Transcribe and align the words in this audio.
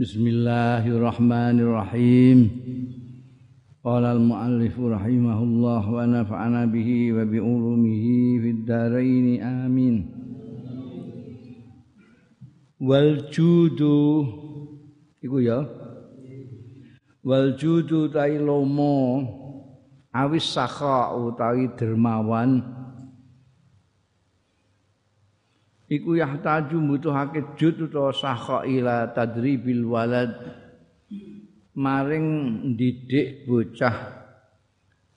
Bismillahirrahmanirrahim. 0.00 2.48
Qala 3.84 4.16
al-muallif 4.16 4.72
rahimahullah 4.72 5.84
wa 5.84 6.08
nafa'ana 6.08 6.64
bihi 6.64 7.12
wa 7.12 7.28
bi 7.28 7.36
ulumihi 7.36 8.40
fid 8.40 8.64
dharain 8.64 9.44
amin. 9.44 10.08
Wal 12.80 13.28
judu 13.28 14.24
iku 15.20 15.36
ya. 15.36 15.68
Wal 17.20 17.60
judu 17.60 18.08
tai 18.08 18.40
lomo 18.40 19.28
awis 20.16 20.48
sakha 20.48 21.12
utawi 21.12 21.76
dermawan 21.76 22.79
iku 25.90 26.14
yahtaju 26.14 26.78
mbutuhake 26.78 27.58
jud 27.58 27.90
utawa 27.90 28.14
sakha 28.14 28.62
ila 28.62 29.10
tadribil 29.10 29.90
walad. 29.90 30.30
Maring 31.74 32.26
didik 32.78 33.46
bocah 33.46 33.94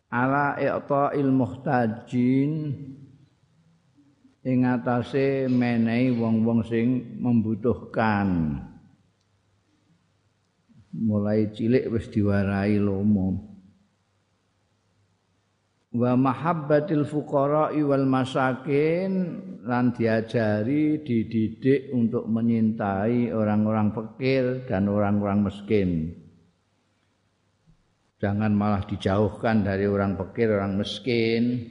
ala 0.09 0.57
i'ta'il 0.57 1.29
muhtajin 1.29 2.51
ing 4.45 4.59
atase 4.65 5.49
menehi 5.49 6.13
wong-wong 6.13 6.65
sing 6.65 7.17
membutuhkan. 7.21 8.61
Mulai 10.93 11.49
cilik 11.53 11.89
wis 11.89 12.05
diwarai 12.09 12.77
lomo 12.77 13.52
wa 15.93 16.17
mahabbatil 16.17 17.05
fuqara 17.05 17.69
wal 17.69 18.05
masakin 18.09 19.37
lan 19.61 19.93
diajari 19.93 21.05
dididik 21.05 21.93
untuk 21.93 22.25
menyintai 22.25 23.29
orang-orang 23.29 23.93
fakir 23.93 24.65
dan 24.65 24.89
orang-orang 24.89 25.45
miskin. 25.45 25.89
Jangan 28.17 28.55
malah 28.55 28.81
dijauhkan 28.89 29.61
dari 29.61 29.85
orang 29.85 30.17
fakir, 30.17 30.49
orang 30.49 30.81
miskin. 30.81 31.69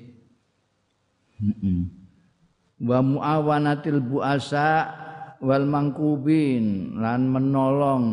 Wa 2.79 3.03
muawanatil 3.03 4.05
buasa 4.07 4.71
wal 5.43 5.67
mangkubin 5.67 6.95
lan 7.03 7.27
menolong 7.27 8.05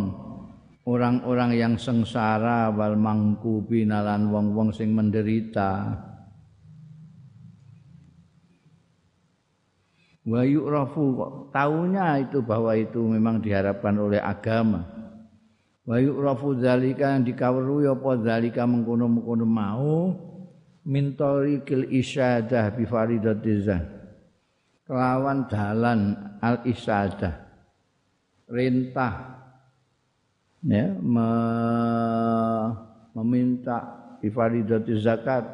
orang-orang 0.89 1.53
yang 1.53 1.73
sengsara 1.77 2.73
wal 2.73 2.97
mangkubin 2.97 3.93
lan 3.93 4.33
wong-wong 4.33 4.73
sing 4.73 4.97
menderita. 4.97 5.93
Wa 10.25 10.41
yu'rafu 10.45 11.05
taunya 11.53 12.21
itu 12.21 12.41
bahwa 12.41 12.73
itu 12.73 13.01
memang 13.05 13.41
diharapkan 13.41 13.93
oleh 14.01 14.17
agama. 14.17 14.85
Wa 15.85 16.01
yu'rafu 16.01 16.57
zalika 16.57 17.17
yang 17.17 17.25
dikawruhi 17.25 17.89
apa 17.89 18.11
zalika 18.25 18.65
mengkono-mengkono 18.65 19.45
mau 19.45 20.13
min 20.85 21.13
tariqil 21.13 21.85
isyadah 21.89 22.73
bi 22.73 22.83
faridatizah 22.85 23.81
kelawan 24.89 25.45
dalan 25.45 26.17
al 26.41 26.65
isyadah 26.65 27.33
perintah 28.49 29.38
ya 30.63 30.91
me, 30.99 31.19
meminta 33.15 33.77
ifadati 34.19 34.93
zakat. 34.99 35.45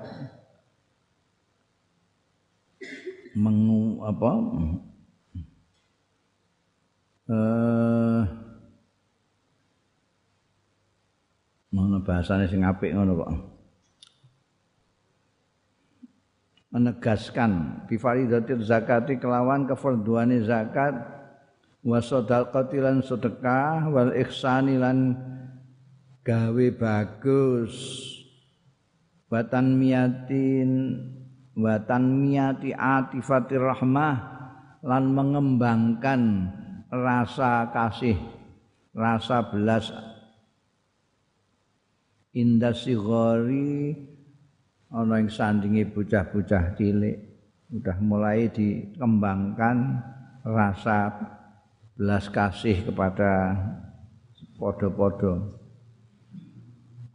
Meng 3.36 4.00
apa? 4.00 4.32
Eh 7.26 8.46
mana 11.76 12.00
bahasanya 12.00 12.48
sing 12.48 12.64
apik 12.64 12.96
ngono 12.96 13.20
kok 13.20 13.32
menegaskan 16.72 17.84
bi 17.84 18.00
faridatil 18.00 18.64
zakati 18.64 19.20
kelawan 19.20 19.68
kefarduane 19.68 20.40
zakat 20.48 21.15
wa 21.86 22.02
sadaqati 22.02 22.82
lan 22.82 23.06
sedekah 23.06 23.94
wal 23.94 24.12
ihsani 24.18 24.82
lan 24.82 25.14
gawe 26.26 26.68
bagus. 26.74 27.74
Watan 29.30 29.78
miatin 29.78 30.70
watan 31.54 32.26
miati 32.26 32.74
atifatir 32.74 33.62
rahmah 33.62 34.16
lan 34.86 35.14
mengembangkan 35.14 36.22
rasa 36.90 37.70
kasih 37.70 38.18
rasa 38.94 39.46
belas. 39.50 39.94
Indah 42.36 42.76
sigori 42.76 43.96
ana 44.92 45.22
ing 45.22 45.30
sandinge 45.30 45.88
bocah-bocah 45.90 46.76
cilik. 46.78 47.18
Udah 47.66 47.98
mulai 47.98 48.46
dikembangkan 48.54 50.00
rasa 50.46 51.12
belas 51.96 52.28
kasih 52.28 52.84
kepada 52.84 53.56
podo-podo. 54.60 55.64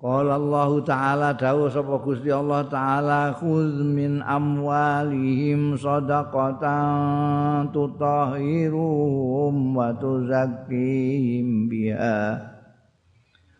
Qala 0.00 0.40
Allah 0.40 0.72
Ta'ala 0.80 1.28
dawuh 1.36 1.68
sapa 1.68 2.00
Gusti 2.00 2.32
Allah 2.32 2.64
Ta'ala 2.64 3.36
khudz 3.36 3.84
min 3.84 4.24
amwalihim 4.24 5.76
shadaqatan 5.76 7.68
tutahhiruhum 7.68 9.76
wa 9.76 9.92
tuzakkihim 9.92 11.68
biha. 11.68 12.40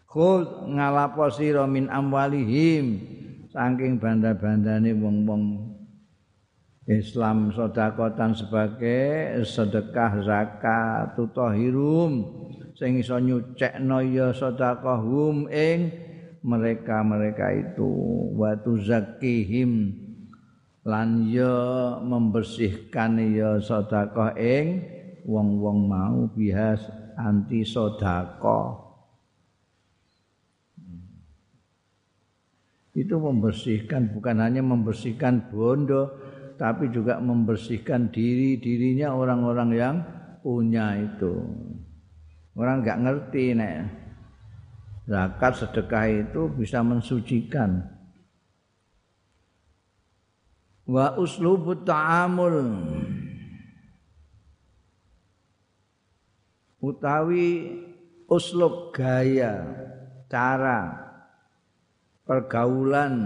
Khudz 0.09 0.73
ngalapo 0.73 1.29
sira 1.29 1.69
min 1.69 1.93
amwalihim 1.93 3.05
saking 3.53 4.01
banda-bandane 4.01 4.97
wong-wong 4.97 5.70
Islam 6.91 7.55
sodakotan 7.55 8.35
sebagai 8.35 9.39
sedekah 9.47 10.27
zakat 10.27 11.15
tutahhirum 11.15 12.27
sing 12.75 12.99
iso 12.99 13.15
nyucekno 13.23 14.03
ya 14.03 14.35
sedekahum 14.35 15.47
ing 15.47 15.95
mereka-mereka 16.43 17.47
itu. 17.55 17.91
Wa 18.35 18.59
tuzakkihim. 18.59 20.03
Lan 20.81 21.29
ya 21.29 22.01
membersihkan 22.01 23.21
ya 23.37 23.61
sedekah 23.61 24.33
ing 24.41 24.81
wong-wong 25.29 25.87
mau 25.87 26.25
bihas 26.33 26.81
anti 27.21 27.63
sedekah. 27.63 28.89
Itu 32.97 33.23
membersihkan 33.23 34.11
bukan 34.17 34.41
hanya 34.43 34.65
membersihkan 34.65 35.53
bondo 35.53 36.11
tapi 36.61 36.93
juga 36.93 37.17
membersihkan 37.17 38.13
diri-dirinya 38.13 39.17
orang-orang 39.17 39.71
yang 39.73 39.97
punya 40.45 40.93
itu. 41.01 41.41
Orang 42.53 42.85
nggak 42.85 43.01
ngerti 43.01 43.57
nek 43.57 43.89
zakat 45.09 45.57
sedekah 45.57 46.05
itu 46.29 46.53
bisa 46.53 46.85
mensucikan. 46.85 47.81
Wa 50.85 51.17
uslubut 51.17 51.89
ta'amul 51.89 52.61
utawi 56.85 57.73
uslub 58.29 58.93
gaya 58.93 59.65
cara 60.29 61.09
pergaulan 62.29 63.17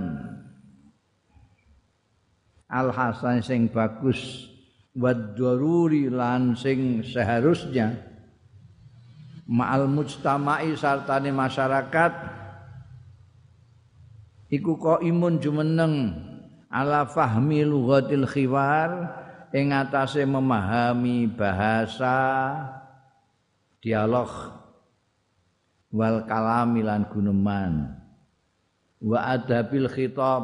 al 2.75 2.91
hasan 2.91 3.39
sing 3.39 3.71
bagus 3.71 4.51
wad 4.99 5.39
daruri 5.39 6.11
lan 6.11 6.59
sing 6.59 7.07
seharusnya. 7.07 7.95
Ma'al 9.47 9.87
mujtama'i 9.87 10.75
sartane 10.75 11.31
masyarakat 11.31 12.13
iku 14.51 14.75
kok 14.81 15.01
imun 15.05 15.39
jumeneng 15.39 15.95
ala 16.73 17.07
fahmi 17.07 17.63
lughatil 17.63 18.27
khiwar 18.27 18.91
ing 19.55 19.71
atase 19.71 20.27
memahami 20.27 21.31
bahasa 21.31 22.17
dialog 23.85 24.33
wal 25.93 26.27
kalamilan 26.27 27.07
guneman. 27.07 27.95
Wa 29.05 29.37
adabil 29.37 29.87
khitab 29.93 30.43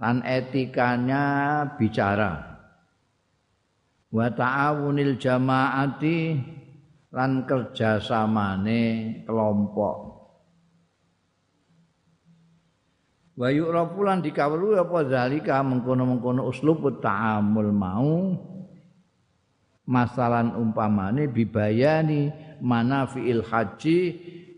lan 0.00 0.20
etikanya 0.24 1.24
bicara. 1.76 2.56
Wa 4.12 4.28
ta'awunil 4.32 5.16
jamaati 5.20 6.18
lan 7.12 7.44
kerjasamane 7.48 8.82
kelompok. 9.24 9.98
Wa 13.36 13.52
yu'rafu 13.52 14.00
lan 14.00 14.24
dikawruhi 14.24 14.80
apa 14.80 14.98
zalika 15.12 15.60
mengkono-mengkono 15.60 16.48
uslub 16.48 16.88
ta'amul 17.04 17.72
mau. 17.72 18.32
Masalan 19.86 20.56
umpamane 20.58 21.30
bibayani 21.30 22.32
manafiil 22.58 23.46
haji 23.46 23.98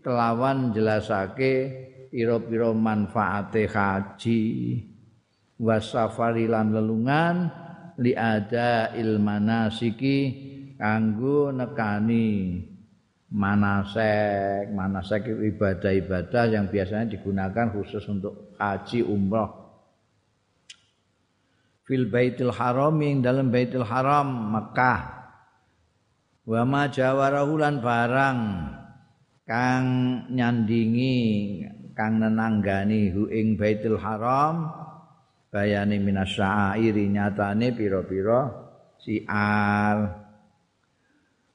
kelawan 0.01 0.73
jelasake 0.73 1.53
pira-pira 2.09 2.73
manfaate 2.73 3.69
haji 3.69 4.41
wasafari 5.59 6.47
lan 6.47 6.71
lelungan 6.71 7.35
li 7.99 8.15
ada 8.15 8.95
ilmanasiki 8.95 10.17
kanggo 10.79 11.51
nekani 11.51 12.63
manasek. 13.35 14.71
Manasek 14.71 15.27
ibadah-ibadah 15.27 16.43
yang 16.49 16.65
biasanya 16.71 17.19
digunakan 17.19 17.69
khusus 17.75 18.01
untuk 18.07 18.55
haji 18.57 19.03
umroh. 19.05 19.67
Fil 21.83 22.07
baitul 22.07 22.53
haram 22.53 22.93
yang 23.01 23.19
dalam 23.25 23.49
baitul 23.49 23.85
haram 23.85 24.53
Mekah. 24.53 25.01
Wa 26.49 26.65
ma 26.65 26.89
jawarahulan 26.89 27.81
barang 27.81 28.39
kang 29.45 29.85
nyandingi 30.33 31.17
kang 31.93 32.21
nenanggani 32.21 33.09
hu 33.09 33.29
ing 33.29 33.57
baitul 33.57 33.97
haram 33.97 34.78
bayane 35.49 35.97
minasyairi 35.97 37.09
nyatane 37.09 37.73
pira-pira 37.73 38.53
siar 39.01 40.29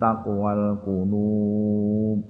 taqwal 0.01 0.81
qulub. 0.81 2.25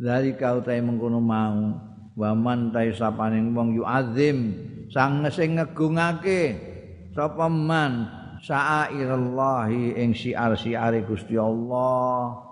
Zalika 0.00 0.56
utai 0.56 0.80
mengkono 0.80 1.20
mau 1.20 1.76
wa 2.16 2.32
man 2.32 2.72
ta 2.72 2.80
sapaning 2.96 3.52
wong 3.52 3.76
yu'azzim 3.76 4.56
sang 4.88 5.28
sing 5.28 5.60
ngegungake 5.60 6.56
sapa 7.12 7.44
man 7.52 8.17
sya'airallahi 8.42 9.98
ing 9.98 10.10
syiar-syiare 10.14 11.02
Gusti 11.06 11.34
Allah. 11.38 12.44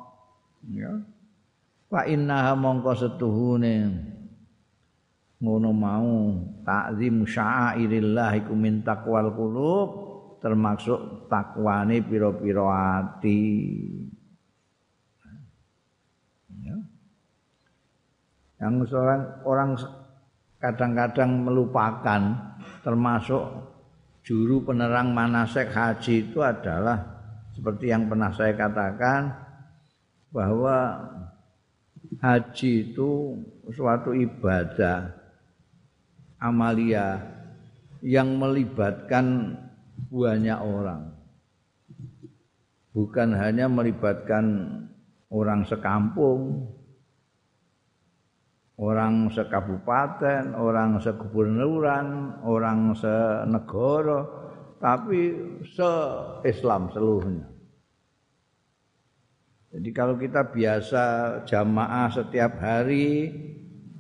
Ya. 0.67 0.91
fa 1.87 2.03
innaha 2.11 2.59
mongko 2.59 2.93
setuhune 2.99 3.77
ngono 5.39 5.71
mau 5.71 6.35
takzim 6.67 7.23
syairillah 7.23 8.35
iku 8.43 8.51
min 8.59 8.83
taqwal 8.83 9.31
qulub 9.31 9.89
termasuk 10.43 11.31
takwane 11.31 12.03
pira-pira 12.03 12.67
ati 12.99 13.45
ya. 16.67 16.77
yang 18.59 18.83
seorang 18.83 19.23
orang 19.47 19.71
kadang-kadang 20.59 21.47
melupakan 21.47 22.23
termasuk 22.83 23.45
juru 24.27 24.67
penerang 24.67 25.15
manasek 25.15 25.71
haji 25.71 26.27
itu 26.27 26.43
adalah 26.43 26.99
seperti 27.55 27.95
yang 27.95 28.11
pernah 28.11 28.35
saya 28.35 28.59
katakan 28.59 29.31
bahwa 30.35 30.99
haji 32.19 32.91
itu 32.91 33.39
suatu 33.71 34.11
ibadah 34.11 35.15
amalia 36.43 37.23
yang 38.03 38.35
melibatkan 38.35 39.57
banyak 40.11 40.59
orang. 40.59 41.15
Bukan 42.93 43.31
hanya 43.37 43.71
melibatkan 43.71 44.45
orang 45.31 45.63
sekampung, 45.71 46.67
orang 48.77 49.33
sekabupaten, 49.33 50.53
orang 50.53 51.01
segubernuran, 51.01 52.41
orang 52.45 52.93
senegara, 52.93 54.21
tapi 54.77 55.33
se-Islam 55.65 56.93
seluruhnya. 56.93 57.49
Jadi 59.77 59.91
kalau 59.93 60.17
kita 60.17 60.53
biasa 60.53 61.05
jamaah 61.45 62.09
setiap 62.09 62.57
hari 62.61 63.33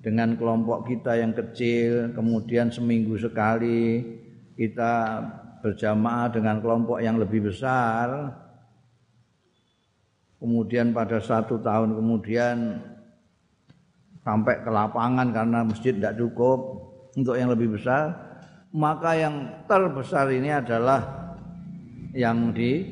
dengan 0.00 0.36
kelompok 0.36 0.88
kita 0.88 1.20
yang 1.20 1.32
kecil, 1.36 2.12
kemudian 2.16 2.72
seminggu 2.72 3.16
sekali 3.20 4.04
kita 4.56 5.20
berjamaah 5.60 6.32
dengan 6.32 6.60
kelompok 6.64 7.00
yang 7.02 7.20
lebih 7.20 7.52
besar, 7.52 8.32
kemudian 10.40 10.96
pada 10.96 11.20
satu 11.20 11.60
tahun 11.60 11.96
kemudian 11.96 12.56
sampai 14.26 14.58
ke 14.58 14.70
lapangan 14.74 15.30
karena 15.30 15.62
masjid 15.62 15.94
tidak 15.94 16.18
cukup 16.18 16.58
untuk 17.14 17.38
yang 17.38 17.54
lebih 17.54 17.78
besar, 17.78 18.10
maka 18.74 19.14
yang 19.14 19.62
terbesar 19.70 20.26
ini 20.34 20.50
adalah 20.50 21.30
yang 22.10 22.50
di 22.50 22.82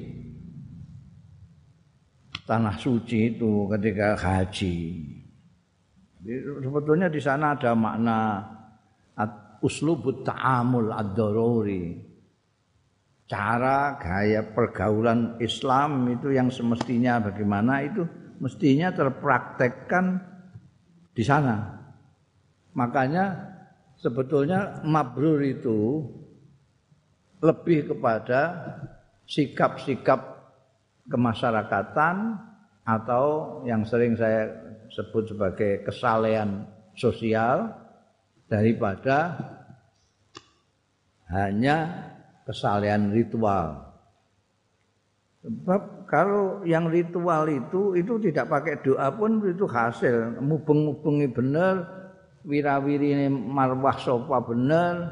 tanah 2.47 2.79
suci 2.79 3.35
itu 3.35 3.67
ketika 3.67 4.15
haji. 4.15 4.77
Sebetulnya 6.63 7.11
di 7.11 7.19
sana 7.19 7.59
ada 7.59 7.75
makna 7.75 8.19
uslubut 9.65 10.23
ta'amul 10.23 10.93
ad-daruri. 10.93 12.15
Cara 13.25 13.97
gaya 13.97 14.45
pergaulan 14.45 15.41
Islam 15.41 16.13
itu 16.13 16.29
yang 16.29 16.53
semestinya 16.53 17.25
bagaimana 17.25 17.81
itu 17.81 18.05
mestinya 18.37 18.93
terpraktekkan 18.93 20.34
di 21.15 21.23
sana. 21.23 21.63
Makanya 22.75 23.55
sebetulnya 23.95 24.83
mabrur 24.83 25.39
itu 25.47 26.03
lebih 27.39 27.95
kepada 27.95 28.41
sikap-sikap 29.25 30.21
kemasyarakatan 31.07 32.35
atau 32.85 33.25
yang 33.65 33.87
sering 33.87 34.19
saya 34.19 34.51
sebut 34.93 35.33
sebagai 35.33 35.87
kesalehan 35.87 36.67
sosial 36.99 37.73
daripada 38.51 39.39
hanya 41.31 42.11
kesalehan 42.45 43.15
ritual. 43.15 43.94
Sebab 45.45 46.09
kalau 46.09 46.65
yang 46.65 46.89
ritual 46.89 47.45
itu 47.53 47.93
itu 48.01 48.17
tidak 48.17 48.49
pakai 48.49 48.81
doa 48.81 49.13
pun 49.13 49.45
itu 49.45 49.69
hasil 49.69 50.41
mubeng-mubengi 50.41 51.29
bener, 51.37 51.85
wirawiri 52.49 53.29
marwah 53.29 53.93
sofa 54.01 54.41
bener, 54.41 55.05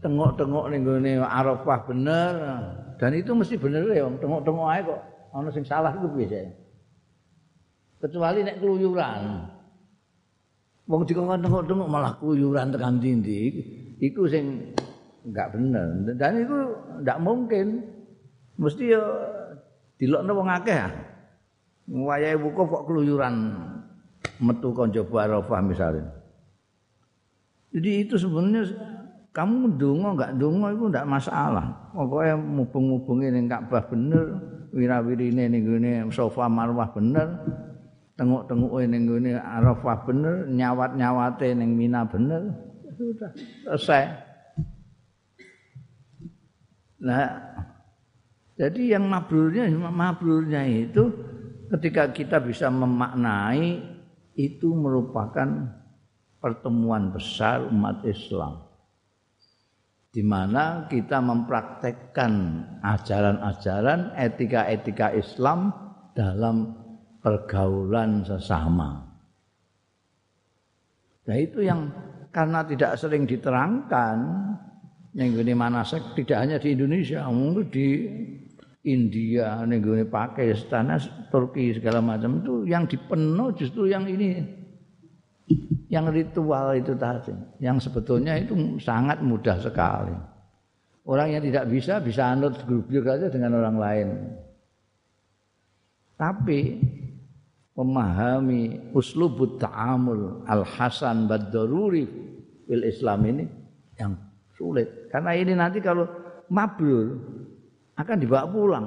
tengok-tengok 0.00 0.72
ning 0.72 1.20
Arafah 1.20 1.80
bener, 1.84 2.32
Dan 2.96 3.10
itu 3.12 3.36
mesti 3.36 3.60
bener 3.60 3.84
ya, 3.92 4.08
tengok-tengok 4.08 4.66
aja 4.72 4.82
kok. 4.88 5.00
Ono 5.34 5.48
sing 5.50 5.66
salah 5.66 5.92
itu 5.92 6.06
biasa. 6.06 6.46
Kecuali 8.00 8.40
nek 8.46 8.62
keluyuran. 8.62 9.22
Wong 10.88 11.02
dikongkon 11.04 11.42
tengok-tengok 11.42 11.88
malah 11.90 12.16
keluyuran 12.22 12.70
tekan 12.70 13.02
dindi. 13.02 13.50
Iku 13.98 14.30
sing 14.30 14.72
enggak 15.26 15.52
bener. 15.52 16.16
Dan 16.16 16.32
itu 16.40 16.56
enggak 17.02 17.18
mungkin. 17.18 17.66
Mesti 18.54 18.84
ya 18.94 19.02
dilokno 19.98 20.30
wong 20.34 20.48
akeh 20.50 20.78
ah. 20.78 20.92
Wayahe 21.84 22.40
wukuf 22.40 22.70
kok 22.70 22.84
keluyuran 22.88 23.52
metu 24.40 24.72
kon 24.72 24.88
coba 24.88 25.28
Arafah 25.28 25.60
misalnya. 25.60 26.08
Jadi 27.74 28.06
itu 28.06 28.14
sebenarnya 28.16 28.70
kamu 29.34 29.76
ndonga 29.76 30.08
enggak 30.14 30.30
ndonga 30.38 30.66
itu 30.72 30.84
enggak 30.88 31.10
masalah. 31.10 31.66
Pokoke 31.90 32.32
mubeng-mubengi 32.38 33.28
ning 33.34 33.44
Ka'bah 33.50 33.84
bener, 33.90 34.26
wirawirine 34.70 35.50
ning 35.50 35.62
gone 35.66 35.92
Safa 36.14 36.46
Marwah 36.46 36.88
bener, 36.94 37.42
tenguk-tenguke 38.14 38.86
ning 38.86 39.10
gone 39.10 39.36
Arafah 39.36 40.06
bener, 40.06 40.46
nyawat-nyawate 40.48 41.50
ning 41.52 41.74
Mina 41.74 42.06
bener. 42.06 42.48
Sudah 42.94 43.30
selesai. 43.66 44.06
Nah, 47.02 47.26
jadi 48.54 48.98
yang 48.98 49.10
mabrurnya 49.10 49.66
mabrurnya 49.74 50.62
itu 50.66 51.10
ketika 51.74 52.14
kita 52.14 52.38
bisa 52.38 52.70
memaknai 52.70 53.82
itu 54.38 54.70
merupakan 54.74 55.74
pertemuan 56.38 57.10
besar 57.10 57.66
umat 57.66 58.06
Islam 58.06 58.64
di 60.14 60.22
mana 60.22 60.86
kita 60.86 61.18
mempraktekkan 61.18 62.32
ajaran-ajaran 62.86 64.14
etika-etika 64.14 65.10
Islam 65.10 65.74
dalam 66.14 66.78
pergaulan 67.18 68.22
sesama. 68.22 69.10
Nah 71.26 71.36
itu 71.40 71.66
yang 71.66 71.90
karena 72.30 72.62
tidak 72.62 72.94
sering 72.94 73.26
diterangkan 73.26 74.16
yang 75.18 75.34
ini 75.34 75.54
manasek 75.54 76.14
tidak 76.14 76.38
hanya 76.46 76.56
di 76.62 76.78
Indonesia, 76.78 77.26
mungkin 77.26 77.66
di 77.74 77.86
India, 78.84 79.64
negara 79.64 80.04
Pakistan, 80.04 80.92
Turki 81.32 81.72
segala 81.72 82.04
macam 82.04 82.44
itu 82.44 82.68
yang 82.68 82.84
dipenuh 82.84 83.56
justru 83.56 83.88
yang 83.88 84.04
ini. 84.04 84.44
Yang 85.88 86.06
ritual 86.12 86.76
itu 86.76 86.92
tadi. 86.96 87.32
Yang 87.64 87.88
sebetulnya 87.88 88.36
itu 88.36 88.76
sangat 88.82 89.24
mudah 89.24 89.56
sekali. 89.60 90.12
Orang 91.04 91.32
yang 91.32 91.42
tidak 91.44 91.68
bisa 91.68 92.00
bisa 92.00 92.32
anut 92.32 92.60
grup 92.64 92.88
aja 92.88 93.28
dengan 93.28 93.60
orang 93.60 93.76
lain. 93.76 94.08
Tapi 96.16 96.80
memahami 97.74 98.94
uslubut 98.94 99.60
ta'amul 99.60 100.46
al-hasan 100.48 101.26
bad 101.26 101.52
fil 101.52 102.84
Islam 102.84 103.20
ini 103.28 103.44
yang 104.00 104.16
sulit. 104.56 105.10
Karena 105.12 105.30
ini 105.36 105.52
nanti 105.52 105.78
kalau 105.84 106.08
mabrur 106.48 107.18
akan 107.94 108.16
dibawa 108.18 108.46
pulang. 108.50 108.86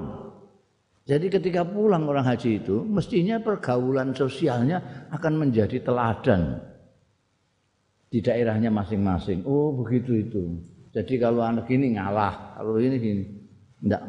Jadi 1.08 1.32
ketika 1.32 1.64
pulang 1.64 2.04
orang 2.04 2.28
haji 2.28 2.60
itu 2.60 2.84
mestinya 2.84 3.40
pergaulan 3.40 4.12
sosialnya 4.12 5.08
akan 5.16 5.34
menjadi 5.40 5.80
teladan 5.80 6.60
di 8.12 8.20
daerahnya 8.20 8.68
masing-masing. 8.68 9.48
Oh 9.48 9.72
begitu 9.72 10.20
itu. 10.20 10.44
Jadi 10.92 11.16
kalau 11.16 11.48
anak 11.48 11.72
ini 11.72 11.96
ngalah, 11.96 12.60
kalau 12.60 12.76
ini 12.76 12.96
gini, 13.00 13.24
enggak. 13.88 14.04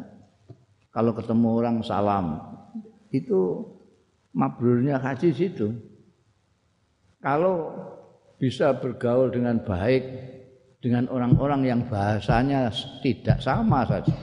Kalau 0.91 1.15
ketemu 1.15 1.47
orang 1.55 1.77
salam, 1.85 2.25
itu 3.15 3.63
mabrurnya 4.35 4.99
haji 4.99 5.29
situ. 5.31 5.71
Kalau 7.23 7.71
bisa 8.39 8.75
bergaul 8.75 9.31
dengan 9.31 9.63
baik 9.63 10.03
dengan 10.79 11.07
orang-orang 11.11 11.67
yang 11.67 11.81
bahasanya 11.87 12.71
tidak 13.03 13.43
sama 13.43 13.83
saja 13.83 14.15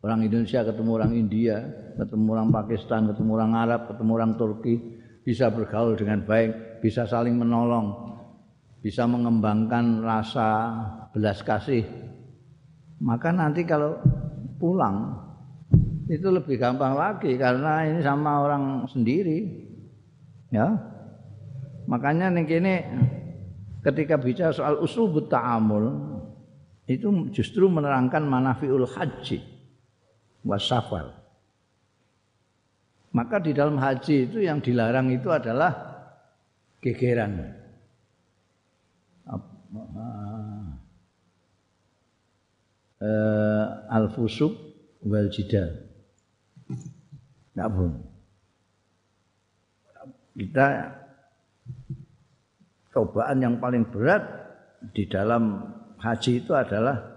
Orang 0.00 0.24
Indonesia 0.24 0.64
ketemu 0.64 0.90
orang 0.96 1.12
India, 1.12 1.56
ketemu 2.00 2.28
orang 2.32 2.48
Pakistan, 2.48 3.12
ketemu 3.12 3.30
orang 3.36 3.52
Arab, 3.52 3.80
ketemu 3.92 4.10
orang 4.16 4.32
Turki, 4.40 4.74
bisa 5.20 5.52
bergaul 5.52 5.92
dengan 5.92 6.24
baik, 6.24 6.80
bisa 6.80 7.04
saling 7.04 7.36
menolong, 7.36 8.16
bisa 8.80 9.04
mengembangkan 9.04 10.00
rasa 10.00 10.48
belas 11.12 11.44
kasih. 11.44 11.84
Maka 13.04 13.28
nanti 13.28 13.68
kalau 13.68 14.00
pulang 14.56 15.20
itu 16.08 16.32
lebih 16.32 16.56
gampang 16.56 16.96
lagi 16.96 17.36
karena 17.36 17.84
ini 17.84 18.00
sama 18.00 18.40
orang 18.40 18.88
sendiri. 18.88 19.68
Ya. 20.48 20.80
Makanya 21.84 22.32
nih 22.32 22.44
kini 22.48 22.74
ketika 23.84 24.16
bicara 24.16 24.56
soal 24.56 24.80
usul 24.80 25.12
ta'amul 25.28 26.08
itu 26.88 27.28
justru 27.36 27.68
menerangkan 27.68 28.24
manafiul 28.24 28.88
haji 28.88 29.49
wasafal. 30.46 31.12
Maka 33.10 33.42
di 33.42 33.50
dalam 33.50 33.74
haji 33.74 34.30
itu 34.30 34.38
yang 34.46 34.62
dilarang 34.62 35.10
itu 35.10 35.28
adalah 35.34 35.72
gegeran. 36.78 37.58
Uh, 43.00 43.64
al-fusuk 43.88 44.52
wal 45.08 45.32
jidal. 45.32 45.72
Tidak 46.68 47.68
boleh. 47.72 48.04
Kita 50.36 50.66
cobaan 52.92 53.40
yang 53.40 53.56
paling 53.56 53.88
berat 53.88 54.20
di 54.92 55.08
dalam 55.08 55.64
haji 55.96 56.44
itu 56.44 56.52
adalah 56.52 57.09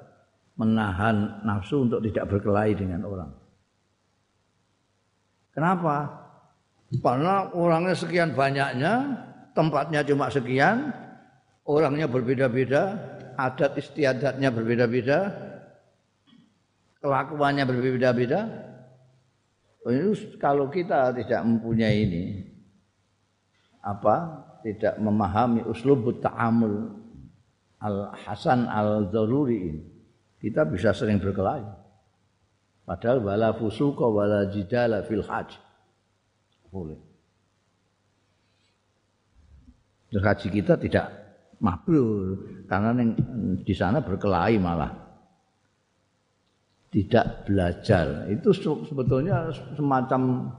menahan 0.54 1.42
nafsu 1.42 1.90
untuk 1.90 2.02
tidak 2.06 2.30
berkelahi 2.30 2.78
dengan 2.78 3.02
orang. 3.10 3.32
Kenapa? 5.54 6.10
Karena 7.02 7.50
orangnya 7.54 7.98
sekian 7.98 8.38
banyaknya, 8.38 9.18
tempatnya 9.58 10.06
cuma 10.06 10.30
sekian, 10.30 10.94
orangnya 11.66 12.06
berbeda-beda, 12.06 12.98
adat 13.38 13.78
istiadatnya 13.82 14.54
berbeda-beda, 14.54 15.20
kelakuannya 17.02 17.66
berbeda-beda. 17.66 18.42
Kalau 20.38 20.70
kita 20.70 21.18
tidak 21.18 21.42
mempunyai 21.44 21.98
ini, 22.06 22.24
apa? 23.82 24.48
Tidak 24.64 24.96
memahami 25.02 25.66
uslubut 25.68 26.24
ta'amul 26.24 26.88
al-hasan 27.84 28.64
al-zaruri 28.64 29.60
ini 29.60 29.93
kita 30.44 30.68
bisa 30.68 30.92
sering 30.92 31.24
berkelahi. 31.24 31.64
Padahal 32.84 33.24
wala 33.24 33.56
fusuqa 33.56 34.04
wala 34.04 34.52
jidala 34.52 35.08
fil 35.08 35.24
haj. 35.24 35.56
Boleh. 36.68 37.00
Haji 40.14 40.48
kita 40.52 40.76
tidak 40.78 41.08
mabrur 41.64 42.38
karena 42.68 42.92
di 43.64 43.72
sana 43.72 44.04
berkelahi 44.04 44.60
malah. 44.60 44.92
Tidak 46.92 47.48
belajar. 47.48 48.28
Itu 48.30 48.52
sebetulnya 48.86 49.50
semacam 49.74 50.54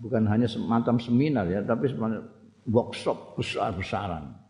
bukan 0.00 0.24
hanya 0.26 0.48
semacam 0.50 0.98
seminar 0.98 1.46
ya, 1.46 1.62
tapi 1.62 1.86
semacam 1.86 2.26
workshop 2.66 3.38
besar-besaran 3.38 4.43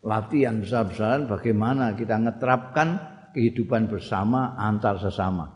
latihan 0.00 0.64
besar-besaran 0.64 1.28
bagaimana 1.28 1.92
kita 1.92 2.16
ngeterapkan 2.16 2.88
kehidupan 3.36 3.86
bersama 3.86 4.56
antar 4.56 4.96
sesama. 4.96 5.52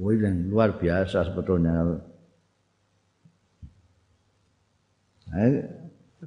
Wah, 0.00 0.14
yang 0.16 0.48
luar 0.48 0.80
biasa 0.80 1.30
sebetulnya. 1.30 2.00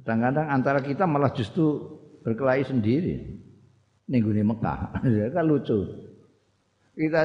Kadang-kadang 0.00 0.46
antara 0.50 0.80
kita 0.82 1.04
malah 1.04 1.34
justru 1.34 1.98
berkelahi 2.22 2.62
sendiri. 2.66 3.14
Minggu 4.06 4.30
ini 4.30 4.46
Mekah, 4.46 5.02
ya 5.18 5.26
kan 5.34 5.44
lucu. 5.50 5.82
Kita 6.94 7.22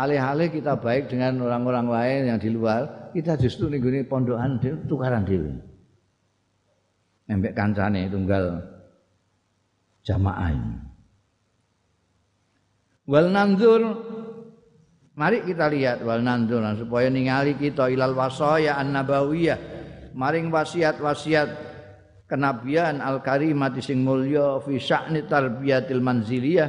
alih-alih 0.00 0.48
kita 0.48 0.80
baik 0.80 1.12
dengan 1.12 1.44
orang-orang 1.44 1.86
lain 1.92 2.20
yang 2.32 2.38
di 2.40 2.48
luar, 2.48 3.12
kita 3.12 3.36
justru 3.36 3.68
minggu 3.68 3.92
ini 3.92 4.02
pondokan 4.08 4.56
tukaran 4.88 5.28
diri 5.28 5.69
embek 7.30 7.54
kancane 7.54 8.10
tunggal 8.10 8.58
jamaah. 10.02 10.58
Wal 13.06 13.28
nanzur. 13.30 13.82
Mari 15.14 15.44
kita 15.46 15.70
lihat 15.70 16.02
wal 16.02 16.22
nanzur 16.26 16.64
supaya 16.74 17.06
ningali 17.12 17.54
kita 17.54 17.92
ilal 17.92 18.16
wasaya 18.18 18.78
an-nabawiyah 18.80 19.58
maring 20.14 20.50
wasiat-wasiat 20.50 21.50
kenabian 22.26 23.02
al-karimati 23.02 23.82
sing 23.82 24.06
mulya 24.06 24.62
fi 24.62 24.78
sya'ni 24.78 25.26
tarbiyatil 25.26 26.02
manziliyah 26.02 26.68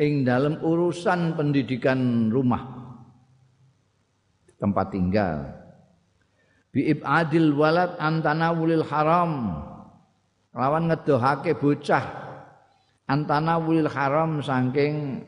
ing 0.00 0.24
dalam 0.24 0.60
urusan 0.60 1.34
pendidikan 1.36 2.28
rumah. 2.28 2.62
Tempat 4.60 4.86
tinggal. 4.92 5.38
Bi 6.70 6.94
ibadil 6.94 7.56
walad 7.56 7.96
antanawulil 7.98 8.86
haram 8.86 9.32
lawan 10.54 10.90
ngedohake 10.90 11.54
bocah 11.58 12.04
antana 13.06 13.58
wulil 13.58 13.90
haram 13.90 14.42
saking 14.42 15.26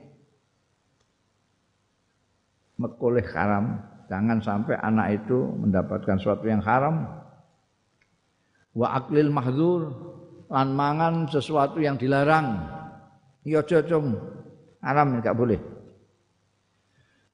mekoleh 2.83 3.27
haram. 3.31 3.79
Jangan 4.11 4.45
sampai 4.45 4.77
anak 4.77 5.25
itu 5.25 5.39
mendapatkan 5.57 6.21
sesuatu 6.21 6.45
yang 6.45 6.61
haram. 6.61 7.09
Wa 8.77 9.01
aklil 9.01 9.33
mahdzur 9.33 9.83
lan 10.53 10.77
mangan 10.77 11.31
sesuatu 11.33 11.81
yang 11.81 11.97
dilarang. 11.97 12.61
Ya 13.47 13.65
cocom 13.65 14.21
haram 14.85 15.19
enggak 15.19 15.33
boleh. 15.33 15.61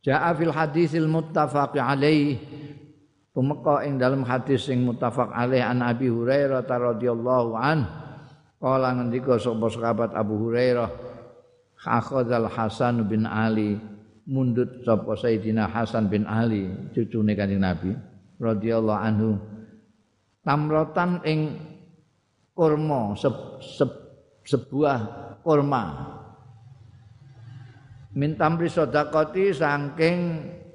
Ja'a 0.07 0.30
fil 0.38 0.54
hadisil 0.54 1.11
muttafaq 1.11 1.75
alaih 1.75 2.38
Tumeka 3.38 3.87
ing 3.87 4.02
dalam 4.02 4.26
hadis 4.26 4.66
sing 4.66 4.83
muttafaq 4.83 5.30
alaih 5.30 5.62
an 5.62 5.78
Abi 5.78 6.11
Hurairah 6.11 6.66
radhiyallahu 6.66 7.54
an. 7.54 7.87
Kala 8.59 8.99
ngendika 8.99 9.38
sapa 9.38 9.71
sahabat 9.71 10.11
Abu 10.11 10.42
Hurairah 10.42 10.90
akhadzal 11.87 12.50
Hasan 12.50 13.07
bin 13.07 13.23
Ali. 13.23 13.78
Mundut 14.26 14.83
sapa 14.83 15.14
Sayyidina 15.14 15.71
Hasan 15.71 16.11
bin 16.11 16.26
Ali 16.26 16.66
cucune 16.90 17.38
Kanjeng 17.38 17.62
Nabi 17.62 17.95
radhiyallahu 18.42 19.02
anhu. 19.07 19.38
Tamrotan 20.42 21.23
ing 21.23 21.62
kurma 22.59 23.14
se, 23.14 23.30
se, 23.62 23.87
sebuah 24.50 24.99
kurma. 25.47 25.85
Mintamri 28.18 28.66
sedekati 28.66 29.54
saking 29.54 30.18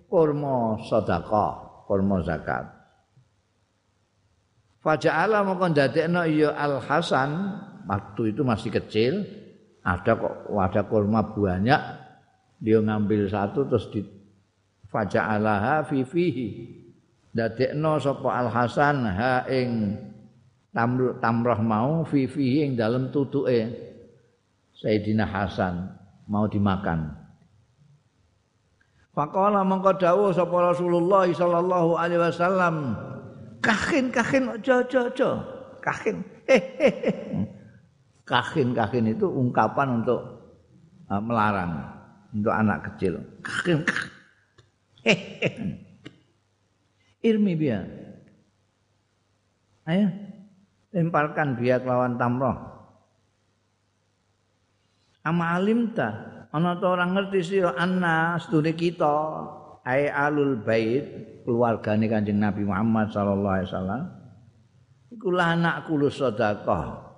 kurma 0.07 0.79
sedekah 0.87 1.72
kurma 1.87 2.23
zakat. 2.23 2.69
Faja'ala 4.83 5.47
moko 5.47 5.71
ndadekno 5.71 6.27
ya 6.27 6.51
Al 6.59 6.83
Hasan 6.83 7.31
waktu 7.87 8.35
itu 8.35 8.43
masih 8.43 8.67
kecil 8.67 9.23
ada 9.79 10.19
kok 10.19 10.51
ada 10.51 10.83
kurma 10.83 11.23
banyak. 11.23 11.81
Dia 12.63 12.79
ngambil 12.79 13.27
satu 13.27 13.67
terus 13.67 13.87
di 13.91 14.03
faja'alaha 14.91 15.87
fi 15.87 16.03
fihi. 16.03 16.49
Dadekno 17.31 17.97
sapa 17.97 18.29
Al 18.29 18.49
Hasan 18.51 19.07
ha 19.07 19.47
ing 19.47 19.95
tamrah 21.23 21.59
mau 21.63 22.03
fi 22.03 22.27
fihi 22.27 22.67
ing 22.67 22.71
dalem 22.75 23.07
tutuke 23.07 23.71
Sayyidina 24.73 25.23
Hasan 25.23 25.95
mau 26.27 26.49
dimakan 26.49 27.22
Faqala 29.13 29.61
mongko 29.61 30.01
dawuh 30.01 30.33
sapa 30.33 30.73
Rasulullah 30.73 31.29
sallallahu 31.29 31.93
alaihi 31.93 32.17
wasallam. 32.17 32.97
Kahin 33.61 34.09
kahin 34.09 34.49
aja 34.49 34.81
aja 34.81 34.99
aja 35.05 35.29
kahin. 35.85 36.25
Kahin 38.25 38.73
kahin 38.73 39.05
itu 39.13 39.29
ungkapan 39.29 40.01
untuk 40.01 40.19
melarang 41.07 41.77
untuk 42.33 42.53
anak 42.57 42.89
kecil. 42.89 43.21
Kahin 43.45 43.85
irmi 47.23 47.53
biya 47.55 47.83
ayo 49.87 50.07
lemparkan 50.89 51.53
biak 51.55 51.85
lawan 51.85 52.17
tamroh. 52.17 52.55
Ama 55.23 55.55
alimta 55.55 56.32
ana 56.53 56.77
ta 56.77 56.85
ora 56.85 57.09
ngerti 57.09 57.39
sira 57.41 57.73
anna 57.73 58.37
sedune 58.37 58.77
kita 58.77 59.17
ai 59.83 60.05
alul 60.07 60.61
bait 60.61 61.41
keluargane 61.43 62.07
Kanjeng 62.07 62.39
Nabi 62.39 62.63
Muhammad 62.63 63.11
sallallahu 63.11 63.55
alaihi 63.57 63.69
wasallam. 63.73 64.03
Iku 65.13 65.29
anak 65.33 65.89
kulo 65.89 66.07
sedekah 66.09 67.13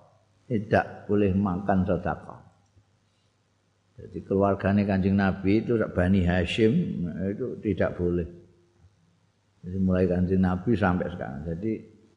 tidak 0.48 1.08
boleh 1.08 1.32
makan 1.36 1.84
sedekah. 1.84 2.42
Jadi 3.96 4.18
keluargane 4.28 4.84
Kanjeng 4.84 5.16
Nabi 5.16 5.64
itu 5.64 5.80
Bani 5.92 6.24
Hashim 6.24 6.74
itu 7.32 7.60
tidak 7.64 7.96
boleh. 7.96 8.28
Jadi 9.64 9.78
mulai 9.80 10.08
Kanjeng 10.08 10.44
Nabi 10.44 10.72
sampai 10.76 11.08
sekarang. 11.12 11.44
Jadi 11.44 11.72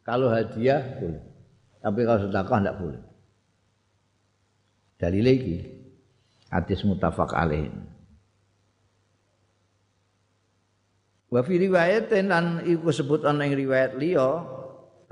kalau 0.07 0.31
hadiah 0.31 0.81
boleh 1.03 1.23
tapi 1.79 2.01
kalau 2.03 2.21
sedekah 2.27 2.59
tidak 2.59 2.79
boleh. 2.79 3.03
Dalil 4.99 5.23
lagi 5.23 5.78
hadis 6.49 6.85
mutafak 6.85 7.33
alaih. 7.37 7.73
Wa 11.29 11.45
fi 11.45 11.61
riwayatin 11.61 12.25
lan 12.33 12.45
iku 12.65 12.89
sebut 12.89 13.29
ana 13.29 13.45
ing 13.45 13.53
riwayat 13.53 14.01
liya 14.01 14.49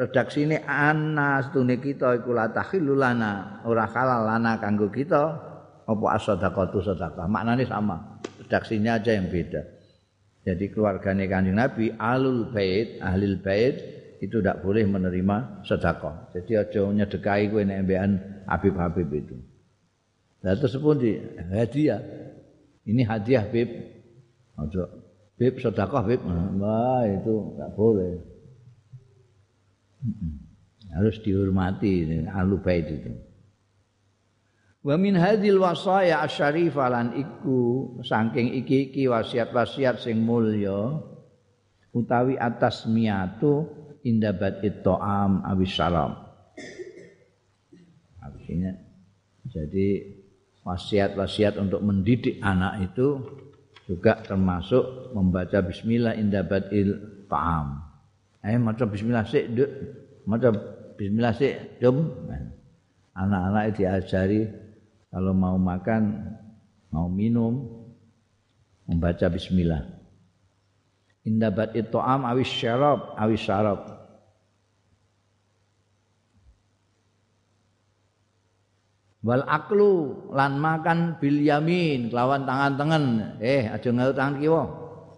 redaksine 0.00 0.64
ana 0.64 1.45
stune 1.45 1.76
kita 1.76 2.16
iku 2.25 2.33
la 2.33 2.49
lana 2.49 3.61
ora 3.69 3.85
halal 3.85 4.25
lana 4.25 4.57
kanggo 4.57 4.88
kita. 4.88 5.55
Apa 5.87 6.19
as-sadaqatu 6.19 6.83
sedekah 6.83 7.31
maknane 7.31 7.62
sama 7.62 8.19
redaksinya 8.43 8.99
aja 8.99 9.14
yang 9.14 9.31
beda. 9.31 9.62
Jadi 10.43 10.75
keluargane 10.75 11.31
kanjeng 11.31 11.55
Nabi 11.55 11.95
alul 11.95 12.50
bait 12.50 12.99
ahlil 12.99 13.38
bait 13.38 13.76
itu 14.19 14.43
tidak 14.43 14.66
boleh 14.66 14.83
menerima 14.83 15.62
sedekah. 15.62 16.35
Jadi 16.35 16.52
aja 16.59 16.83
nyedekai 16.90 17.47
kowe 17.55 17.62
nek 17.62 17.87
Habib-habib 18.50 19.11
itu 19.14 19.37
Lah 20.47 20.55
terus 20.55 20.79
pun 20.79 20.95
di 20.95 21.19
hadiah. 21.50 21.99
Ini 22.87 23.03
hadiah 23.03 23.43
Bib. 23.50 23.67
Ojo 24.55 24.87
Bib 25.35 25.59
sedekah 25.59 26.07
Bib. 26.07 26.23
Wah, 26.23 27.03
itu 27.03 27.35
enggak 27.35 27.71
boleh. 27.75 28.15
Harus 30.95 31.19
dihormati 31.19 32.07
alu 32.31 32.62
bait 32.62 32.87
itu. 32.87 33.11
Wa 34.87 34.95
min 34.95 35.19
hadhil 35.19 35.59
wasaya 35.59 36.23
asyarifah 36.23 36.88
lan 36.95 37.07
iku 37.19 37.99
saking 38.07 38.55
iki-iki 38.62 39.11
wasiat-wasiat 39.11 39.99
sing 39.99 40.23
mulya 40.23 41.03
utawi 41.91 42.38
atas 42.38 42.87
miatu 42.87 43.67
indabat 44.07 44.62
it'am 44.62 45.43
awis 45.43 45.75
salam. 45.75 46.15
Artinya 48.23 48.79
jadi 49.50 50.16
wasiat-wasiat 50.67 51.63
untuk 51.63 51.79
mendidik 51.79 52.43
anak 52.43 52.91
itu 52.91 53.23
juga 53.87 54.19
termasuk 54.19 55.15
membaca 55.15 55.63
bismillah 55.63 56.19
inda 56.19 56.43
badil 56.43 57.23
ta'am. 57.31 57.87
Eh 58.43 58.59
maca 58.59 58.83
bismillah 58.83 59.23
sik, 59.31 59.55
Duk. 59.55 59.71
Maca 60.26 60.50
bismillah 60.99 61.35
sik, 61.39 61.79
Dum. 61.79 62.11
Anak-anak 63.15 63.79
diajari 63.79 64.43
kalau 65.09 65.33
mau 65.33 65.55
makan, 65.55 66.35
mau 66.91 67.07
minum 67.07 67.87
membaca 68.91 69.31
bismillah. 69.31 69.87
Inda 71.23 71.55
badil 71.55 71.87
ta'am 71.87 72.26
awis 72.26 72.50
syarab, 72.50 73.15
awis 73.15 73.47
syarab. 73.47 73.96
Wal 79.26 79.43
aklu 79.43 80.15
lan 80.30 80.62
makan 80.62 81.19
bil 81.19 81.43
yamin 81.43 82.06
kelawan 82.15 82.47
tangan 82.47 82.78
tengen. 82.78 83.04
Eh 83.43 83.67
aja 83.67 83.91
ngaru 83.91 84.15
tangan 84.15 84.36
kiwa. 84.39 84.62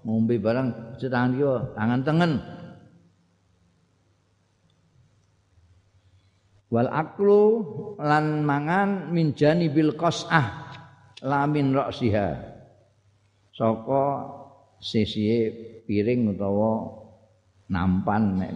Ngombe 0.08 0.40
barang 0.40 0.96
tangan 0.96 1.32
kiwa. 1.36 1.56
Tangan 1.76 2.00
tengen. 2.08 2.32
Wal 6.72 6.88
aklu 6.88 7.44
lan 8.00 8.48
mangan 8.48 9.12
min 9.12 9.36
janibil 9.36 9.92
qas'ah 9.92 10.72
lamin 11.20 11.76
ra'siha. 11.76 12.56
Saka 13.52 14.04
sisi 14.80 15.52
piring 15.84 16.32
utawa 16.32 16.88
nampan 17.68 18.40
nek 18.40 18.52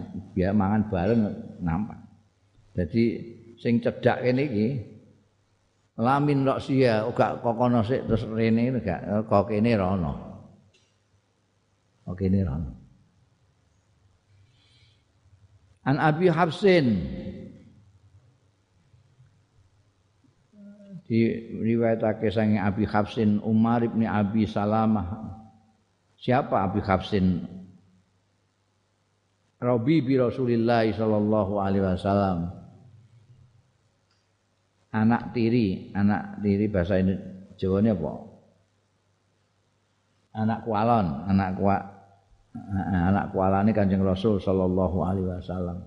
mangan 0.57 0.81
bareng 0.89 1.21
nampan. 1.61 2.01
Jadi 2.73 3.03
sing 3.61 3.77
cedhak 3.77 4.25
kene 4.25 4.49
iki 4.49 4.92
lamin 5.99 6.41
rok 6.41 6.59
sia 6.63 7.05
uga 7.05 7.37
kokono 7.37 7.85
sik 7.85 8.09
terus 8.09 8.25
rene 8.25 8.73
gak 8.81 9.29
kok 9.29 9.49
kene 9.49 9.77
rono. 9.77 10.13
Kok 12.05 12.15
kene 12.17 12.39
rono. 12.41 12.71
An 15.83 15.99
abi 15.99 16.31
hafsin. 16.31 16.87
Di 21.03 21.19
riwayatake 21.61 22.31
sange 22.31 22.57
abi 22.57 22.87
hafsin 22.87 23.43
umar 23.43 23.83
ibni 23.83 24.07
abi 24.07 24.47
salamah. 24.47 25.35
Siapa 26.17 26.63
abi 26.63 26.79
hafsin? 26.79 27.43
Rabi 29.59 30.03
bi 30.03 30.19
Rasulillah 30.19 30.87
sallallahu 30.91 31.55
alaihi 31.59 31.83
wasallam 31.83 32.62
anak 34.93 35.33
tiri, 35.33 35.91
anak 35.97 36.39
tiri 36.39 36.69
bahasa 36.69 37.01
ini 37.01 37.17
Jawa 37.57 37.81
ini 37.81 37.89
apa? 37.93 38.13
Anak 40.33 40.59
kualon, 40.65 41.07
anak 41.29 41.49
kuat 41.57 41.83
anak 42.89 43.33
kualane 43.33 43.73
Kanjeng 43.73 44.01
Rasul 44.05 44.37
sallallahu 44.41 44.97
alaihi 45.05 45.29
wasallam. 45.29 45.77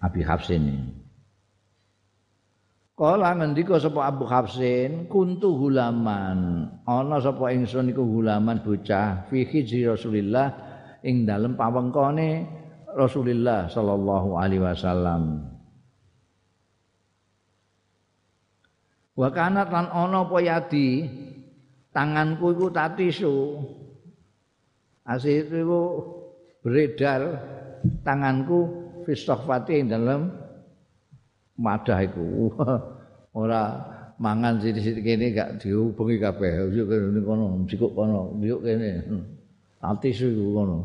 Abi 0.00 0.22
Hafsin 0.24 0.62
ini. 0.64 0.90
Kala 2.96 3.32
ngendika 3.32 3.80
sapa 3.80 4.12
Abu 4.12 4.28
Hafsin, 4.28 5.08
kuntu 5.08 5.56
hulaman. 5.56 6.68
Ana 6.84 7.16
sapa 7.20 7.48
ingsun 7.52 7.90
iku 7.90 8.04
hulaman 8.04 8.60
bocah 8.60 9.24
fi 9.32 9.44
hijri 9.48 9.88
Rasulillah 9.88 10.52
ing 11.00 11.24
dalem 11.24 11.56
pawengkone 11.56 12.44
Rasulillah 12.92 13.72
sallallahu 13.72 14.36
alaihi 14.36 14.62
wasallam. 14.62 15.49
Wa 19.20 19.28
kanat 19.28 19.68
lan 19.68 19.92
ana 19.92 20.24
apa 20.24 20.40
yadi 20.40 21.04
tanganku 21.92 22.56
iku 22.56 22.72
tatisu. 22.72 23.60
Asih 25.04 25.44
itu 25.44 25.76
beredar 26.64 27.36
tanganku 28.00 28.64
fistohfati 29.04 29.84
dalam 29.84 30.32
madah 31.60 32.00
iku. 32.00 32.48
Ora 33.44 33.76
mangan 34.16 34.56
sithik-sithik 34.56 35.04
kene 35.04 35.36
gak 35.36 35.60
dihubungi 35.60 36.16
kabeh. 36.16 36.72
Yo 36.72 36.88
kene 36.88 37.20
kono, 37.20 37.60
sikuk 37.68 37.92
kono, 37.92 38.40
yo 38.40 38.56
kene. 38.64 39.04
Tatisu 39.84 40.32
iku 40.32 40.64
kono. 40.64 40.78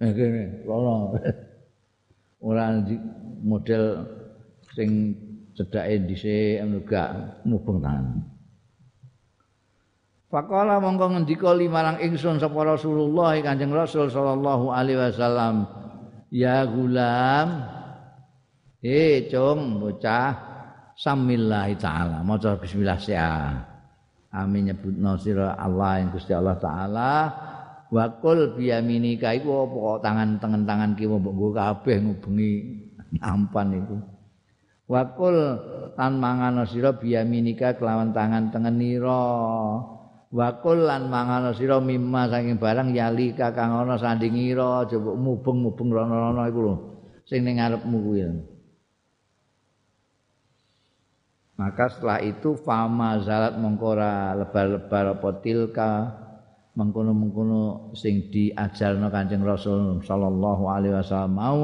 Eh 0.00 0.12
kene, 0.16 0.64
kono. 0.64 1.20
Ora 2.48 2.80
model 3.44 4.08
sing 4.72 5.12
cedake 5.58 6.06
dhisik 6.06 6.62
enggak 6.62 7.42
mubeng 7.42 7.82
tangan. 7.82 8.22
Faqala 10.30 10.78
mongko 10.78 11.18
ngendika 11.18 11.50
limarang 11.50 11.98
ingsun 11.98 12.38
sapa 12.38 12.62
Rasulullah 12.62 13.34
Kanjeng 13.42 13.74
Rasul 13.74 14.06
sallallahu 14.06 14.70
alaihi 14.70 15.00
wasallam, 15.02 15.66
"Ya 16.30 16.62
gulam, 16.62 17.64
eh 18.84 19.26
cung 19.26 19.82
bocah 19.82 20.36
samillahi 20.94 21.74
taala, 21.80 22.22
maca 22.22 22.54
bismillah 22.54 23.00
sia." 23.00 23.28
amin 24.32 24.72
nyebutno 24.72 25.16
sira 25.16 25.56
Allah 25.56 26.04
yang 26.04 26.12
Gusti 26.12 26.32
Allah 26.36 26.56
taala 26.60 27.12
wa 27.88 28.04
qul 28.20 28.52
bi 28.52 28.68
yaminika 28.68 29.32
iku 29.32 29.64
apa 29.64 30.04
tangan 30.04 30.28
tangan 30.36 30.62
tangan 30.68 30.90
kiwa 30.92 31.16
mbok 31.16 31.56
kabeh 31.56 31.96
ngubengi 32.04 32.50
ampan 33.24 33.72
iku 33.72 33.96
wa 34.88 35.02
qul 35.12 35.36
tan 35.94 36.16
mangan 36.16 36.64
sira 36.64 36.96
bi 36.96 37.12
yaminika 37.12 37.76
kelawan 37.76 38.16
tangan 38.16 38.48
tengenira 38.48 39.24
wa 40.32 40.48
qul 40.64 40.88
lan 40.88 41.12
mangan 41.12 41.52
sira 41.52 41.76
mimma 41.76 42.32
saking 42.32 42.56
barang 42.56 42.96
yalika 42.96 43.52
kang 43.52 43.76
ana 43.76 44.00
sandingira 44.00 44.88
coba 44.88 45.10
mubeng-mubeng 45.12 45.88
rono-rono 45.92 46.42
iku 46.48 46.60
lho 46.64 46.74
sing 47.28 47.44
ning 47.44 47.60
ngarepmu 47.60 47.98
kuwi 48.00 48.24
Maka 51.58 51.90
setelah 51.90 52.22
itu 52.22 52.54
fama 52.54 53.18
zalat 53.18 53.58
mengkora 53.58 54.30
lebar-lebar 54.38 55.18
apa 55.18 55.42
tilka 55.42 55.90
mengkono-mengkono 56.78 57.90
sing 57.98 58.30
diajarno 58.30 59.10
Kanjeng 59.10 59.42
Rasul 59.42 59.98
sallallahu 60.06 60.70
alaihi 60.70 60.94
wasallam 60.94 61.34
mau 61.34 61.62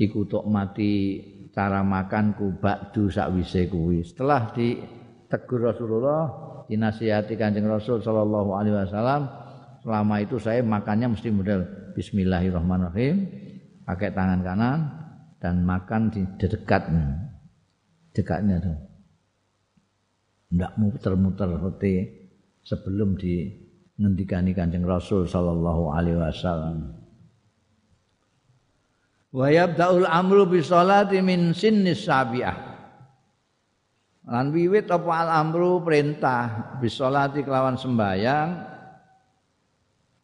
iku 0.00 0.24
tok 0.24 0.48
mati 0.48 1.20
cara 1.56 1.80
makanku 1.80 2.60
bakdu 2.60 3.08
sakwise 3.08 3.64
kuwi. 3.72 4.04
Setelah 4.04 4.52
ditegur 4.52 5.72
Rasulullah, 5.72 6.28
dinasihati 6.68 7.32
Kanjeng 7.40 7.64
Rasul 7.64 8.04
sallallahu 8.04 8.52
alaihi 8.52 8.76
wasallam, 8.76 9.24
selama 9.80 10.20
itu 10.20 10.36
saya 10.36 10.60
makannya 10.60 11.16
mesti 11.16 11.32
model 11.32 11.64
bismillahirrahmanirrahim, 11.96 13.16
pakai 13.88 14.12
tangan 14.12 14.44
kanan 14.44 14.78
dan 15.40 15.64
makan 15.64 16.12
di 16.12 16.28
dekat 16.36 16.92
dekatnya 18.12 18.60
tuh. 18.60 18.76
Ndak 20.52 20.76
muter-muter 20.76 21.56
hati 21.56 21.94
sebelum 22.60 23.16
di 23.16 23.48
ngendikani 23.96 24.52
Kanjeng 24.52 24.84
Rasul 24.84 25.24
sallallahu 25.24 25.88
alaihi 25.88 26.20
wasallam. 26.20 27.05
Wa 29.36 29.52
yabda'ul 29.52 30.08
amru 30.08 30.48
bi 30.48 30.64
sholati 30.64 31.20
min 31.20 31.52
sinnis 31.52 32.08
sabiah. 32.08 32.56
Lan 34.24 34.48
wiwit 34.48 34.88
apa 34.88 35.12
al 35.12 35.28
amru 35.44 35.84
perintah 35.84 36.72
bi 36.80 36.88
sholati 36.88 37.44
kelawan 37.44 37.76
sembayang 37.76 38.48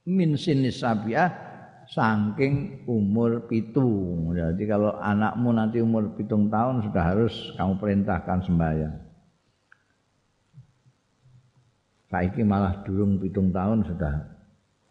min 0.08 0.32
sinnis 0.40 0.80
sabiah 0.80 1.28
saking 1.92 2.88
umur 2.88 3.44
pitung. 3.44 4.32
Jadi 4.32 4.64
kalau 4.64 4.96
anakmu 4.96 5.52
nanti 5.52 5.84
umur 5.84 6.16
pitung 6.16 6.48
tahun 6.48 6.88
sudah 6.88 7.04
harus 7.04 7.52
kamu 7.60 7.76
perintahkan 7.76 8.48
sembahyang. 8.48 8.96
Saiki 12.08 12.40
malah 12.48 12.80
durung 12.80 13.20
pitung 13.20 13.52
tahun 13.52 13.84
sudah 13.84 14.24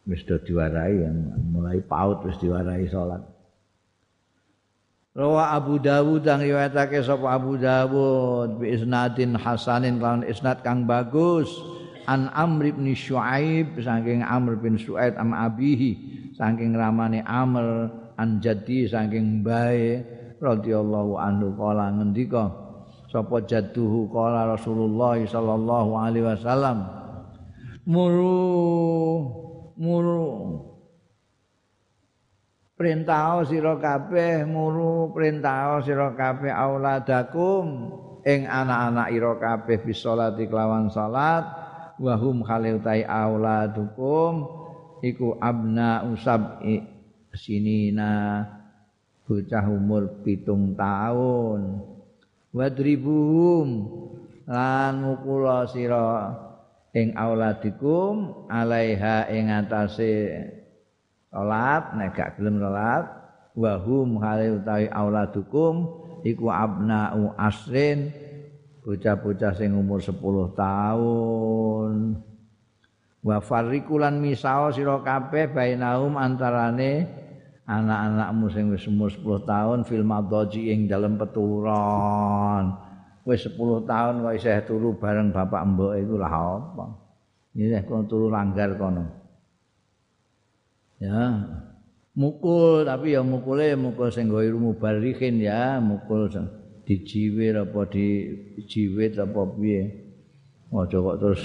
wis 0.06 0.22
diwarai 0.26 1.10
yang 1.10 1.18
mulai 1.50 1.82
paut 1.82 2.22
wis 2.22 2.38
diwarai 2.38 2.86
salat. 2.86 3.41
Rawa 5.12 5.60
Abu 5.60 5.76
Dawud 5.76 6.24
yang 6.24 6.40
riwayatake 6.40 7.04
sapa 7.04 7.36
Abu 7.36 7.60
Dawud 7.60 8.64
bi 8.64 8.72
isnadin 8.72 9.36
hasanin 9.36 10.00
lawan 10.00 10.24
isnad 10.24 10.64
kang 10.64 10.88
bagus. 10.88 11.52
An 12.08 12.32
Amr 12.32 12.72
bin 12.72 12.96
Syuaib 12.96 13.76
saking 13.84 14.24
Amr 14.24 14.56
bin 14.56 14.80
Syuaib 14.80 15.20
am 15.20 15.36
abihi 15.36 16.00
saking 16.40 16.80
ramane 16.80 17.28
Amr 17.28 17.92
an 18.16 18.40
jadi 18.40 18.88
saking 18.88 19.44
bae 19.44 20.00
radhiyallahu 20.40 21.20
anhu 21.20 21.60
kala 21.60 21.92
ngendika 21.92 22.48
sapa 23.12 23.44
jadduhu? 23.44 24.08
Kala 24.16 24.56
Rasulullah 24.56 25.20
sallallahu 25.20 25.92
alaihi 25.92 26.24
wasallam. 26.24 26.88
Muru 27.84 28.48
muru 29.76 30.24
perintah 32.82 33.46
sira 33.46 33.78
kabeh 33.78 34.42
muru 34.50 35.14
perintah 35.14 35.78
sira 35.86 36.18
kabeh 36.18 36.50
auladakum. 36.50 37.94
Ing 38.26 38.50
anak-anak 38.50 39.08
ira 39.14 39.34
kabeh 39.38 39.86
bisolati 39.86 40.50
kelawan 40.50 40.90
salat. 40.90 41.46
Wahum 42.02 42.42
khalil 42.42 42.82
tai 42.82 43.06
auladukum. 43.06 44.50
Iku 45.06 45.38
abna 45.38 46.10
usab 46.10 46.58
sinina. 47.38 48.50
Bocah 49.30 49.66
umur 49.70 50.26
pitung 50.26 50.74
tahun. 50.74 51.86
Wadribuhum. 52.50 53.68
Lan 54.50 55.06
mukula 55.06 55.70
sira 55.70 56.34
ing 56.98 57.14
auladikum 57.14 58.50
alaiha 58.50 59.30
ing 59.30 59.54
atase 59.54 60.18
salat 61.32 61.96
nek 61.96 62.12
gak 62.12 62.36
gelem 62.36 62.60
salat 62.60 63.08
wa 63.56 63.74
hum 63.80 64.20
hale 64.20 64.60
utawi 64.60 64.92
auladukum 64.92 65.88
iku 66.28 66.52
abna'u 66.52 67.32
asrin 67.40 68.12
bocah-bocah 68.84 69.54
sing 69.56 69.72
umur 69.72 70.02
10 70.02 70.18
tahun. 70.58 71.94
Wa 73.22 73.38
farrikulan 73.38 74.18
misao 74.18 74.74
sira 74.74 74.98
kabeh 75.06 75.54
bainahum 75.54 76.18
antarane 76.18 77.06
anak-anakmu 77.70 78.46
sing 78.50 78.74
wis 78.74 78.90
umur 78.90 79.14
10 79.14 79.46
tahun 79.46 79.80
fil 79.86 80.02
madhaji 80.02 80.74
ing 80.74 80.90
dalem 80.90 81.16
peturon. 81.22 82.76
Wis 83.22 83.46
10 83.46 83.86
tahun 83.86 84.26
kok 84.26 84.34
isih 84.34 84.66
turu 84.66 84.98
bareng 84.98 85.30
bapak 85.30 85.62
mbok 85.70 85.94
itu 86.02 86.18
lah 86.18 86.34
apa? 86.34 86.86
Ini 87.54 87.86
kono 87.86 88.10
turu 88.10 88.34
langgar 88.34 88.74
kono 88.74 89.21
ya 91.02 91.42
mukul 92.14 92.86
tapi 92.86 93.18
ya 93.18 93.26
mukule 93.26 93.74
mukul 93.74 94.14
sing 94.14 94.30
nggo 94.30 94.46
mubarikin 94.62 95.42
ya 95.42 95.82
mukul 95.82 96.30
dijiwir 96.86 97.66
apa 97.66 97.90
dijiwit 97.90 99.18
apa 99.18 99.42
piye 99.58 99.82
aja 100.72 100.98
kok 101.02 101.18
terus 101.20 101.44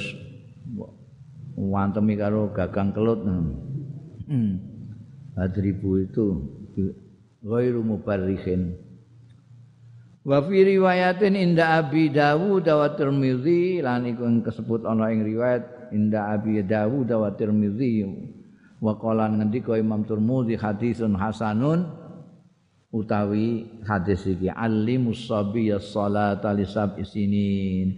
wantemi 1.56 2.14
karo 2.14 2.52
gagang 2.52 2.92
kelut. 2.92 3.24
Hmm. 4.28 4.52
Hadribu 5.34 6.04
itu 6.04 6.24
ghairu 7.40 7.80
mubarrihin. 7.80 8.76
Wa 10.26 10.42
fi 10.42 10.58
riwayatin 10.66 11.38
inda 11.38 11.78
Abi 11.78 12.10
Dawud 12.10 12.66
wa 12.66 12.88
Tirmizi 12.98 13.78
lan 13.78 14.10
iku 14.10 14.26
kesebut 14.42 14.82
ana 14.82 15.14
ing 15.14 15.22
riwayat 15.22 15.94
inda 15.94 16.34
Abi 16.34 16.66
Dawud 16.66 17.06
wa 17.14 17.30
Tirmizi 17.38 18.02
wa 18.86 18.94
qala 18.94 19.26
ngendika 19.26 19.74
Imam 19.74 20.06
Tirmizi 20.06 20.54
hadisun 20.54 21.18
hasanun 21.18 21.90
utawi 22.94 23.66
hadis 23.82 24.22
iki 24.30 24.46
alimus 24.46 25.26
sabiyya 25.26 25.82
salata 25.82 26.54
li 26.54 26.62
sab'i 26.62 27.02
sinin. 27.02 27.88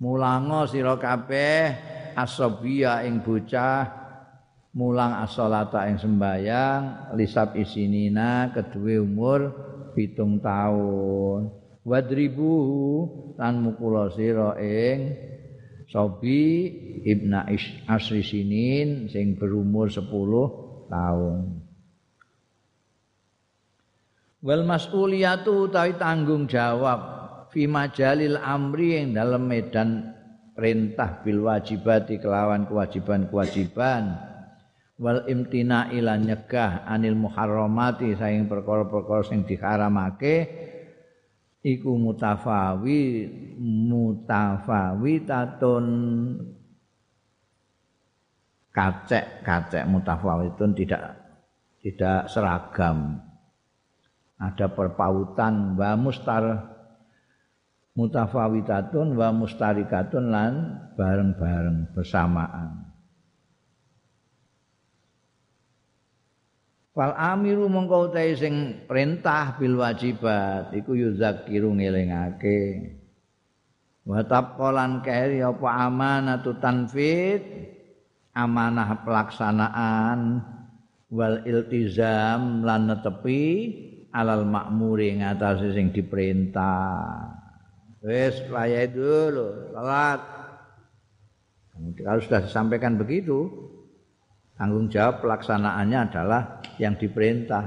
Mulango 0.00 0.64
sira 0.64 0.96
kabeh 0.96 1.76
asobia 2.16 3.04
ing 3.04 3.20
bocah 3.20 3.86
mulang 4.72 5.20
asolata 5.20 5.84
ing 5.86 6.00
sembayang 6.00 7.12
lisab 7.14 7.54
isinina 7.60 8.50
kedua 8.56 9.04
umur 9.04 9.40
pitung 9.92 10.40
tahun. 10.40 11.52
Wadribu 11.84 12.54
tan 13.36 13.62
mukula 13.62 14.08
sira 14.16 14.56
ing 14.58 15.12
sobi 15.92 16.72
ibna 17.04 17.44
asri 17.84 18.24
sinin 18.24 19.12
sing 19.12 19.36
berumur 19.36 19.92
10 19.92 20.08
tahun. 20.88 21.38
Wal 24.42 24.64
mas'uliyatu 24.66 25.70
utawi 25.70 25.94
tanggung 26.00 26.50
jawab 26.50 27.00
fi 27.52 27.68
majalil 27.68 28.40
amri 28.40 28.98
yang 28.98 29.14
dalam 29.14 29.46
medan 29.46 30.16
perintah 30.56 31.22
bil 31.22 31.46
wajibati 31.46 32.18
kelawan 32.18 32.66
kewajiban-kewajiban. 32.66 34.32
Wal 34.98 35.28
imtina 35.30 35.92
ila 35.94 36.18
nyegah 36.18 36.88
anil 36.88 37.14
muharramati 37.14 38.18
saing 38.18 38.50
perkara-perkara 38.50 39.22
sing 39.28 39.46
diharamake 39.46 40.34
iku 41.62 41.94
mutafawi 41.94 43.30
mutafawitatun 43.62 45.86
kacek-kacek 48.74 49.86
mutafawitun 49.86 50.74
tidak 50.74 51.14
tidak 51.82 52.26
seragam 52.26 53.22
ada 54.42 54.66
perpautan 54.74 55.78
wa 55.78 55.94
mustar 55.94 56.74
mutafawitatun 57.94 59.14
wa 59.14 59.30
mustarikatun 59.30 60.24
lan 60.32 60.52
bareng-bareng 60.96 61.92
bersamaan. 61.94 62.81
Fal 66.92 67.16
amiru 67.16 67.72
mongko 67.72 68.12
utahe 68.12 68.36
sing 68.36 68.84
perintah 68.84 69.56
bil 69.56 69.80
wajibat 69.80 70.76
iku 70.76 70.92
yuzakiru 70.92 71.72
ngelingake. 71.72 72.92
Wa 74.04 74.20
tabqalan 74.20 75.00
keri 75.00 75.40
apa 75.40 75.88
amanatu 75.88 76.52
tanfid? 76.60 77.40
Amanah 78.36 79.08
pelaksanaan. 79.08 80.20
Wal 81.08 81.44
iltizam 81.48 82.60
lan 82.60 82.92
netepi 82.92 83.44
alal 84.12 84.44
makmuri 84.44 85.16
ngatasi 85.16 85.72
sing 85.72 85.96
diperintah. 85.96 87.24
Wis 88.04 88.36
wayahe 88.52 88.92
dulu 88.92 89.72
salat. 89.72 90.20
Kalau 91.96 92.20
sudah 92.20 92.40
disampaikan 92.44 93.00
begitu 93.00 93.71
tanggung 94.62 94.86
jawab 94.86 95.26
pelaksanaannya 95.26 95.98
adalah 96.06 96.62
yang 96.78 96.94
diperintah. 96.94 97.66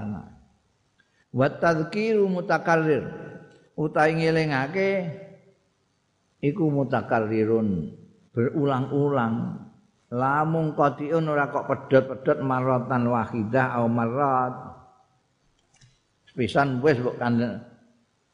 Wa 1.35 1.47
tadzkiru 1.59 2.23
mutakarrir. 2.31 3.03
Utahe 3.75 4.15
ngelingake 4.15 5.11
iku 6.39 6.71
mutakarrirun. 6.71 7.91
Berulang-ulang. 8.31 9.59
Lamung 10.15 10.71
qatiun 10.71 11.27
ora 11.27 11.51
kok 11.51 11.67
pedhot-pedhot 11.67 12.39
maratan 12.39 13.11
wahidah 13.11 13.75
au 13.75 13.91
marat 13.91 14.53
pisan 16.35 16.83
wis 16.83 16.99
mbok 16.99 17.15
kan 17.15 17.39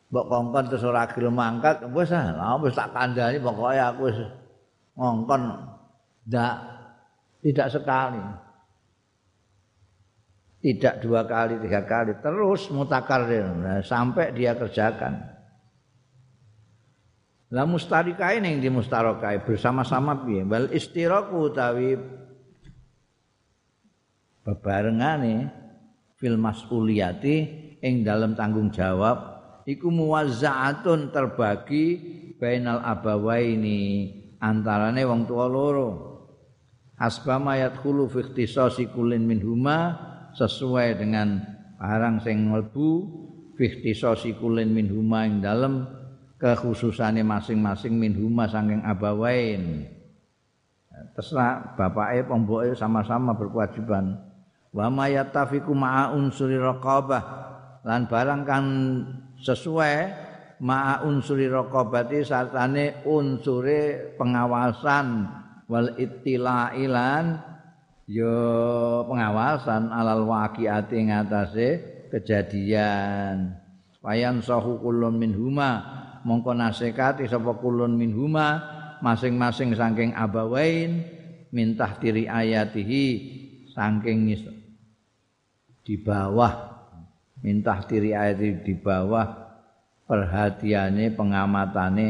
mbok 0.09 0.25
kongkon 0.29 0.65
terus 0.69 0.85
ora 0.85 1.09
gelem 1.09 1.33
mangkat. 1.33 1.81
Wis 1.89 2.13
ah 2.13 2.61
wis 2.61 2.77
tak 2.77 2.93
kandhani 2.93 3.41
pokoke 3.41 3.81
aku 3.81 4.01
wis 4.13 4.19
ngongkon. 4.93 5.41
Ndak 6.29 6.55
tidak 7.41 7.67
sekali 7.73 8.21
tidak 10.61 11.01
dua 11.01 11.25
kali 11.25 11.57
tiga 11.59 11.81
kali 11.83 12.21
terus 12.21 12.69
mutakarrir 12.69 13.49
nah, 13.57 13.81
sampai 13.81 14.31
dia 14.31 14.53
kerjakan 14.53 15.31
Lah 17.51 17.67
mustarikae 17.67 18.39
ning 18.39 18.63
di 18.63 18.71
mustarakae 18.71 19.43
bersama-sama 19.43 20.23
piye? 20.23 20.47
Wal 20.47 20.71
istiraku 20.71 21.51
utawi 21.51 21.99
bebarengane 24.47 25.51
fil 26.15 26.39
mas'uliyati 26.39 27.35
ing 27.83 28.07
dalam 28.07 28.39
tanggung 28.39 28.71
jawab 28.71 29.19
iku 29.67 29.91
muwazza'atun 29.91 31.11
terbagi 31.11 31.85
bainal 32.39 32.79
abawaini 32.87 33.81
antarane 34.39 35.03
wong 35.03 35.27
tua 35.27 35.51
loro. 35.51 35.89
Asbama 36.95 37.59
yadkhulu 37.59 38.07
fi 38.07 38.31
ikhtisasi 38.31 38.95
kullin 38.95 39.27
minhuma 39.27 39.99
sesuai 40.35 40.99
dengan 40.99 41.41
barang 41.81 42.21
sing 42.23 42.49
mlebu 42.49 42.89
fi 43.57 43.67
ikhtisasi 43.67 44.37
kullin 44.37 44.71
minhuma 44.71 45.25
ing 45.27 45.41
dalam 45.41 45.85
kekhususane 46.41 47.21
masing-masing 47.21 47.93
min 47.93 48.17
huma 48.17 48.49
saking 48.49 48.81
abawain. 48.81 49.85
Terserah 51.13 51.77
bapake 51.77 52.25
pemboke 52.25 52.73
sama-sama 52.73 53.37
berkewajiban. 53.37 54.17
Wa 54.73 54.87
ma 54.89 55.05
yattafiqu 55.05 55.73
ma'a 55.75 56.15
unsuri 56.15 56.55
raqabah 56.57 57.23
lan 57.83 58.07
barang 58.07 58.41
kan 58.45 58.65
sesuai 59.41 59.95
ma'a 60.61 61.03
unsuri 61.03 61.49
raqabati 61.49 62.21
sartane 62.21 63.01
unsure 63.09 64.13
pengawasan 64.15 65.27
wal 65.65 65.89
ittilailan 65.97 67.50
yo 68.09 68.33
pengawasan 69.05 69.91
alal 69.93 70.25
waqiati 70.25 71.09
ngatasé 71.09 71.67
kejadian. 72.11 73.57
Wayan 74.01 74.41
sahu 74.41 74.81
kulun 74.81 75.21
min 75.21 75.37
huma 75.37 76.01
mongko 76.25 76.53
nasekati 76.57 77.25
sapa 77.29 77.57
kulun 77.57 77.97
minhuma 77.97 78.61
masing-masing 79.01 79.73
saking 79.73 80.13
abawain 80.13 81.05
mintah 81.49 81.97
tiri 81.97 82.29
ayatihi 82.29 83.05
saking 83.73 84.33
di 85.81 85.95
bawah 85.97 86.53
mintah 87.41 87.81
tiri 87.89 88.13
ayat 88.13 88.61
di 88.61 88.73
bawah 88.77 89.25
perhatiannya 90.05 91.13
pengamatane 91.17 92.09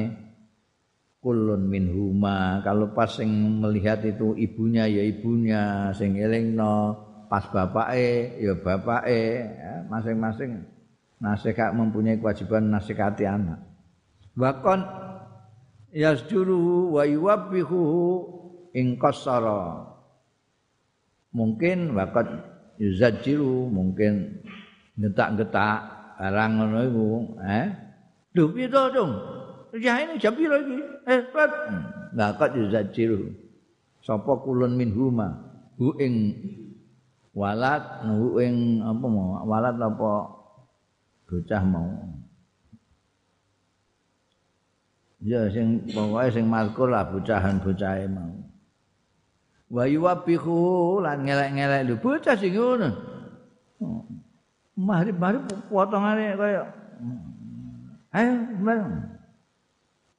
kulun 1.22 1.70
minhuma 1.70 2.66
kalau 2.66 2.92
pas 2.98 3.14
sing 3.14 3.30
melihat 3.62 4.02
itu 4.02 4.34
ibunya 4.36 4.90
ya 4.90 5.06
ibunya 5.06 5.94
sing 5.94 6.18
elingno 6.18 6.98
pas 7.30 7.46
bapake 7.54 8.42
ya 8.42 8.58
bapake 8.58 9.22
masing-masing 9.88 10.66
nasihat 11.22 11.78
mempunyai 11.78 12.18
kewajiban 12.18 12.74
nasihati 12.74 13.30
anak 13.30 13.72
Wakon 14.32 14.88
yasjuru 15.92 16.96
wa 16.96 17.04
yuwabbihu 17.04 17.82
ing 18.72 18.96
qasara. 18.96 19.92
Mungkin 21.36 21.96
wakat 21.96 22.28
yuzajiru 22.80 23.68
mungkin 23.68 24.44
getak-getak 24.96 25.80
barang 26.20 26.52
ngono 26.60 26.80
iku, 26.88 27.08
eh. 27.44 27.68
Lho 28.36 28.52
piye 28.56 28.68
to, 28.72 28.82
Dong? 28.96 29.14
Ya 29.72 30.04
ini 30.04 30.20
jam 30.20 30.36
piro 30.36 30.60
iki? 30.60 30.84
Eh, 31.08 31.22
Pak. 31.32 31.52
Wakat 32.12 32.60
yuzajiru. 32.60 33.32
Sapa 34.04 34.44
kulun 34.44 34.76
min 34.76 34.92
huma? 34.92 35.32
Hu 35.80 35.96
ing 35.96 36.36
walat, 37.32 38.04
hu 38.04 38.36
ing 38.44 38.84
apa 38.84 39.06
mau? 39.08 39.40
Walat 39.48 39.80
apa 39.80 40.12
bocah 41.30 41.64
mau? 41.64 41.88
Ya 45.22 45.48
sing 45.54 45.86
pokoke 45.94 46.34
sing 46.34 46.50
mazkur 46.50 46.92
lah 46.92 47.08
bocahan-bocahe 47.08 48.10
mau. 48.12 48.42
Wa 49.72 49.88
yuwabbihu 49.88 51.00
lan 51.00 51.24
ngelek-ngelek 51.24 51.82
lho 51.88 51.96
bocah 51.96 52.36
sing 52.36 52.58
ngono. 52.58 52.90
Mari-mari 54.76 55.38
potongane 55.70 56.36
kaya 56.36 56.64
Ayo, 58.12 58.44
mari. 58.60 58.84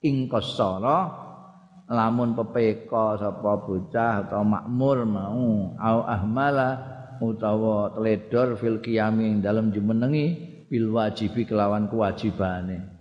Ing 0.03 0.27
kosara 0.27 1.11
lamun 1.87 2.35
pepeka 2.35 3.19
sapa 3.19 3.63
bocah 3.63 4.27
atau 4.27 4.43
makmur 4.43 5.07
mau 5.07 5.77
au 5.79 5.99
ahmala 6.03 6.71
utawa 7.23 7.95
teledor 7.95 8.59
fil 8.59 8.83
qiyami 8.83 9.39
dalam 9.39 9.71
jumenengi 9.71 10.27
bil 10.67 10.91
wajibi 10.91 11.47
kelawan 11.47 11.87
kewajibane. 11.87 12.93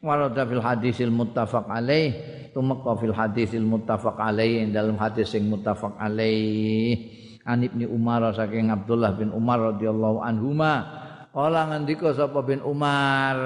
warada 0.00 0.48
fil 0.48 0.64
hadisil 0.64 1.12
muttafaq 1.12 1.68
alaih 1.68 2.16
tumeka 2.56 2.96
fil 2.96 3.12
hadisil 3.12 3.66
muttafaq 3.68 4.16
alaih 4.16 4.64
dalam 4.72 4.96
hadis 4.96 5.28
sing 5.28 5.44
muttafaq 5.44 5.92
alaih 6.00 6.96
an 7.44 7.60
ibni 7.60 7.84
umar 7.84 8.32
saking 8.32 8.72
abdullah 8.72 9.12
bin 9.12 9.28
umar 9.28 9.76
radhiyallahu 9.76 10.24
anhuma 10.24 10.88
kala 11.36 11.68
ngendika 11.68 12.16
sapa 12.16 12.40
bin 12.40 12.64
umar 12.64 13.36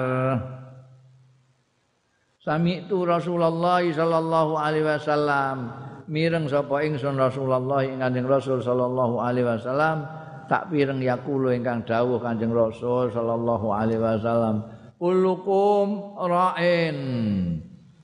sami 2.45 2.85
itu 2.85 3.01
rasulullah 3.01 3.81
sallallahu 3.81 4.53
alaihi 4.53 4.85
wasallam. 4.85 5.57
Mireng 6.05 6.45
sapa 6.45 6.85
ingsun 6.85 7.17
rasulullah 7.17 7.81
ing 7.81 7.97
kanjeng 7.97 8.29
rasul 8.29 8.61
sallallahu 8.61 9.17
alaihi 9.17 9.49
wasallam 9.49 10.05
tak 10.45 10.69
pireng 10.69 11.01
yakulo 11.01 11.49
ingkang 11.49 11.81
dawuh 11.81 12.21
kanjeng 12.21 12.53
rasul 12.53 13.09
sallallahu 13.09 13.73
alaihi 13.73 13.97
wasallam. 13.97 14.61
Kullukum 15.01 16.13
ra'in. 16.21 16.97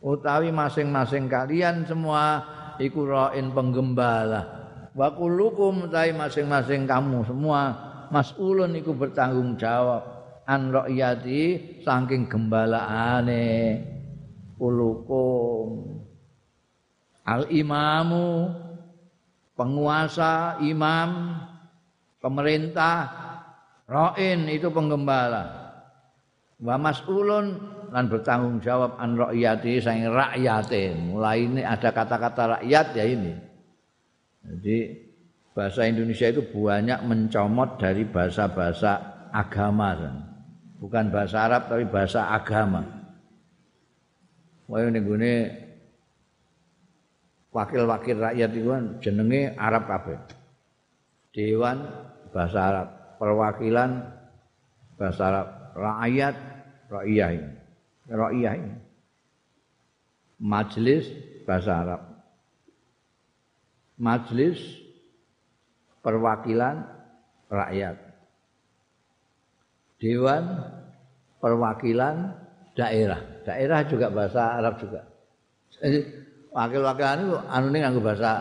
Utawi 0.01 0.49
masing-masing 0.49 1.29
kalian 1.29 1.85
semua 1.85 2.41
iku 2.81 3.05
ra'in 3.05 3.53
penggembala. 3.53 4.41
Wa 4.97 5.13
kullukum 5.13 5.85
utawi 5.85 6.17
masing-masing 6.17 6.89
kamu 6.89 7.21
semua 7.29 7.61
mas'ulun 8.09 8.73
iku 8.81 8.97
bertanggung 8.97 9.61
jawab 9.61 10.01
an 10.49 10.73
ra'yati 10.73 11.77
saking 11.85 12.25
gembalaane 12.25 13.77
kullukum 14.61 15.97
al 17.25 17.49
imamu 17.49 18.53
penguasa 19.57 20.61
imam 20.61 21.33
pemerintah 22.21 23.09
ra'in 23.89 24.45
itu 24.53 24.69
penggembala. 24.69 25.73
Wa 26.61 26.77
mas'ulun 26.77 27.57
lan 27.89 28.05
bertanggung 28.05 28.61
jawab 28.61 29.01
an 29.01 29.17
rakyati 29.17 29.81
sang 29.81 30.05
rakyate. 30.05 30.93
Mulai 30.93 31.49
ini 31.49 31.61
ada 31.65 31.89
kata-kata 31.89 32.61
rakyat 32.61 32.85
ya 32.93 33.05
ini. 33.09 33.33
Jadi 34.45 34.77
bahasa 35.57 35.89
Indonesia 35.89 36.29
itu 36.29 36.45
banyak 36.45 37.01
mencomot 37.09 37.81
dari 37.81 38.05
bahasa-bahasa 38.05 39.25
agama. 39.33 39.97
Bukan 40.77 41.09
bahasa 41.09 41.49
Arab 41.49 41.65
tapi 41.65 41.89
bahasa 41.89 42.29
agama 42.29 43.00
wah 44.71 44.79
ini 44.79 44.99
gune 45.03 45.33
wakil-wakil 47.51 48.15
rakyat 48.23 48.49
itu 48.55 48.71
kan 48.71 48.83
jenenge 49.03 49.51
Arab 49.59 49.83
kabeh 49.91 50.15
dewan 51.35 51.83
bahasa 52.31 52.59
Arab 52.63 52.87
perwakilan 53.19 54.07
bahasa 54.95 55.21
Arab 55.27 55.47
rakyat 55.75 56.35
ra'iyah 56.91 57.29
ini. 57.31 57.51
Ra'iyah 58.11 58.53
ini. 58.59 58.75
Majelis 60.41 61.05
bahasa 61.47 61.71
Arab. 61.79 62.01
Majelis 63.95 64.59
perwakilan 66.01 66.83
rakyat. 67.47 67.95
Dewan 70.01 70.43
perwakilan 71.37 72.33
daerah. 72.73 73.21
Daerah 73.41 73.81
juga 73.85 74.07
bahasa 74.13 74.61
Arab 74.61 74.77
juga. 74.77 75.01
Jadi 75.81 76.05
wakil-wakilan 76.51 77.47
anu 77.49 77.65
ini 77.71 77.79
nganggo 77.81 78.01
bahasa 78.03 78.31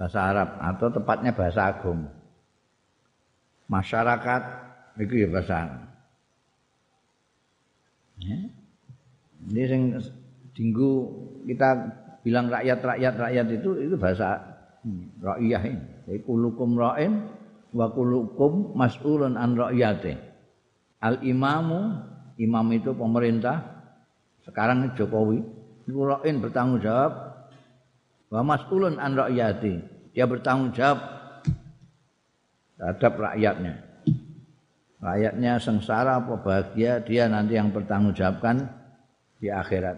bahasa 0.00 0.18
Arab 0.32 0.48
atau 0.56 0.88
tepatnya 0.88 1.32
bahasa 1.36 1.60
agung. 1.68 2.08
Masyarakat 3.68 4.42
itu 4.98 5.14
ya 5.24 5.28
bahasa. 5.28 5.58
Ya. 8.20 8.38
Ini 9.48 9.60
yang 9.64 9.84
dinggu 10.52 10.90
kita 11.48 11.68
bilang 12.20 12.52
rakyat-rakyat 12.52 13.14
rakyat 13.16 13.46
itu 13.48 13.70
itu 13.88 13.94
bahasa 13.96 14.40
rakyat 15.20 15.62
ini. 15.68 15.84
Jadi 16.08 16.20
kulukum 16.24 16.76
ra'in 16.76 17.28
wa 17.72 17.86
kulukum 17.92 18.76
mas'ulun 18.76 19.36
an 19.40 19.56
rakyate. 19.56 20.20
Al 21.00 21.24
imamu, 21.24 21.96
imam 22.36 22.66
itu 22.76 22.92
pemerintah. 22.92 23.79
Sekarang 24.50 24.90
Jokowi, 24.98 25.38
itu 25.86 26.02
ra'in 26.02 26.42
bertanggung 26.42 26.82
jawab 26.82 27.12
wa 28.34 28.40
mas'ulun 28.42 28.98
an 28.98 29.14
rakyate. 29.14 29.86
Dia 30.10 30.26
bertanggung 30.26 30.74
jawab 30.74 30.98
terhadap 32.74 33.12
rakyatnya. 33.30 33.74
Rakyatnya 35.00 35.52
sengsara 35.62 36.18
apa 36.18 36.34
bahagia, 36.42 36.98
dia 37.00 37.30
nanti 37.30 37.54
yang 37.54 37.70
bertanggung 37.70 38.12
jawabkan 38.12 38.68
di 39.38 39.48
akhirat. 39.48 39.96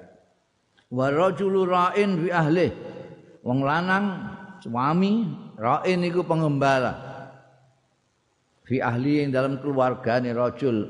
Wa 0.92 1.08
rajulu 1.08 1.64
ra'in 1.64 2.20
bi 2.20 2.28
ahli. 2.28 2.68
Wong 3.42 3.64
lanang 3.64 4.04
suami 4.60 5.26
ra'in 5.56 6.04
iku 6.04 6.22
pengembala. 6.28 7.10
Fi 8.68 8.78
ahli 8.78 9.26
yang 9.26 9.34
dalam 9.34 9.58
keluarga 9.58 10.22
ni 10.22 10.30
rajul 10.30 10.86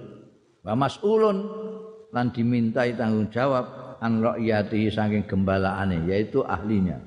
wa 0.60 0.74
mas'ulun 0.76 1.61
lan 2.12 2.28
dimintai 2.28 2.92
tanggung 2.94 3.32
jawab 3.32 3.96
an 3.98 4.20
ra'yati 4.20 4.92
saking 4.92 5.24
gembalaane 5.24 6.04
yaitu 6.04 6.44
ahlinya. 6.44 7.00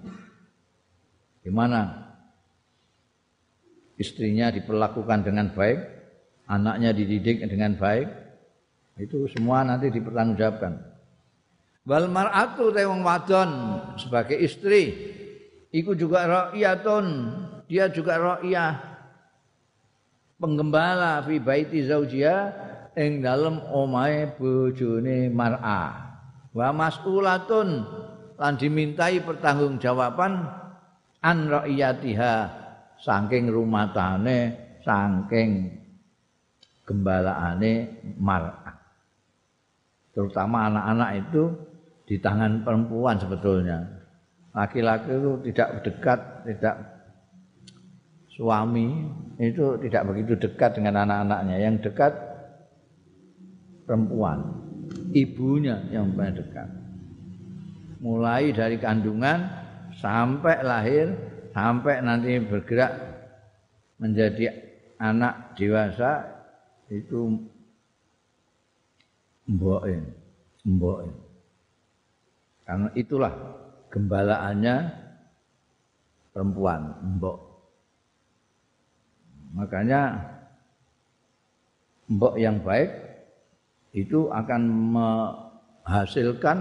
Gimana 1.46 2.10
istrinya 4.02 4.50
diperlakukan 4.50 5.22
dengan 5.22 5.54
baik, 5.54 5.80
anaknya 6.50 6.90
dididik 6.92 7.46
dengan 7.46 7.78
baik, 7.78 8.10
itu 8.98 9.30
semua 9.30 9.62
nanti 9.62 9.94
dipertanggungjawabkan. 9.94 10.74
Wal 11.86 12.10
mar'atu 12.10 12.74
te 12.74 12.82
wong 12.82 13.06
wadon 13.06 13.50
sebagai 14.02 14.42
istri 14.42 15.14
iku 15.70 15.94
juga 15.94 16.26
ra'iyatun, 16.26 17.06
dia 17.70 17.94
juga 17.94 18.18
ra'iyah 18.18 18.74
penggembala 20.42 21.22
fi 21.30 21.38
baiti 21.38 21.86
zaujia 21.86 22.65
ing 22.96 23.22
dalem 23.22 23.62
omahe 23.70 24.36
bojone 24.36 25.30
mar'ah. 25.32 25.94
Wa 26.56 26.72
mas'ulatun 26.72 27.70
lan 28.40 28.54
dimintai 28.56 29.24
pertanggungjawaban 29.24 30.34
an 31.20 31.38
ra'iyatiha 31.52 32.34
saking 33.00 33.52
rumatane 33.52 34.56
saking 34.84 35.72
gembalaane 36.88 37.74
mar'ah 38.20 38.76
terutama 40.16 40.72
anak-anak 40.72 41.10
itu 41.28 41.44
di 42.08 42.16
tangan 42.24 42.64
perempuan 42.64 43.20
sebetulnya. 43.20 43.84
Laki-laki 44.56 45.12
itu 45.12 45.32
tidak 45.52 45.70
dekat 45.84 46.20
tidak 46.48 46.76
suami 48.32 49.12
itu 49.36 49.76
tidak 49.84 50.08
begitu 50.08 50.40
dekat 50.40 50.80
dengan 50.80 51.04
anak-anaknya. 51.04 51.56
Yang 51.60 51.92
dekat 51.92 52.14
perempuan 53.86 54.42
ibunya 55.14 55.82
yang 55.94 56.12
paling 56.14 56.36
dekat. 56.36 56.70
Mulai 58.02 58.54
dari 58.54 58.78
kandungan 58.78 59.50
sampai 59.98 60.62
lahir 60.62 61.16
sampai 61.56 62.04
nanti 62.04 62.38
bergerak 62.44 62.92
menjadi 63.98 64.52
anak 65.00 65.56
dewasa 65.56 66.28
itu 66.92 67.40
mboke 69.48 69.96
mboke 70.68 71.08
karena 72.66 72.90
itulah 72.98 73.34
gembalaannya 73.94 74.76
perempuan 76.34 76.82
mbok. 77.16 77.38
Makanya 79.56 80.20
mbok 82.12 82.36
yang 82.36 82.60
baik 82.60 83.15
itu 83.96 84.28
akan 84.28 84.62
menghasilkan 84.92 86.58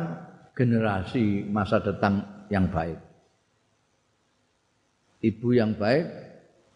generasi 0.54 1.42
masa 1.50 1.82
datang 1.82 2.46
yang 2.46 2.70
baik 2.70 2.96
ibu 5.24 5.56
yang 5.56 5.72
baik 5.72 6.04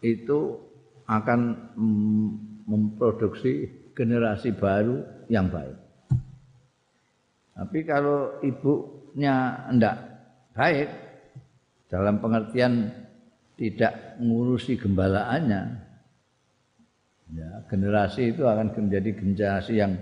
itu 0.01 0.57
akan 1.05 1.69
memproduksi 2.65 3.69
generasi 3.93 4.57
baru 4.57 5.05
yang 5.29 5.53
baik. 5.53 5.77
Tapi 7.53 7.79
kalau 7.85 8.41
ibunya 8.41 9.67
tidak 9.69 9.95
baik 10.55 10.89
dalam 11.91 12.17
pengertian 12.17 12.89
tidak 13.59 14.15
mengurusi 14.21 14.79
gembalaannya, 14.79 15.63
ya, 17.35 17.49
generasi 17.67 18.31
itu 18.31 18.47
akan 18.47 18.71
menjadi 18.71 19.09
generasi 19.19 19.73
yang 19.75 19.99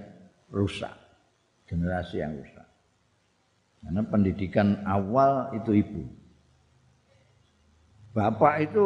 rusak, 0.51 0.93
generasi 1.67 2.23
yang 2.23 2.35
rusak. 2.39 2.67
Karena 3.83 4.01
pendidikan 4.03 4.83
awal 4.83 5.53
itu 5.55 5.71
ibu. 5.79 6.03
Bapak 8.17 8.65
itu 8.65 8.85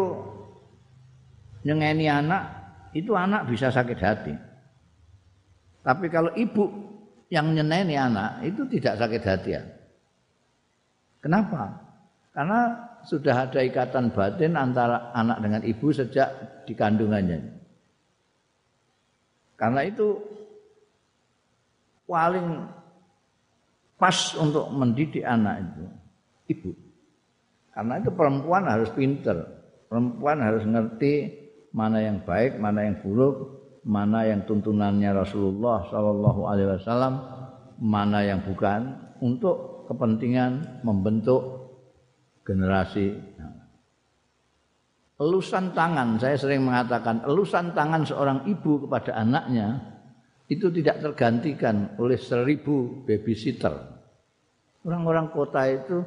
nyengeni 1.63 2.11
anak, 2.11 2.43
itu 2.91 3.15
anak 3.15 3.47
bisa 3.47 3.71
sakit 3.71 3.99
hati. 4.01 4.35
Tapi 5.81 6.05
kalau 6.11 6.29
ibu 6.37 6.69
yang 7.31 7.55
nyeneni 7.55 7.95
anak 7.95 8.43
itu 8.45 8.67
tidak 8.67 8.99
sakit 8.99 9.23
hati 9.23 9.49
ya. 9.55 9.63
Kenapa? 11.23 11.79
Karena 12.35 12.91
sudah 13.07 13.49
ada 13.49 13.59
ikatan 13.63 14.13
batin 14.13 14.59
antara 14.59 15.09
anak 15.15 15.41
dengan 15.41 15.61
ibu 15.65 15.89
sejak 15.89 16.29
di 16.67 16.73
kandungannya. 16.75 17.39
Karena 19.57 19.81
itu 19.85 20.17
paling 22.05 22.67
pas 24.01 24.17
untuk 24.37 24.69
mendidik 24.73 25.21
anak 25.21 25.61
itu 25.61 25.83
ibu. 26.51 26.71
Karena 27.71 28.01
itu 28.01 28.11
perempuan 28.11 28.67
harus 28.67 28.89
pinter. 28.91 29.37
Perempuan 29.87 30.43
harus 30.43 30.63
ngerti 30.67 31.29
mana 31.71 32.03
yang 32.03 32.23
baik, 32.23 32.59
mana 32.59 32.87
yang 32.87 32.99
buruk, 32.99 33.35
mana 33.87 34.27
yang 34.27 34.43
tuntunannya 34.43 35.11
Rasulullah 35.15 35.87
Shallallahu 35.87 36.41
Alaihi 36.47 36.69
Wasallam, 36.75 37.13
mana 37.79 38.19
yang 38.23 38.43
bukan, 38.43 38.95
untuk 39.23 39.87
kepentingan 39.87 40.83
membentuk 40.83 41.71
generasi. 42.43 43.15
Elusan 45.21 45.77
tangan, 45.77 46.17
saya 46.17 46.33
sering 46.33 46.65
mengatakan, 46.65 47.21
elusan 47.29 47.77
tangan 47.77 48.01
seorang 48.01 48.41
ibu 48.49 48.89
kepada 48.89 49.13
anaknya 49.21 49.77
itu 50.51 50.67
tidak 50.67 50.99
tergantikan 50.99 51.95
oleh 51.95 52.19
seribu 52.19 53.07
babysitter. 53.07 53.71
Orang-orang 54.83 55.31
kota 55.31 55.63
itu 55.71 56.03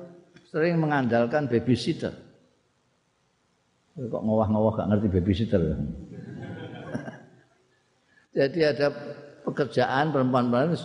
sering 0.52 0.85
mengandalkan 0.85 1.48
babysitter. 1.48 2.12
Kok 3.96 4.20
ngowah-ngowah 4.20 4.72
gak 4.77 4.88
ngerti 4.92 5.08
babysitter. 5.08 5.60
Jadi 8.37 8.60
ada 8.68 8.92
pekerjaan 9.48 10.12
perempuan-perempuan 10.12 10.77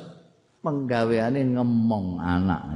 penggaweane 0.60 1.56
ngomong 1.56 2.20
anak 2.20 2.68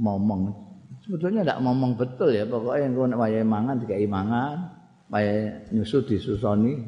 ngomong 0.00 0.56
sebetulnya 1.04 1.44
tidak 1.44 1.60
ngomong 1.60 1.92
betul 1.92 2.32
ya 2.32 2.48
pokoknya 2.48 2.88
yang 2.88 3.12
nak 3.12 3.20
wayahe 3.20 3.44
mangan 3.44 3.76
dikai 3.76 4.08
mangan 4.08 4.72
wayahe 5.12 5.68
nyusu 5.68 6.00
disusoni 6.08 6.80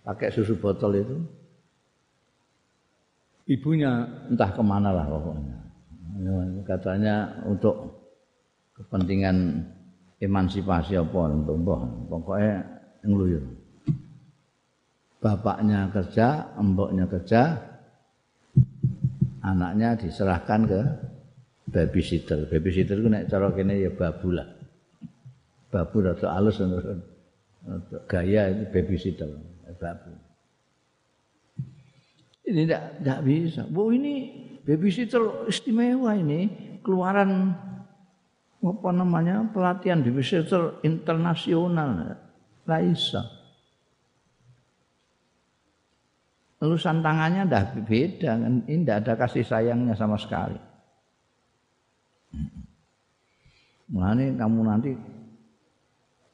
pakai 0.00 0.32
susu 0.32 0.56
botol 0.56 0.96
itu 0.96 1.16
ibunya 3.52 4.08
entah 4.32 4.50
ke 4.50 4.62
mana 4.64 4.96
lah 4.96 5.06
pokoknya 5.06 5.56
katanya 6.64 7.16
untuk 7.44 8.00
kepentingan 8.78 9.68
emansipasi 10.22 10.96
apa 10.96 11.20
untuk 11.28 11.60
mbah 11.60 11.82
pokoknya 12.08 12.56
ngluyur 13.04 13.44
bapaknya 15.20 15.92
kerja 15.92 16.56
mboknya 16.56 17.04
kerja 17.06 17.60
anaknya 19.42 19.98
diserahkan 19.98 20.60
ke 20.64 20.80
babysitter. 21.68 22.46
Babysitter 22.46 22.96
ku 23.02 23.08
nek 23.10 23.26
cara 23.28 23.50
kene 23.52 23.80
ya 23.82 23.90
babu 23.90 24.30
lah. 24.30 24.46
Babu 25.68 26.04
rada 26.04 26.28
alus 26.36 26.62
gaya 28.06 28.42
itu 28.54 28.64
babysitter. 28.70 29.28
Babu. 29.80 30.31
Ini 32.42 32.62
tidak 32.66 33.20
bisa. 33.22 33.62
Bu 33.70 33.94
ini 33.94 34.30
babysitter 34.66 35.46
istimewa 35.46 36.18
ini 36.18 36.50
keluaran 36.82 37.54
apa 38.62 38.90
namanya 38.90 39.46
pelatihan 39.50 40.02
babysitter 40.02 40.82
internasional. 40.82 42.18
Raisa. 42.62 43.26
Lulusan 46.62 47.02
tangannya 47.02 47.42
dah 47.50 47.74
beda 47.74 48.38
kan. 48.38 48.62
Ini 48.70 48.86
tidak 48.86 48.98
ada 49.02 49.12
kasih 49.26 49.42
sayangnya 49.42 49.98
sama 49.98 50.14
sekali. 50.14 50.58
Mulane 53.90 54.38
kamu 54.38 54.60
nanti 54.62 54.90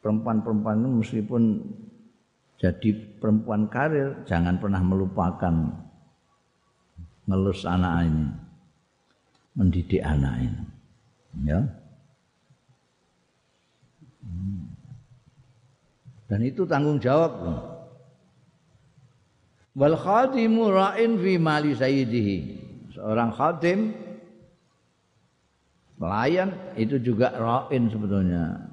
perempuan-perempuan 0.04 0.84
itu 0.84 0.90
meskipun 1.00 1.42
jadi 2.60 2.90
perempuan 3.18 3.66
karir 3.72 4.22
jangan 4.28 4.60
pernah 4.60 4.84
melupakan 4.84 5.87
ngelus 7.28 7.68
anak 7.68 8.08
ini 8.08 8.26
mendidik 9.52 10.00
anak 10.00 10.34
ini 10.48 10.62
ya 11.44 11.60
dan 16.28 16.40
itu 16.40 16.64
tanggung 16.64 16.96
jawab 16.96 17.36
wal 19.76 19.96
khadimu 19.96 20.72
ra'in 20.72 21.20
fi 21.20 21.36
mali 21.36 21.76
sayyidihi 21.76 22.36
seorang 22.96 23.30
khadim 23.36 24.08
Pelayan 25.98 26.54
itu 26.78 27.02
juga 27.02 27.34
ra'in 27.34 27.90
sebetulnya. 27.90 28.70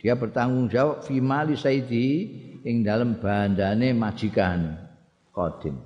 Dia 0.00 0.16
bertanggung 0.16 0.72
jawab 0.72 1.04
fi 1.04 1.20
mali 1.20 1.52
sayyidi 1.52 2.08
ing 2.64 2.80
dalam 2.80 3.20
bandane 3.20 3.92
majikan 3.92 4.72
qadim. 5.36 5.76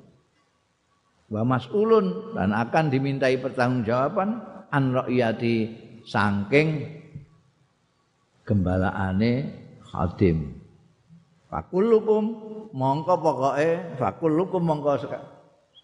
Wa 1.30 1.46
mas'ulun 1.46 2.34
dan 2.34 2.50
akan 2.50 2.90
dimintai 2.90 3.38
pertanggungjawaban 3.38 4.30
an 4.74 4.84
ra'iyati 4.90 5.56
saking 6.02 6.90
gembalaane 8.42 9.32
khadim. 9.86 10.58
Fakulukum 11.46 12.24
mongko 12.74 13.14
pokoke 13.18 13.70
fakulukum 13.98 14.62
mongko 14.62 15.06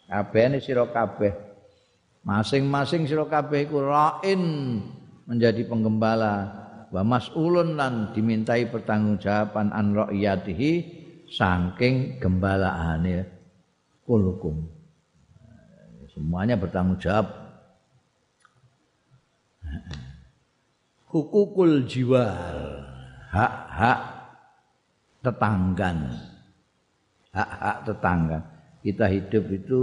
kabehane 0.07 0.63
sira 0.63 0.87
kabeh 0.87 1.47
Masing-masing 2.27 3.07
sira 3.07 3.23
kabeh 3.23 3.71
iku 3.71 3.87
ra'in 3.87 4.43
menjadi 5.31 5.63
penggembala 5.71 6.35
wa 6.91 7.03
mas'ulun 7.07 7.79
lan 7.79 8.11
dimintai 8.11 8.67
pertanggungjawaban 8.67 9.71
an 9.71 9.95
ra'iyatihi 9.95 10.73
saking 11.31 12.19
gembalaane 12.19 13.31
kulukum. 14.03 14.76
Semuanya 16.17 16.57
bertanggung 16.57 16.97
jawab. 16.97 17.29
Hukukul 21.13 21.85
jiwal, 21.85 22.81
hak-hak 23.29 24.01
tetanggan. 25.21 26.17
Hak-hak 27.37 27.77
tetangga. 27.85 28.39
Kita 28.81 29.05
hidup 29.13 29.45
itu 29.53 29.81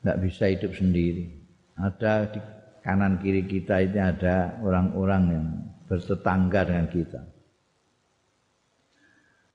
tidak 0.00 0.18
bisa 0.24 0.48
hidup 0.48 0.72
sendiri. 0.72 1.28
Ada 1.76 2.32
di 2.32 2.40
kanan 2.80 3.20
kiri 3.20 3.44
kita 3.44 3.84
ini 3.84 4.00
ada 4.00 4.56
orang-orang 4.64 5.22
yang 5.28 5.46
bertetangga 5.84 6.64
dengan 6.64 6.88
kita. 6.88 7.20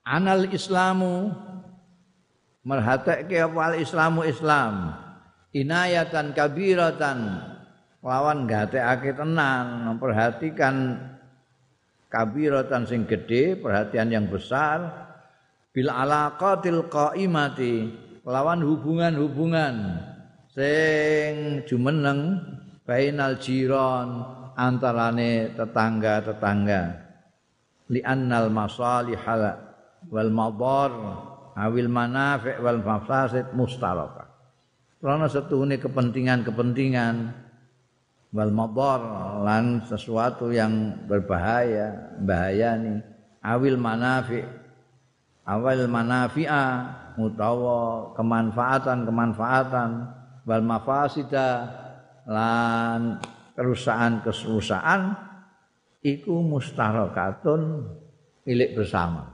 Anal 0.06 0.46
Islamu 0.54 1.34
merhatake 2.62 3.42
apa 3.42 3.74
Islamu 3.80 4.22
Islam 4.22 5.03
inayatan 5.54 6.34
kabiratan. 6.36 7.20
Lawan 8.04 8.50
gatekake 8.50 9.16
tenan. 9.16 9.88
Memperhatikan 9.88 11.00
kabiratan 12.12 12.84
sing 12.84 13.08
gede 13.08 13.56
perhatian 13.56 14.12
yang 14.12 14.28
besar. 14.28 15.08
Bil 15.72 15.88
alaqatil 15.88 16.90
qaimati. 16.92 18.04
Lawan 18.28 18.60
hubungan-hubungan 18.66 20.00
sing 20.52 21.64
jumeneng 21.68 22.40
bainal 22.84 23.40
jiron 23.40 24.24
antarane 24.56 25.52
tetangga-tetangga. 25.56 27.04
Li 27.92 28.00
annal 28.00 28.48
masalihal 28.48 29.44
wal 30.08 30.32
madar 30.32 30.92
awil 31.60 31.92
manafi' 31.92 32.64
wal 32.64 32.80
mafasid 32.80 33.52
mustaraka 33.52 34.23
karena 35.04 35.28
setune 35.28 35.76
kepentingan-kepentingan. 35.84 37.44
Wal 38.34 38.50
madar 38.50 39.02
lan 39.46 39.86
sesuatu 39.86 40.50
yang 40.50 41.06
berbahaya 41.06 42.18
bahaya 42.24 42.80
nih. 42.82 42.98
Awil 43.44 43.78
manafi' 43.78 44.42
awal 45.44 45.86
manafi'a 45.92 46.66
utawa 47.20 48.10
kemanfaatan 48.18 49.06
kemanfaatan 49.06 49.90
wal 50.50 50.64
mafasida 50.66 51.68
lan 52.26 53.22
kerusakan-kerusakan 53.54 55.14
iku 56.02 56.42
mustarakatun 56.42 57.86
milik 58.48 58.74
bersama. 58.74 59.30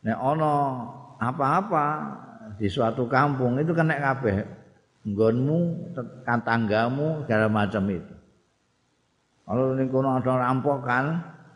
Nek 0.00 0.16
ana 0.16 0.54
apa-apa 1.18 1.86
di 2.58 2.66
suatu 2.66 3.06
kampung 3.06 3.56
itu 3.62 3.70
kena 3.70 3.96
kabeh 3.96 4.42
nggonmu 5.06 5.94
tanggamu 6.26 7.24
segala 7.24 7.46
macam 7.48 7.82
itu. 7.88 8.14
Kalau 9.48 9.72
ning 9.72 9.88
kono 9.88 10.20
ada 10.20 10.32
rampokan, 10.36 11.04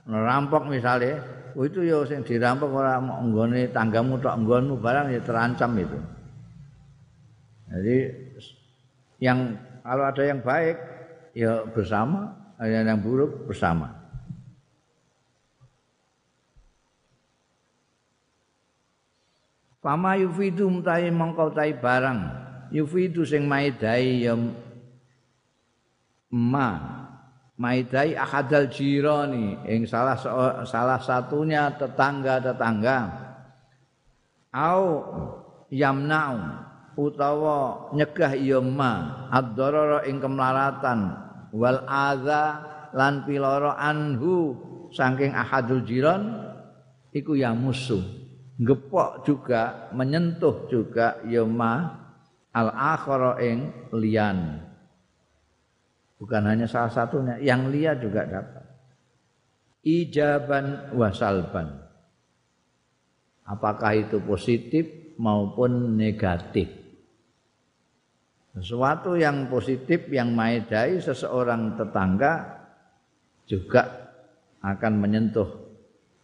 rampok 0.09 0.65
misalnya, 0.73 1.21
oh 1.53 1.69
itu 1.69 1.85
ya 1.85 2.01
sing 2.09 2.25
dirampok 2.25 2.73
ora 2.73 2.97
nggone 2.99 3.69
tanggamu 3.69 4.17
tok 4.23 4.41
nggonmu 4.41 4.81
barang 4.81 5.13
ya 5.13 5.21
terancam 5.21 5.77
itu. 5.77 5.99
Jadi 7.69 7.97
yang 9.21 9.59
kalau 9.85 10.05
ada 10.09 10.23
yang 10.25 10.41
baik 10.41 10.77
ya 11.37 11.69
bersama, 11.69 12.33
ada 12.57 12.81
yang 12.81 13.01
buruk 13.05 13.45
bersama. 13.45 14.02
Fama 19.83 20.15
yufidu 20.15 20.71
mutai 20.71 21.11
mongkau 21.11 21.51
tai 21.51 21.75
barang. 21.75 22.23
Yufidu 22.71 23.27
sing 23.27 23.51
maidai 23.51 24.31
ya 24.31 24.39
ma. 26.31 26.71
Maidai 27.59 28.15
ahadal 28.15 28.71
jirani 28.71 29.59
ing 29.67 29.83
salah 29.91 30.15
salah 30.63 31.03
satunya 31.03 31.75
tetangga-tetangga. 31.75 32.99
Au 34.55 34.87
yamna'u. 35.67 36.39
Utawa 36.93 37.91
nyegah 37.91 38.39
ya 38.39 38.63
ma. 38.63 39.27
Ad-darara 39.35 40.07
ing 40.07 40.23
kemlaratan 40.23 41.11
wal 41.51 41.83
adza 41.91 42.63
lan 42.95 43.27
piloro 43.27 43.75
anhu. 43.75 44.55
Saking 44.95 45.35
ahadul 45.35 45.83
jiran 45.89 46.53
iku 47.17 47.33
ya 47.33 47.57
musuh 47.57 48.22
gepok 48.63 49.27
juga 49.27 49.91
menyentuh 49.91 50.71
juga 50.71 51.19
ya 51.27 51.43
ma 51.43 51.99
al 52.55 52.69
akhara 52.71 53.43
ing 53.43 53.91
liyan 53.91 54.73
Bukan 56.23 56.47
hanya 56.47 56.71
salah 56.71 56.95
satunya, 56.95 57.35
yang 57.43 57.67
lihat 57.75 57.99
juga 57.99 58.23
dapat. 58.23 58.63
Ijaban 59.83 60.95
wasalban. 60.95 61.83
Apakah 63.43 63.99
itu 63.99 64.23
positif 64.23 64.87
maupun 65.19 65.99
negatif. 65.99 66.71
Sesuatu 68.55 69.19
yang 69.19 69.51
positif 69.51 70.07
yang 70.15 70.31
maedai 70.31 71.03
seseorang 71.03 71.75
tetangga 71.75 72.63
juga 73.51 73.83
akan 74.63 74.93
menyentuh 75.03 75.51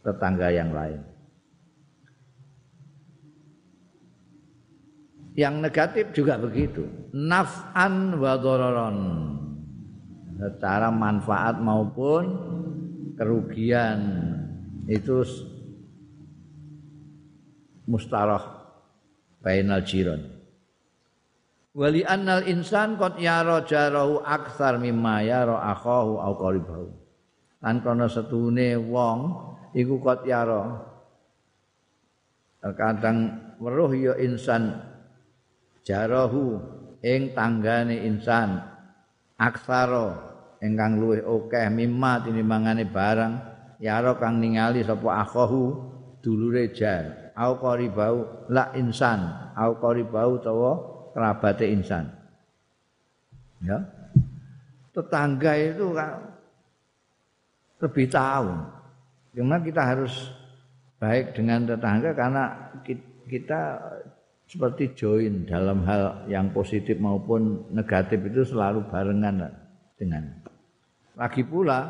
tetangga 0.07 0.55
yang 0.55 0.71
lain. 0.71 1.03
Yang 5.39 5.55
negatif 5.63 6.05
juga 6.11 6.35
begitu. 6.35 6.83
Naf'an 7.15 8.19
wa 8.19 8.35
dhararan 8.35 8.99
secara 10.35 10.91
manfaat 10.91 11.63
maupun 11.63 12.25
kerugian 13.15 13.99
itu 14.91 15.23
mustarah 17.87 18.43
bainal 19.43 19.83
jiran 19.83 20.39
Wali 21.79 22.03
annal 22.03 22.43
insan 22.51 22.99
qad 22.99 23.23
yara 23.23 23.63
jarahu 23.63 24.19
aktsar 24.27 24.83
mimma 24.83 25.23
yara 25.23 25.63
akhahu 25.71 26.19
au 26.19 26.35
qaribahu. 26.35 26.91
Lan 27.63 27.79
kono 27.87 28.11
setune 28.11 28.75
wong 28.75 29.19
iku 29.79 30.03
qad 30.03 30.27
yara 30.27 30.83
terkadang 32.59 33.31
weruh 33.63 33.95
ya 33.95 34.19
insan 34.19 34.88
jarahu 35.89 36.61
ing 37.01 37.33
tanggane 37.33 38.05
insan 38.05 38.61
aksara 39.41 40.21
ingkang 40.61 41.01
luwih 41.01 41.25
akeh 41.25 41.73
mimma 41.73 42.21
tinimbangane 42.29 42.85
barang 42.85 43.35
yara 43.81 44.13
kang 44.21 44.37
ningali 44.37 44.85
sapa 44.85 45.25
akhahu 45.25 45.73
dulure 46.21 46.69
jar 46.77 47.33
au 47.33 47.57
qaribau 47.57 48.45
la 48.53 48.69
insan 48.77 49.25
au 49.57 49.81
qaribau 49.81 50.37
utawa 50.37 50.73
kerabate 51.17 51.67
insan. 51.73 52.05
Ya. 53.65 53.81
Tetangga 54.95 55.55
itu 55.59 55.95
kan 55.95 56.31
lebih 57.83 58.07
tahu. 58.11 58.51
Cuma 59.35 59.63
kita 59.63 59.83
harus 59.83 60.31
baik 60.99 61.35
dengan 61.35 61.67
tetangga 61.67 62.11
karena 62.15 62.75
kita 63.31 63.79
seperti 64.49 64.97
join 64.97 65.45
dalam 65.45 65.85
hal 65.85 66.25
yang 66.25 66.49
positif 66.57 66.97
maupun 66.97 67.69
negatif 67.69 68.17
itu 68.33 68.49
selalu 68.49 68.89
barengan 68.89 69.45
dengan. 70.01 70.25
Lagi 71.21 71.45
pula 71.45 71.85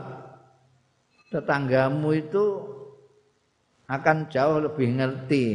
tetanggamu 1.30 2.10
itu 2.18 2.44
akan 3.86 4.26
jauh 4.26 4.58
lebih 4.58 4.98
ngerti 4.98 5.46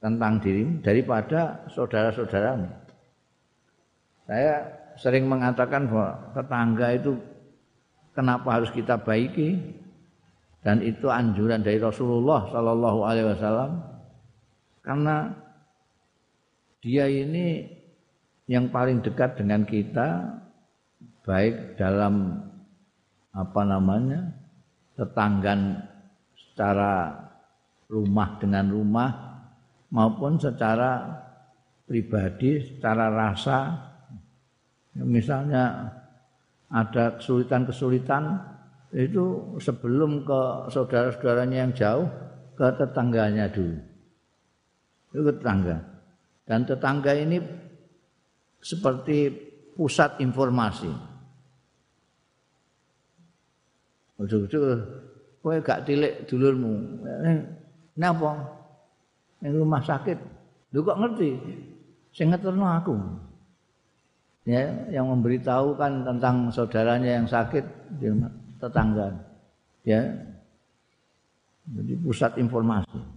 tentang 0.00 0.40
dirimu 0.40 0.80
daripada 0.80 1.62
saudara-saudaramu. 1.70 2.66
Saya 4.26 4.64
sering 4.96 5.28
mengatakan 5.28 5.86
bahwa 5.92 6.32
tetangga 6.32 6.88
itu 6.96 7.20
kenapa 8.16 8.58
harus 8.58 8.72
kita 8.72 8.96
baiki 8.96 9.60
dan 10.64 10.80
itu 10.80 11.10
anjuran 11.12 11.60
dari 11.60 11.76
Rasulullah 11.76 12.48
Sallallahu 12.48 13.00
Alaihi 13.02 13.28
Wasallam 13.34 13.70
karena 14.82 15.30
dia 16.82 17.06
ini 17.06 17.62
yang 18.50 18.66
paling 18.74 18.98
dekat 19.06 19.38
dengan 19.38 19.62
kita 19.62 20.34
baik 21.22 21.78
dalam 21.78 22.42
apa 23.30 23.62
namanya 23.62 24.34
tetanggan 24.98 25.78
secara 26.34 27.14
rumah 27.86 28.34
dengan 28.42 28.66
rumah 28.66 29.10
maupun 29.94 30.42
secara 30.42 31.22
pribadi, 31.86 32.58
secara 32.60 33.08
rasa. 33.14 33.78
Misalnya 34.98 35.88
ada 36.68 37.16
kesulitan-kesulitan 37.16 38.36
itu 38.92 39.56
sebelum 39.56 40.26
ke 40.26 40.40
saudara-saudaranya 40.68 41.58
yang 41.64 41.72
jauh 41.72 42.08
ke 42.58 42.66
tetangganya 42.76 43.48
dulu. 43.48 43.80
Itu 45.14 45.20
tetangga. 45.32 45.91
Dan 46.52 46.68
tetangga 46.68 47.16
ini 47.16 47.40
seperti 48.60 49.32
pusat 49.72 50.20
informasi. 50.20 50.92
Ujung-ujung, 54.20 54.84
kowe 55.40 55.56
gak 55.64 55.88
tilik 55.88 56.28
dulurmu. 56.28 57.00
Napa? 57.96 58.60
ning 59.40 59.56
rumah 59.56 59.80
sakit. 59.80 60.14
Lho 60.76 60.84
kok 60.84 61.00
ngerti? 61.00 61.30
Sing 62.12 62.28
ngeterno 62.28 62.68
aku. 62.68 62.94
Ya, 64.44 64.68
yang 64.92 65.08
memberitahu 65.08 65.72
kan 65.80 66.04
tentang 66.04 66.52
saudaranya 66.52 67.16
yang 67.16 67.26
sakit 67.26 67.64
di 67.96 68.12
tetangga. 68.60 69.08
Ya. 69.88 70.04
Jadi 71.64 71.96
pusat 72.04 72.36
informasi. 72.36 73.11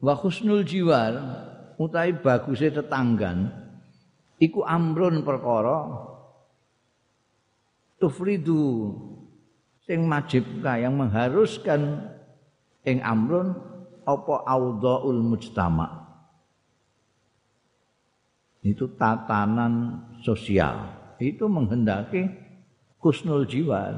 Wa 0.00 0.16
husnul 0.16 0.64
jiwar 0.64 1.12
utawi 1.76 2.16
baguse 2.16 2.72
tetanggan 2.72 3.52
iku 4.40 4.64
amrun 4.64 5.20
perkara 5.20 6.08
tufridu 8.00 8.96
sing 9.84 10.08
majibka 10.08 10.80
yang 10.80 10.96
mengharuskan 10.96 12.08
ing 12.88 13.04
amrun 13.04 13.52
apa 14.08 14.34
audhaul 14.48 15.20
mujtama. 15.20 16.08
Itu 18.64 18.92
tatanan 18.96 20.04
sosial. 20.24 20.96
Itu 21.20 21.48
menghendaki 21.48 22.28
kusnul 22.96 23.44
jiwa 23.44 23.92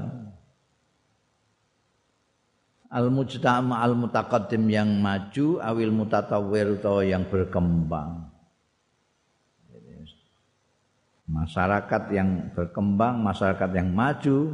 al 2.92 3.08
mujtama 3.08 3.80
al 3.80 3.96
mutaqaddim 3.96 4.68
yang 4.68 5.00
maju 5.00 5.58
awil 5.64 5.92
mutatawwir 5.96 6.76
atau 6.76 7.00
yang 7.00 7.24
berkembang 7.24 8.32
masyarakat 11.32 12.02
yang 12.12 12.52
berkembang 12.52 13.24
masyarakat 13.24 13.70
yang 13.72 13.88
maju 13.88 14.52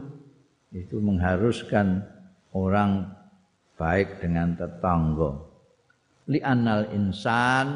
itu 0.70 0.97
mengharuskan 1.03 2.07
orang 2.55 3.11
baik 3.74 4.22
dengan 4.22 4.55
tetangga. 4.55 5.43
Li 6.30 6.39
annal 6.45 6.93
insan 6.95 7.68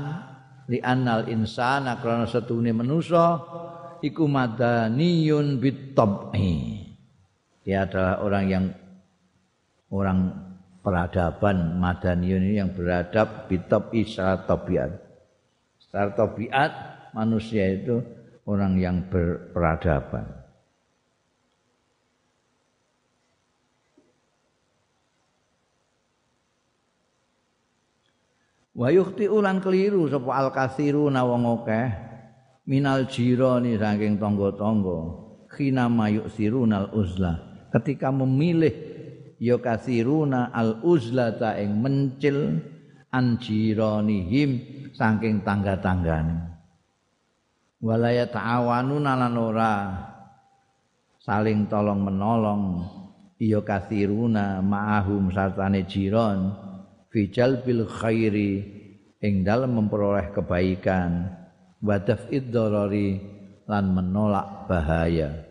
li 0.71 0.79
annal 0.79 1.27
insan 1.27 1.89
krana 1.99 2.29
setune 2.31 2.71
manusa 2.71 3.43
iku 4.05 4.31
madaniyun 4.31 5.59
bitab'i. 5.59 6.85
Dia 7.67 7.87
adalah 7.87 8.23
orang 8.23 8.45
yang 8.51 8.65
orang 9.91 10.19
peradaban 10.83 11.79
madaniyun 11.79 12.43
ini 12.43 12.59
yang 12.59 12.75
beradab 12.75 13.47
bitab'i 13.47 14.03
secara 14.03 14.43
tabiat. 14.43 14.91
Secara 15.79 16.11
tabiat 16.13 16.71
manusia 17.15 17.71
itu 17.71 18.03
orang 18.45 18.77
yang 18.77 19.07
berperadaban. 19.07 20.43
wa 28.73 28.89
yukhti 28.89 29.29
ulan 29.29 29.61
keliru 29.61 30.09
sapa 30.09 30.33
al 30.33 30.49
kathiru 30.49 31.13
wong 31.13 31.45
akeh 31.61 31.93
minal 32.65 33.05
jirani 33.05 33.77
saking 33.77 34.17
tangga-tangga 34.17 34.99
khina 35.53 35.93
mayusirunal 35.93 36.89
uzla 36.97 37.37
ketika 37.69 38.09
memilih 38.09 38.92
ya 39.43 39.59
kathiruna 39.59 40.55
al 40.55 40.79
uzlata 40.87 41.59
ing 41.59 41.83
mencil 41.83 42.63
anjiranihim 43.11 44.51
saking 44.95 45.43
tangga-tanggane. 45.43 46.55
Walaya 47.83 48.31
ta'awanuna 48.31 49.19
lan 49.19 49.35
ora 49.35 49.75
saling 51.19 51.67
tolong 51.67 52.07
menolong. 52.07 52.65
Ya 53.43 53.59
kathiruna 53.59 54.63
ma'ahum 54.63 55.35
sartane 55.35 55.83
jiran 55.91 56.55
fijal 57.11 57.67
bil 57.67 57.91
khairi 57.91 58.63
ing 59.19 59.43
dalam 59.43 59.75
memperoleh 59.75 60.31
kebaikan. 60.31 61.43
Wadaf 61.83 62.31
iddarari 62.31 63.19
lan 63.67 63.91
menolak 63.91 64.71
bahaya. 64.71 65.43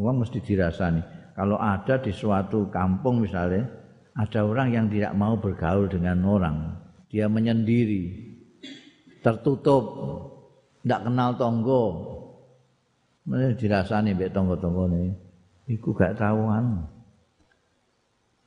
Uang 0.00 0.24
mesti 0.24 0.40
dirasani 0.40 1.19
kalau 1.40 1.56
ada 1.56 1.96
di 1.96 2.12
suatu 2.12 2.68
kampung 2.68 3.24
misalnya 3.24 3.64
ada 4.12 4.44
orang 4.44 4.68
yang 4.68 4.86
tidak 4.92 5.16
mau 5.16 5.40
bergaul 5.40 5.88
dengan 5.88 6.20
orang 6.28 6.76
dia 7.08 7.24
menyendiri 7.32 8.28
tertutup 9.24 9.84
tidak 10.84 11.08
kenal 11.08 11.32
tonggo 11.40 11.84
mesti 13.24 13.56
dirasani 13.56 14.12
mbek 14.12 14.36
tonggo-tonggo 14.36 14.84
ini 14.92 15.16
iku 15.72 15.96
gak 15.96 16.20
tahuan 16.20 16.84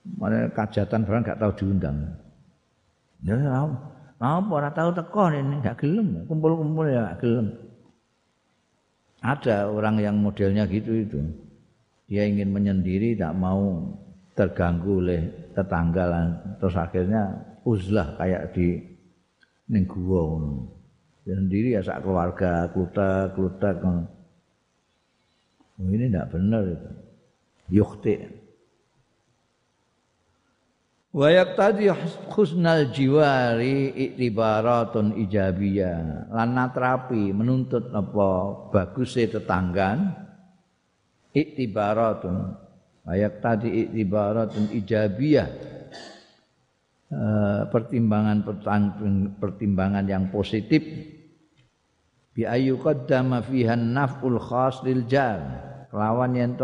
Mana 0.03 0.51
kajatan 0.51 1.07
barang 1.07 1.23
gak 1.23 1.39
tahu 1.39 1.51
diundang. 1.63 1.97
Ya 3.23 3.39
apa 4.23 4.47
ora 4.51 4.71
tahu 4.71 4.95
teko 4.95 5.31
ini 5.31 5.59
gak 5.63 5.83
gelem, 5.83 6.27
kumpul-kumpul 6.27 6.91
ya 6.91 7.15
gak. 7.15 7.23
Ada 9.23 9.71
orang 9.71 10.03
yang 10.03 10.19
modelnya 10.19 10.67
gitu 10.67 10.91
itu. 10.99 11.19
Dia 12.13 12.29
ingin 12.29 12.53
menyendiri 12.53 13.17
tak 13.17 13.33
mau 13.33 13.89
terganggu 14.37 15.01
oleh 15.01 15.49
tetangga 15.57 16.05
lah. 16.05 16.25
terus 16.61 16.77
akhirnya 16.77 17.41
uzlah 17.65 18.13
kayak 18.21 18.53
di 18.53 18.77
ning 19.65 19.89
gua 19.89 20.21
sendiri 21.25 21.73
ya 21.73 21.81
sak 21.81 22.05
keluarga 22.05 22.69
klutek-klutek 22.69 23.81
oh, 23.81 24.05
ini 25.81 26.05
tidak 26.05 26.29
benar 26.29 26.61
itu. 26.69 26.89
Yukti. 27.81 28.13
wa 31.17 31.33
yaqtadi 31.33 31.89
husnal 32.29 32.93
jiwari 32.93 33.89
iktibaratun 33.89 35.17
ijabiyah 35.17 36.29
lan 36.29 36.49
natrapi 36.53 37.33
menuntut 37.33 37.89
apa 37.89 38.29
bagusnya 38.69 39.41
tetanggan 39.41 40.22
iktibaratun 41.33 42.35
wa 43.03 43.13
yaqtadi 43.17 43.89
iktibaratun 43.89 44.71
ijabiyah. 44.71 45.49
Eh, 47.13 47.61
pertimbangan 47.69 48.41
pertimbangan 49.37 50.05
yang 50.09 50.33
positif. 50.33 50.81
Bi 52.33 52.41
ayu 52.49 52.81
qaddama 52.81 53.45
fiha 53.45 53.77
naf'ul 53.77 54.41
khas 54.41 54.81
lil 54.81 55.05
jar. 55.05 55.37
Lawan 55.93 56.33
yen 56.33 56.57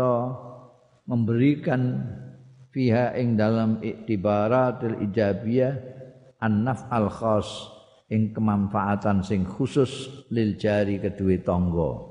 memberikan 1.06 2.02
fiha 2.74 3.14
ing 3.14 3.38
dalam 3.38 3.78
iktibaratil 3.78 5.06
ijabiyah 5.06 5.74
an-naf 6.42 6.90
al 6.90 7.06
khas 7.06 7.70
ing 8.10 8.34
kemanfaatan 8.34 9.22
sing 9.22 9.46
khusus 9.46 10.26
lil 10.34 10.58
jari 10.58 10.98
kedua 10.98 11.38
tangga 11.46 12.09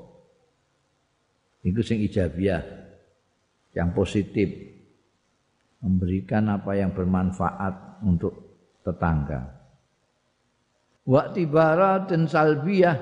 itu 1.60 1.80
sing 1.84 2.00
ijabiyah 2.00 2.62
yang 3.76 3.92
positif. 3.92 4.48
Memberikan 5.80 6.44
apa 6.52 6.76
yang 6.76 6.92
bermanfaat 6.92 8.04
untuk 8.04 8.36
tetangga. 8.84 9.48
Wa 11.08 11.32
tibaratin 11.32 12.28
salbiyah. 12.28 12.96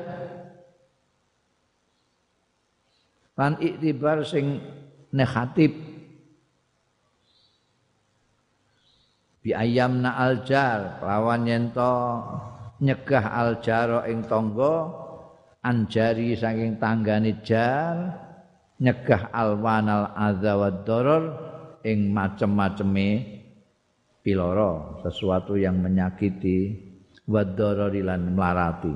Lan 3.35 3.59
iktibar 3.59 4.23
sing 4.23 4.63
negatif. 5.11 5.75
Bi 9.43 9.51
ayamna 9.55 10.19
aljar 10.19 11.03
lawan 11.03 11.47
yento 11.47 11.95
nyegah 12.79 13.27
aljaro 13.43 14.07
ing 14.07 14.27
tangga 14.27 14.91
anjari 15.63 16.39
saking 16.39 16.79
tanggane 16.79 17.43
jar 17.43 18.28
nyegah 18.79 19.31
alwanal 19.35 20.15
adza 20.15 20.55
wad 20.55 20.87
darar 20.87 21.25
ing 21.83 22.15
macem-maceme 22.15 23.09
piloro 24.23 25.03
sesuatu 25.03 25.59
yang 25.59 25.79
menyakiti 25.83 26.79
wad 27.27 27.59
lan 27.59 28.33
melarati 28.33 28.95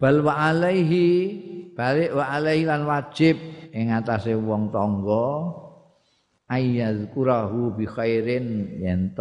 bal 0.00 0.16
wa 0.24 0.34
alaihi 0.48 1.08
balik 1.76 2.10
wa 2.16 2.24
alaihi 2.24 2.64
lan 2.64 2.88
wajib 2.88 3.36
ing 3.76 3.92
atase 3.92 4.32
wong 4.32 4.72
tangga 4.72 5.28
ayyazkurahu 6.48 7.76
bi 7.78 7.84
khairin 7.84 8.80
yen 8.80 9.12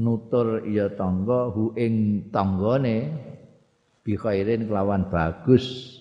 nutur 0.00 0.64
ya 0.68 0.92
tangga 0.94 1.48
hu 1.52 1.74
ing 1.76 2.28
tanggane 2.32 3.10
bi 4.04 4.16
kelawan 4.16 5.08
bagus. 5.08 5.96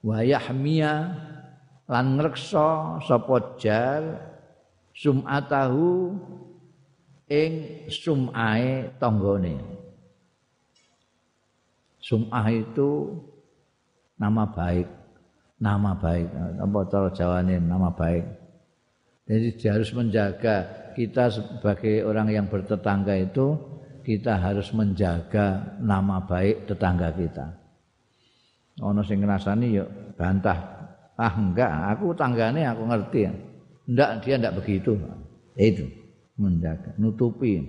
Wa 0.00 0.24
yahmiya 0.24 0.94
lan 1.90 2.16
ngreksa 2.16 3.00
sapa 3.04 3.60
jar 3.60 4.02
sum'atahu 4.96 6.16
ing 7.28 7.52
sum'ae 7.92 8.96
tanggane. 8.96 9.60
Sum'ah 12.00 12.48
itu 12.48 13.12
nama 14.16 14.48
baik 14.48 15.00
nama 15.60 15.92
baik. 15.94 16.28
Apa 16.58 16.78
cara 16.88 17.08
jawane 17.12 17.60
nama 17.60 17.92
baik? 17.92 18.24
Jadi 19.28 19.68
harus 19.70 19.92
menjaga 19.94 20.66
kita 20.96 21.30
sebagai 21.30 22.02
orang 22.02 22.32
yang 22.34 22.46
bertetangga 22.50 23.14
itu 23.14 23.54
kita 24.02 24.36
harus 24.36 24.72
menjaga 24.72 25.76
nama 25.80 26.22
baik 26.24 26.66
tetangga 26.66 27.12
kita. 27.14 27.46
Ono 28.80 29.04
sing 29.04 29.20
ngrasani 29.20 29.76
yuk 29.76 29.88
bantah. 30.16 30.58
Ah 31.20 31.36
enggak 31.36 31.70
aku 31.96 32.16
tanggane 32.16 32.64
aku 32.64 32.82
ngerti. 32.88 33.20
Enggak 33.88 34.24
dia 34.24 34.34
enggak 34.40 34.56
begitu. 34.56 34.96
Itu 35.56 35.84
menjaga 36.40 36.96
nutupi. 36.96 37.60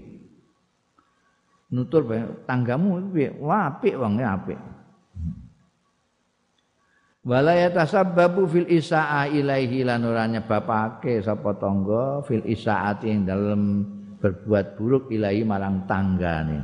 Nutur 1.71 2.03
tanggamu 2.47 3.11
wah 3.39 3.71
apik 3.71 3.95
wong 3.95 4.19
ya 4.19 4.35
apik. 4.35 4.59
Wala 7.21 7.53
yatasabbabu 7.53 8.49
fil 8.49 8.65
isaa 8.65 9.29
ilaihi 9.29 9.85
lan 9.85 10.01
ora 10.09 10.25
nyebabake 10.25 11.21
sapa 11.21 11.53
tangga 11.61 12.25
fil 12.25 12.41
isaati 12.41 13.13
ing 13.13 13.29
dalem 13.29 13.85
berbuat 14.21 14.77
buruk 14.77 15.09
ilahi 15.09 15.41
marang 15.41 15.89
tanggane. 15.89 16.61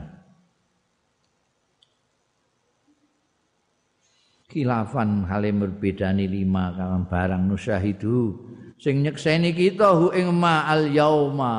Khilafan 4.47 5.27
hale 5.27 5.51
berbedani 5.51 6.23
lima 6.29 6.71
kalam 6.71 7.03
barang 7.09 7.43
nusyahidu. 7.51 8.47
Sing 8.79 9.03
nyekseni 9.03 9.51
kita 9.51 9.91
hu 9.97 10.13
ing 10.15 10.31
ma 10.31 10.69
al 10.69 10.87
yauma. 10.87 11.55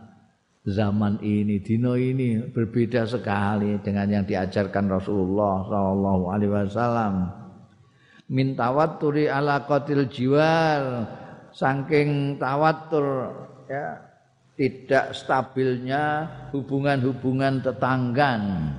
Zaman 0.66 1.22
ini 1.22 1.62
dino 1.62 1.94
ini 1.94 2.42
berbeda 2.42 3.06
sekali 3.06 3.78
dengan 3.84 4.10
yang 4.10 4.24
diajarkan 4.26 4.90
Rasulullah 4.90 5.62
sallallahu 5.68 6.24
alaihi 6.26 6.50
wasallam. 6.50 7.14
Min 8.32 8.58
tawatturi 8.58 9.30
ala 9.30 9.62
qatil 9.68 10.10
jiwar. 10.10 11.06
Saking 11.54 12.36
tawatur 12.36 13.32
ya 13.70 14.05
tidak 14.56 15.12
stabilnya 15.12 16.26
hubungan-hubungan 16.50 17.60
tetanggan. 17.60 18.72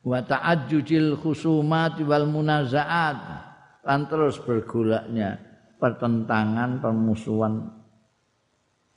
Wa 0.00 0.24
ta'ajjujil 0.24 1.20
khusumat 1.20 2.00
wal 2.00 2.24
munazaat. 2.24 3.44
Lan 3.84 4.08
terus 4.08 4.40
bergolaknya 4.40 5.36
pertentangan 5.76 6.80
permusuhan. 6.80 7.68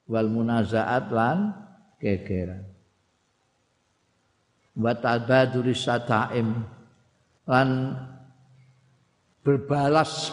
Wal 0.08 0.28
munazaat 0.32 1.12
lan 1.12 1.52
gegeran. 2.00 2.64
Wa 4.80 4.96
tabaduris 4.96 5.84
sataim. 5.84 6.64
Lan 7.44 8.00
berbalas 9.44 10.32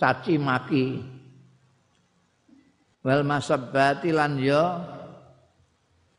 caci 0.00 0.40
maki 0.40 1.17
wal 3.04 3.22
masabbati 3.26 4.10
lan 4.10 4.38
ya 4.40 4.82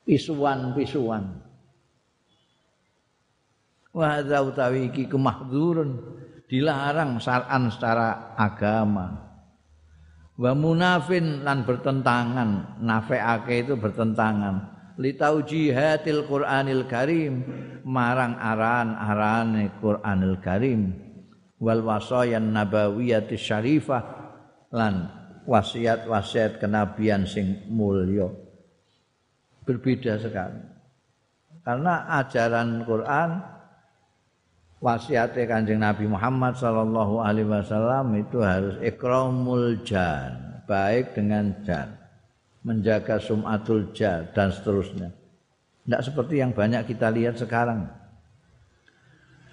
pisuan-pisuan 0.07 1.49
wa 3.93 4.21
utawi 4.21 4.93
iki 4.93 5.09
kemahdzurun 5.09 5.97
dilarang 6.49 7.21
syar'an 7.21 7.69
secara 7.69 8.33
agama. 8.33 9.29
Wa 10.39 10.55
munafin 10.55 11.45
lan 11.45 11.67
bertentangan 11.67 12.81
nafeake 12.81 13.67
itu 13.67 13.75
bertentangan. 13.77 14.79
Li 14.99 15.15
taujihatil 15.15 16.27
qur'anil 16.27 16.87
karim 16.87 17.43
marang 17.83 18.35
aran-arane 18.35 19.79
qur'anil 19.79 20.39
karim. 20.39 20.95
Wal 21.59 21.83
wasayan 21.83 22.55
nabawiyati 22.55 23.35
syarifah 23.35 24.03
lan 24.71 25.18
wasiat-wasiat 25.49 26.61
kenabian 26.61 27.25
sing 27.25 27.65
mulya. 27.65 28.29
Berbeda 29.65 30.21
sekali. 30.21 30.61
Karena 31.65 32.05
ajaran 32.21 32.85
Quran 32.85 33.41
wasiatnya 34.77 35.43
kanjeng 35.49 35.81
Nabi 35.81 36.05
Muhammad 36.05 36.53
Sallallahu 36.55 37.19
Alaihi 37.19 37.49
Wasallam 37.49 38.13
itu 38.15 38.39
harus 38.45 38.77
ikramul 38.79 39.81
jan 39.81 40.61
baik 40.69 41.17
dengan 41.17 41.51
jan 41.65 41.97
menjaga 42.61 43.17
sumatul 43.17 43.89
jan 43.91 44.29
dan 44.31 44.53
seterusnya. 44.53 45.09
Tidak 45.85 46.01
seperti 46.05 46.37
yang 46.37 46.53
banyak 46.53 46.85
kita 46.85 47.09
lihat 47.09 47.41
sekarang. 47.41 47.89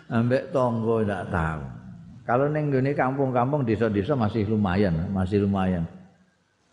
Ambek 0.06 0.54
tonggo 0.54 1.02
tidak 1.02 1.32
tahu 1.34 1.85
kalau 2.26 2.50
neng 2.50 2.74
gini 2.74 2.90
kampung-kampung 2.90 3.62
desa-desa 3.62 4.18
masih 4.18 4.50
lumayan, 4.50 5.06
masih 5.14 5.46
lumayan. 5.46 5.86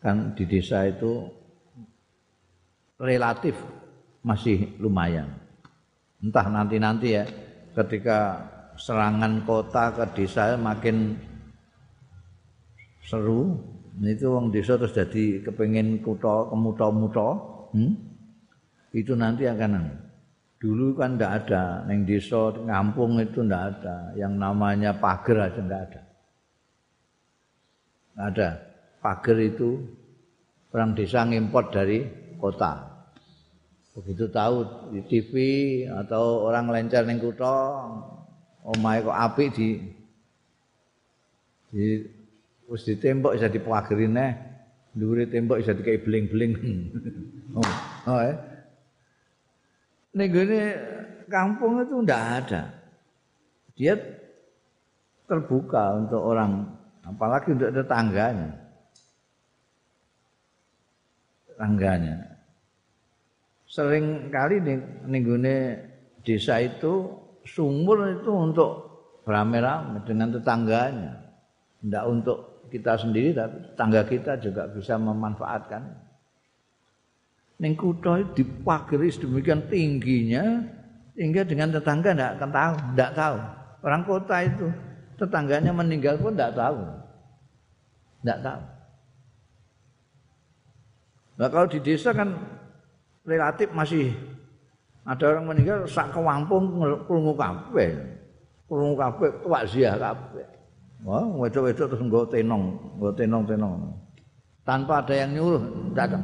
Kan 0.02 0.34
di 0.34 0.50
desa 0.50 0.90
itu 0.90 1.30
relatif 2.98 3.54
masih 4.26 4.74
lumayan. 4.82 5.30
Entah 6.26 6.50
nanti-nanti 6.50 7.08
ya 7.14 7.24
ketika 7.78 8.50
serangan 8.82 9.46
kota 9.46 9.94
ke 9.94 10.04
desa 10.18 10.58
makin 10.58 11.22
seru, 13.06 13.54
itu 14.02 14.26
wong 14.34 14.50
desa 14.50 14.74
terus 14.74 14.98
jadi 14.98 15.46
kepengen 15.46 16.02
kuto 16.02 16.50
kemuto-muto, 16.50 17.30
hmm? 17.78 17.94
itu 18.98 19.14
nanti 19.14 19.46
akan 19.46 20.02
Dulu 20.64 20.96
kan 20.96 21.20
tidak 21.20 21.44
ada, 21.44 21.84
neng 21.84 22.08
desa, 22.08 22.56
ngampung 22.56 23.20
itu 23.20 23.44
tidak 23.44 23.64
ada. 23.76 24.16
Yang 24.16 24.34
namanya 24.40 24.96
pagar 24.96 25.52
aja 25.52 25.60
tidak 25.60 25.82
ada. 25.92 26.02
ada 28.14 28.50
pagar 29.02 29.38
itu 29.42 29.84
orang 30.72 30.96
desa 30.96 31.28
ngimport 31.28 31.76
dari 31.76 32.08
kota 32.40 32.94
begitu 33.94 34.26
tahu 34.32 34.90
di 34.90 35.02
TV 35.06 35.34
atau 35.86 36.50
orang 36.50 36.72
lencer 36.74 37.06
ning 37.06 37.22
kutha 37.22 37.54
omahe 38.66 39.06
kok 39.06 39.14
apik 39.14 39.54
di 39.54 39.70
di 41.70 42.02
wis 42.66 42.90
ditembok 42.90 43.38
bisa 43.38 43.54
dipageri 43.54 44.10
neh 44.10 44.32
dhuwure 44.98 45.30
tembok 45.30 45.62
bisa 45.62 45.78
dikai 45.78 46.02
bling-bling 46.02 46.54
oh, 47.58 47.70
oh 48.10 48.20
eh. 48.22 48.34
Ning 50.14 50.30
kampung 51.26 51.82
itu 51.82 52.06
ndak 52.06 52.24
ada. 52.46 52.70
Dia 53.74 53.98
terbuka 55.26 55.98
untuk 55.98 56.22
orang 56.22 56.70
apalagi 57.02 57.58
untuk 57.58 57.74
tetangganya. 57.74 58.54
Tetangganya. 61.50 62.16
Sering 63.66 64.30
kali 64.30 64.62
nih 64.62 65.58
desa 66.22 66.62
itu 66.62 67.10
sumur 67.42 68.06
itu 68.14 68.30
untuk 68.30 68.72
beramai-ramai 69.26 70.06
dengan 70.06 70.30
tetangganya. 70.38 71.18
Tidak 71.82 72.06
untuk 72.06 72.70
kita 72.70 73.02
sendiri 73.02 73.34
tapi 73.34 73.66
tetangga 73.66 74.02
kita 74.06 74.38
juga 74.38 74.70
bisa 74.70 74.94
memanfaatkan 75.02 75.82
Neng 77.62 77.74
kutha 77.78 78.26
dipagari 78.34 79.14
sedemikian 79.14 79.70
tingginya 79.70 80.66
sehingga 81.14 81.46
dengan 81.46 81.70
tetangga 81.70 82.12
tidak 82.12 82.32
akan 82.42 82.50
tahu, 82.50 82.76
tidak 82.94 83.12
tahu. 83.14 83.38
Orang 83.84 84.04
kota 84.08 84.38
itu 84.42 84.68
tetangganya 85.22 85.72
meninggal 85.72 86.18
pun 86.18 86.34
tidak 86.34 86.58
tahu. 86.58 86.82
Tidak 88.24 88.40
tahu. 88.42 88.62
Nah 91.34 91.48
kalau 91.50 91.68
di 91.70 91.80
desa 91.82 92.10
kan 92.14 92.30
relatif 93.26 93.70
masih 93.74 94.14
ada 95.04 95.36
orang 95.36 95.52
meninggal 95.52 95.84
sak 95.86 96.16
kewampung 96.16 96.80
krungu 97.06 97.36
kabeh. 97.36 97.92
Krungu 98.66 98.96
kabeh 98.96 99.30
takziah 99.44 99.96
kabeh. 100.00 100.48
Wah, 101.04 101.28
wedok-wedok 101.28 101.92
terus 101.92 102.00
nggo 102.00 102.24
tenong, 102.32 102.64
nggo 102.96 103.12
tenong-tenong. 103.12 103.92
Tanpa 104.64 105.04
ada 105.04 105.12
yang 105.12 105.36
nyuruh, 105.36 105.92
datang. 105.92 106.24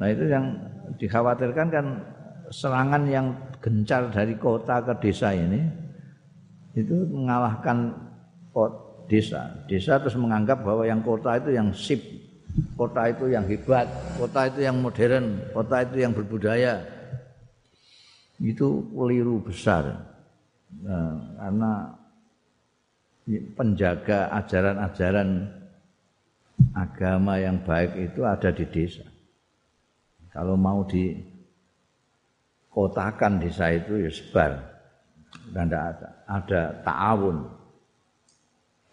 Nah 0.00 0.08
itu 0.08 0.24
yang 0.32 0.56
dikhawatirkan 0.96 1.68
kan 1.68 1.86
serangan 2.48 3.04
yang 3.06 3.36
gencar 3.60 4.08
dari 4.08 4.34
kota 4.40 4.80
ke 4.80 4.92
desa 5.04 5.36
ini 5.36 5.60
itu 6.72 7.04
mengalahkan 7.12 7.92
desa. 9.06 9.52
Desa 9.68 10.00
terus 10.00 10.16
menganggap 10.16 10.64
bahwa 10.64 10.88
yang 10.88 11.04
kota 11.04 11.36
itu 11.36 11.52
yang 11.52 11.68
sip 11.76 12.00
kota 12.74 13.10
itu 13.10 13.30
yang 13.30 13.44
hebat, 13.46 13.86
kota 14.18 14.50
itu 14.50 14.60
yang 14.64 14.76
modern, 14.78 15.26
kota 15.54 15.76
itu 15.86 15.96
yang 16.02 16.12
berbudaya. 16.14 16.82
Itu 18.40 18.88
keliru 18.96 19.44
besar. 19.44 20.00
Nah, 20.80 21.12
karena 21.36 21.72
penjaga 23.52 24.32
ajaran-ajaran 24.40 25.28
agama 26.72 27.36
yang 27.36 27.60
baik 27.60 28.10
itu 28.10 28.24
ada 28.24 28.48
di 28.48 28.64
desa. 28.64 29.09
Kalau 30.30 30.54
mau 30.54 30.86
dikotakan 30.86 31.42
desa 33.42 33.74
itu 33.74 33.98
ya 34.02 34.10
sebar. 34.10 34.52
Dan 35.50 35.70
ada. 35.70 36.22
Ada 36.26 36.82
ta'awun. 36.86 37.42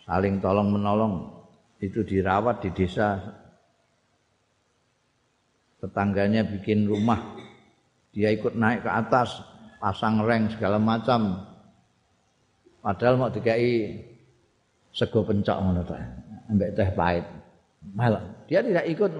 Saling 0.06 0.42
tolong 0.42 0.74
menolong. 0.74 1.30
Itu 1.78 2.02
dirawat 2.02 2.66
di 2.66 2.74
desa 2.74 3.22
tetangganya 5.78 6.42
bikin 6.42 6.90
rumah 6.90 7.38
dia 8.10 8.34
ikut 8.34 8.58
naik 8.58 8.82
ke 8.82 8.90
atas 8.90 9.46
pasang 9.78 10.26
reng 10.26 10.50
segala 10.50 10.82
macam 10.82 11.46
padahal 12.82 13.16
mau 13.22 13.30
dikai 13.30 13.94
sego 14.90 15.22
pencok 15.22 15.58
ngono 15.62 15.86
ambek 16.50 16.74
teh 16.74 16.90
pahit 16.98 17.26
malah 17.94 18.26
dia 18.50 18.66
tidak 18.66 18.90
ikut 18.90 19.12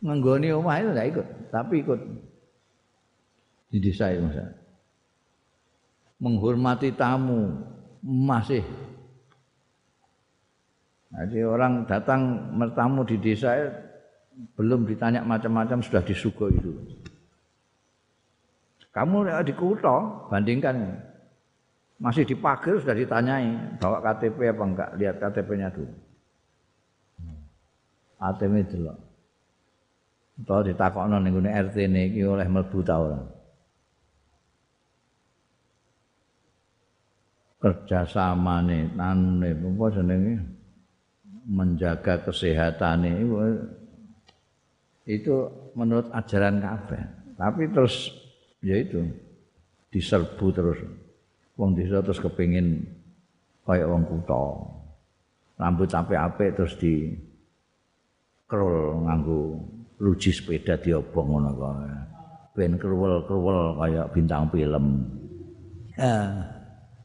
menggoni 0.00 0.48
rumah 0.52 0.80
itu 0.80 0.90
tidak 0.92 1.08
ikut 1.12 1.26
tapi 1.52 1.74
ikut 1.84 2.00
di 3.70 3.78
desa 3.78 4.10
itu 4.10 4.24
misalnya. 4.26 4.56
menghormati 6.20 6.90
tamu 6.96 7.54
masih 8.02 8.64
jadi 11.10 11.42
orang 11.42 11.90
datang 11.90 12.54
bertamu 12.54 13.02
di 13.02 13.18
desa 13.18 13.50
belum 14.54 14.86
ditanya 14.86 15.26
macam-macam 15.26 15.82
sudah 15.82 16.02
disuguh 16.06 16.48
itu. 16.54 16.70
Kamu 18.90 19.26
di 19.46 19.54
kutho 19.54 20.26
bandingkan 20.30 20.98
masih 22.00 22.24
di 22.26 22.34
pagar 22.34 22.80
sudah 22.80 22.96
ditanyai 22.96 23.78
bawa 23.78 24.02
KTP 24.02 24.50
apa 24.50 24.64
enggak 24.64 24.90
lihat 24.98 25.16
KTP-nya 25.18 25.68
dulu. 25.70 25.94
Itu 28.20 28.78
Atau 30.40 30.64
ditakokno 30.64 31.20
ning 31.20 31.36
RT 31.44 31.76
niki 31.88 32.24
oleh 32.24 32.48
mlebu 32.48 32.78
ta 32.80 32.96
ora. 32.96 33.20
kerjasamane 37.60 38.96
tanune 38.96 39.52
apa 39.52 39.86
jenenge 39.92 40.34
menjaga 41.44 42.24
kesehatane 42.24 43.20
itu 45.04 45.34
menurut 45.76 46.08
ajaran 46.08 46.56
kabeh. 46.64 47.02
Tapi 47.36 47.62
terus 47.72 48.12
ya 48.64 48.76
itu 48.80 49.04
diserbu 49.92 50.46
terus. 50.52 50.80
Wong 51.60 51.76
desa 51.76 52.00
terus 52.00 52.20
kepingin 52.20 52.80
kaya 53.68 53.84
wong 53.84 54.08
kutha. 54.08 54.44
Rambut 55.60 55.92
apik-apik 55.92 56.56
terus 56.56 56.72
di 56.80 57.12
krul 58.48 59.04
nganggo 59.04 59.60
luji 60.00 60.32
sepeda 60.32 60.80
diobong 60.80 61.28
ngono 61.36 61.50
kok. 61.54 61.74
Ben 62.56 62.74
kruwel-kruwel 62.80 63.78
kaya 63.78 64.02
bintang 64.10 64.48
film. 64.50 65.06
Eh, 66.00 66.28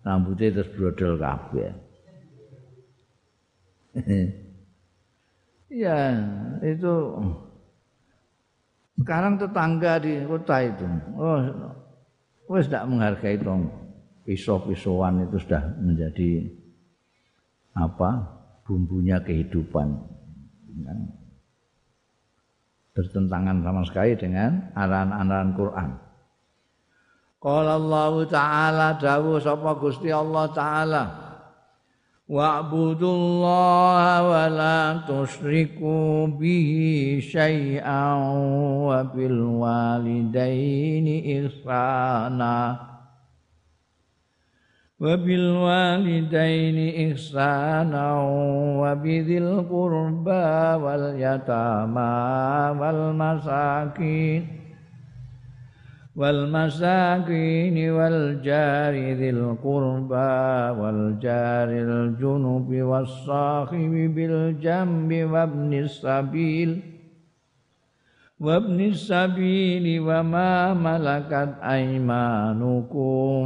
rambutnya 0.01 0.55
terus 0.55 0.71
brodol 0.73 1.19
kabeh. 1.19 1.69
Iya, 5.69 5.99
itu 6.73 6.93
sekarang 8.95 9.35
tetangga 9.35 9.99
di 9.99 10.23
kota 10.23 10.63
itu, 10.63 10.87
oh, 11.19 11.39
wes 12.47 12.71
tidak 12.71 12.87
menghargai 12.87 13.35
tong 13.43 13.67
pisau-pisauan 14.23 15.27
itu 15.27 15.37
sudah 15.43 15.63
menjadi 15.83 16.47
apa 17.75 18.23
bumbunya 18.63 19.19
kehidupan. 19.19 19.87
Ya 20.79 21.24
bertentangan 22.95 23.59
sama 23.59 23.83
sekali 23.83 24.15
dengan 24.15 24.71
arahan-arahan 24.71 25.51
Quran. 25.51 25.89
Qala 27.43 27.77
Allah 27.77 28.13
Ta'ala 28.25 28.87
dawuh 28.95 29.37
sapa 29.37 29.75
Gusti 29.77 30.09
Allah 30.09 30.49
Ta'ala 30.49 31.03
Wa'budullaha 32.25 34.13
wa 34.25 34.43
la 34.49 34.97
tusyriku 35.05 36.25
bihi 36.25 37.21
syai'an 37.21 38.17
wa 38.81 39.05
bil 39.05 39.61
walidaini 39.61 41.21
ihsana 41.37 42.94
وبالوالدين 44.99 46.77
إحسانا 47.11 48.05
وبذي 48.79 49.37
القربى 49.37 50.47
واليتامى 50.83 52.15
والمساكين 52.79 54.47
والمساكين 56.15 57.89
والجار 57.91 58.93
ذي 58.93 59.29
القربى 59.29 60.39
والجار 60.79 61.69
الجنب 61.69 62.69
والصاحب 62.71 63.93
بالجنب 64.15 65.11
وابن 65.31 65.73
السبيل 65.73 66.81
وابن 68.39 68.79
السبيل 68.79 69.99
وما 69.99 70.73
ملكت 70.73 71.55
أيمانكم 71.63 73.45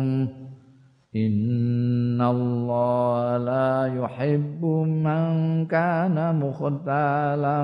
إن 1.15 2.19
الله 2.19 3.37
لا 3.39 3.87
يحب 3.87 4.63
من 5.07 5.23
كان 5.71 6.19
مختالا 6.43 7.59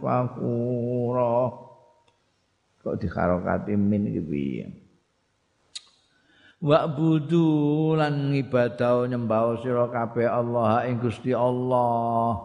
فخورا 0.00 1.36
kok 2.80 2.96
dikharokati 2.96 3.76
min 3.76 4.08
iki 4.08 4.22
piye 4.24 4.66
wa 6.64 6.88
budu 6.88 7.92
lan 7.92 8.32
ngibadah 8.32 9.04
nyembah 9.04 9.60
sira 9.60 9.84
kabeh 9.92 10.24
Allah 10.24 10.88
ing 10.88 10.96
Gusti 10.96 11.36
Allah 11.36 12.40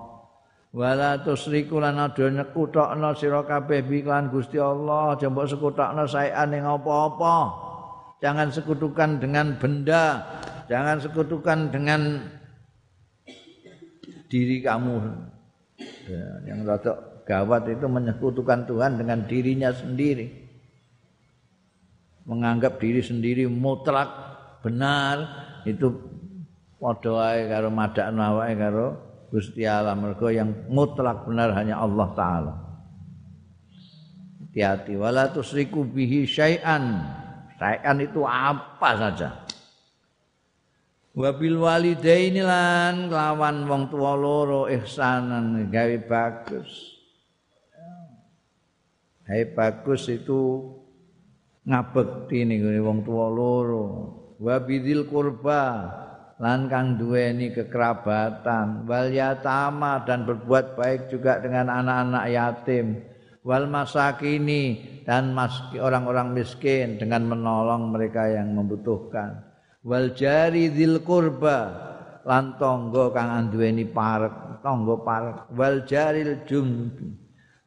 wala 0.76 1.24
tusriku 1.24 1.80
lan 1.80 1.96
aja 1.96 2.28
nyekutokno 2.28 3.16
sira 3.16 3.48
kabeh 3.48 3.80
bi 3.88 4.04
lan 4.04 4.28
Gusti 4.28 4.60
Allah 4.60 5.16
aja 5.16 5.32
mbok 5.32 5.48
sekutokno 5.48 6.04
saean 6.04 6.52
ing 6.52 6.68
apa-apa 6.68 7.36
jangan 8.21 8.49
sekutukan 8.53 9.19
dengan 9.19 9.57
benda. 9.57 10.25
Jangan 10.71 11.03
sekutukan 11.03 11.75
dengan 11.75 12.23
diri 14.31 14.63
kamu. 14.63 14.97
Ya, 16.07 16.27
yang 16.47 16.63
rada 16.63 16.95
gawat 17.27 17.67
itu 17.67 17.91
menyekutukan 17.91 18.71
Tuhan 18.71 19.03
dengan 19.03 19.27
dirinya 19.27 19.75
sendiri. 19.75 20.31
Menganggap 22.29 22.79
diri 22.79 23.03
sendiri 23.03 23.51
mutlak 23.51 24.07
benar 24.63 25.27
itu 25.67 25.91
padha 26.79 27.35
karo 27.51 27.69
madakno 27.75 28.23
awake 28.23 28.55
karo 28.55 28.87
Gusti 29.35 29.67
Allah. 29.67 29.99
Mergo 29.99 30.31
yang 30.31 30.71
mutlak 30.71 31.27
benar 31.27 31.51
hanya 31.59 31.83
Allah 31.83 32.09
taala. 32.15 32.55
Hati-hati. 34.47 34.95
Wala 34.99 35.31
tusriku 35.31 35.87
bihi 35.87 36.27
syai'an. 36.27 37.19
Syai'an 37.61 38.01
itu 38.01 38.25
apa 38.25 38.91
saja. 38.97 39.45
Wabil 41.13 41.61
walidaini 41.61 42.41
lan 42.41 43.13
lawan 43.13 43.69
wong 43.69 43.93
tua 43.93 44.17
loro 44.17 44.65
ihsanan 44.65 45.69
gawe 45.69 45.97
bagus. 46.09 46.97
Hai 49.29 49.45
bagus 49.53 50.09
itu 50.09 50.73
ngabekti 51.69 52.49
ning 52.49 52.65
wong 52.81 53.05
tuwa 53.05 53.29
loro 53.29 53.87
wa 54.41 54.57
bidzil 54.65 55.05
qurba 55.05 55.93
lan 56.41 56.73
kang 56.73 56.97
duweni 56.97 57.53
kekerabatan 57.53 58.89
wal 58.89 59.13
yatama 59.13 60.01
dan 60.09 60.25
berbuat 60.25 60.81
baik 60.81 61.13
juga 61.13 61.37
dengan 61.37 61.69
anak-anak 61.69 62.25
yatim 62.33 62.87
wal 63.41 63.67
masakini 63.69 65.01
dan 65.09 65.33
orang-orang 65.81 66.37
miskin 66.37 67.01
dengan 67.01 67.25
menolong 67.29 67.93
mereka 67.93 68.29
yang 68.29 68.53
membutuhkan. 68.53 69.41
Wal 69.81 70.13
jari 70.13 70.69
dzil 70.69 71.01
qurba 71.01 71.89
lan 72.29 72.61
tangga 72.61 73.09
kang 73.17 73.31
anduweni 73.33 73.89
parek 73.89 74.61
tangga 74.61 74.95
parek. 75.01 75.37
Wal 75.57 75.89
jaril 75.89 76.45
jumbi 76.45 77.17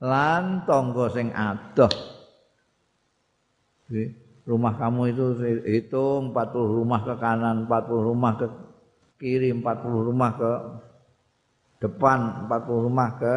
lan 0.03 0.61
tangga 0.69 1.09
sing 1.09 1.33
adoh. 1.33 1.93
Rumah 4.43 4.73
kamu 4.75 5.01
itu 5.15 5.25
hitung 5.63 6.35
40 6.35 6.77
rumah 6.83 6.99
ke 7.07 7.13
kanan, 7.15 7.63
40 7.63 8.09
rumah 8.11 8.33
ke 8.35 8.47
kiri, 9.15 9.55
40 9.55 9.63
rumah 10.11 10.31
ke 10.35 10.51
depan, 11.79 12.51
40 12.51 12.85
rumah 12.89 13.09
ke 13.15 13.33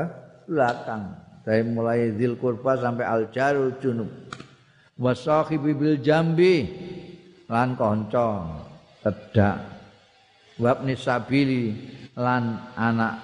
belakang. 0.50 1.25
Dari 1.46 1.62
mulai 1.62 2.10
zil 2.18 2.34
kurba 2.34 2.74
sampai 2.74 3.06
al 3.06 3.30
jarul 3.30 3.78
junub. 3.78 4.10
Wasahibi 4.98 5.70
bil 5.78 5.96
jambi 6.02 6.66
lan 7.46 7.78
konco 7.78 8.42
tedak. 9.06 9.62
Wabni 10.58 10.98
sabili 10.98 11.70
lan 12.18 12.74
anak 12.74 13.14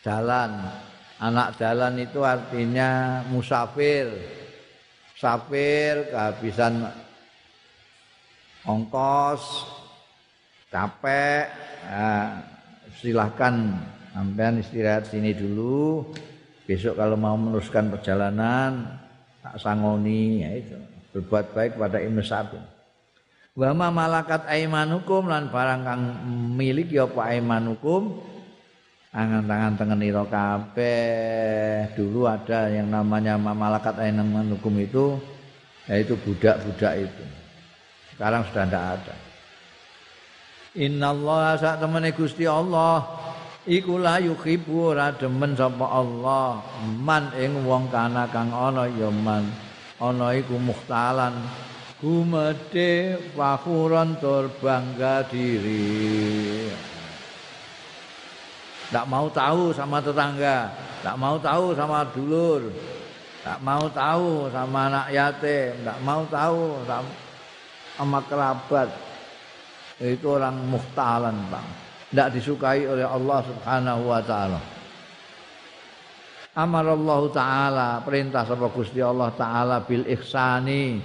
jalan. 0.00 0.72
Anak 1.20 1.60
jalan 1.60 2.00
itu 2.00 2.24
artinya 2.24 3.20
musafir 3.28 4.08
safir 5.20 6.08
kehabisan 6.08 6.88
ongkos 8.64 9.68
capek 10.72 11.44
nah, 11.84 12.40
silahkan 12.96 13.76
sampean 14.16 14.64
istirahat 14.64 15.12
sini 15.12 15.36
dulu 15.36 16.08
besok 16.70 16.94
kalau 16.94 17.18
mau 17.18 17.34
meneruskan 17.34 17.90
perjalanan 17.90 18.86
tak 19.42 19.58
sangoni 19.58 20.46
ya 20.46 20.50
itu 20.54 20.78
berbuat 21.10 21.50
baik 21.50 21.72
pada 21.74 21.98
Ibnu 21.98 22.22
Sabin 22.22 22.62
wa 23.58 23.74
ma 23.74 23.90
malakat 23.90 24.46
aimanukum 24.46 25.26
lan 25.26 25.50
barang 25.50 25.82
kang 25.82 26.02
milik 26.54 26.94
ya 26.94 27.10
apa 27.10 27.34
aimanukum 27.34 28.22
angan-angan 29.10 29.74
tengen 29.74 30.06
ira 30.06 30.24
kabeh. 30.26 31.90
Dulu 31.98 32.30
ada 32.30 32.70
yang 32.70 32.90
namanya 32.90 33.34
malaikat 33.38 33.98
ainam 33.98 34.30
hukum 34.54 34.74
itu 34.78 35.18
yaitu 35.90 36.14
budak-budak 36.22 37.10
itu. 37.10 37.24
Sekarang 38.14 38.46
sudah 38.46 38.64
tidak 38.68 38.84
ada. 39.00 39.14
Inna 40.78 41.10
Allah 41.10 41.58
sak 41.58 41.82
temene 41.82 42.14
Gusti 42.14 42.46
Allah 42.46 43.02
iku 43.70 44.02
la 44.02 44.18
yuhibbu 44.18 44.90
ora 44.90 45.14
demen 45.14 45.54
sapa 45.54 45.86
Allah. 45.86 46.58
Man 46.98 47.30
ing 47.38 47.62
wong 47.62 47.86
kana 47.94 48.26
kang 48.26 48.50
ana 48.50 48.90
ya 48.90 49.14
man. 49.14 49.46
Ana 50.02 50.34
iku 50.34 50.58
muhtalan. 50.58 51.38
Gumede 52.00 53.20
fakhuran 53.36 54.18
tur 54.18 54.50
bangga 54.58 55.22
diri. 55.28 56.72
Tidak 58.90 59.06
mau 59.06 59.30
tahu 59.30 59.70
sama 59.70 60.02
tetangga, 60.02 60.66
tidak 60.98 61.14
mau 61.14 61.38
tahu 61.38 61.78
sama 61.78 62.02
dulur, 62.10 62.74
tidak 63.38 63.60
mau 63.62 63.86
tahu 63.86 64.50
sama 64.50 64.90
anak 64.90 65.06
yatim, 65.14 65.78
tidak 65.78 65.98
mau 66.02 66.26
tahu 66.26 66.74
sama, 66.90 67.12
sama 67.94 68.18
kerabat. 68.26 68.90
Itu 70.02 70.34
orang 70.34 70.58
muhtalan 70.66 71.38
bang, 71.54 71.68
tidak 72.10 72.34
disukai 72.34 72.90
oleh 72.90 73.06
Allah 73.06 73.38
Subhanahu 73.46 74.02
Wa 74.10 74.20
Taala. 74.26 74.60
Amar 76.58 76.82
Allah 76.82 77.22
Taala 77.30 77.88
perintah 78.02 78.42
sama 78.42 78.66
Gusti 78.74 78.98
Allah 78.98 79.30
Taala 79.38 79.86
bil 79.86 80.02
ihsani. 80.10 80.98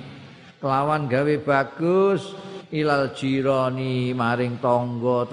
Kelawan 0.57 1.05
gawe 1.05 1.35
bagus 1.45 2.33
ilal 2.73 3.13
jironi 3.13 4.17
maring 4.17 4.57
tonggo 4.57 5.29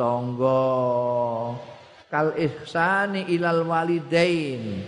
kal 2.13 2.37
ihsani 2.37 3.33
ilal 3.33 3.65
walidain. 3.65 4.85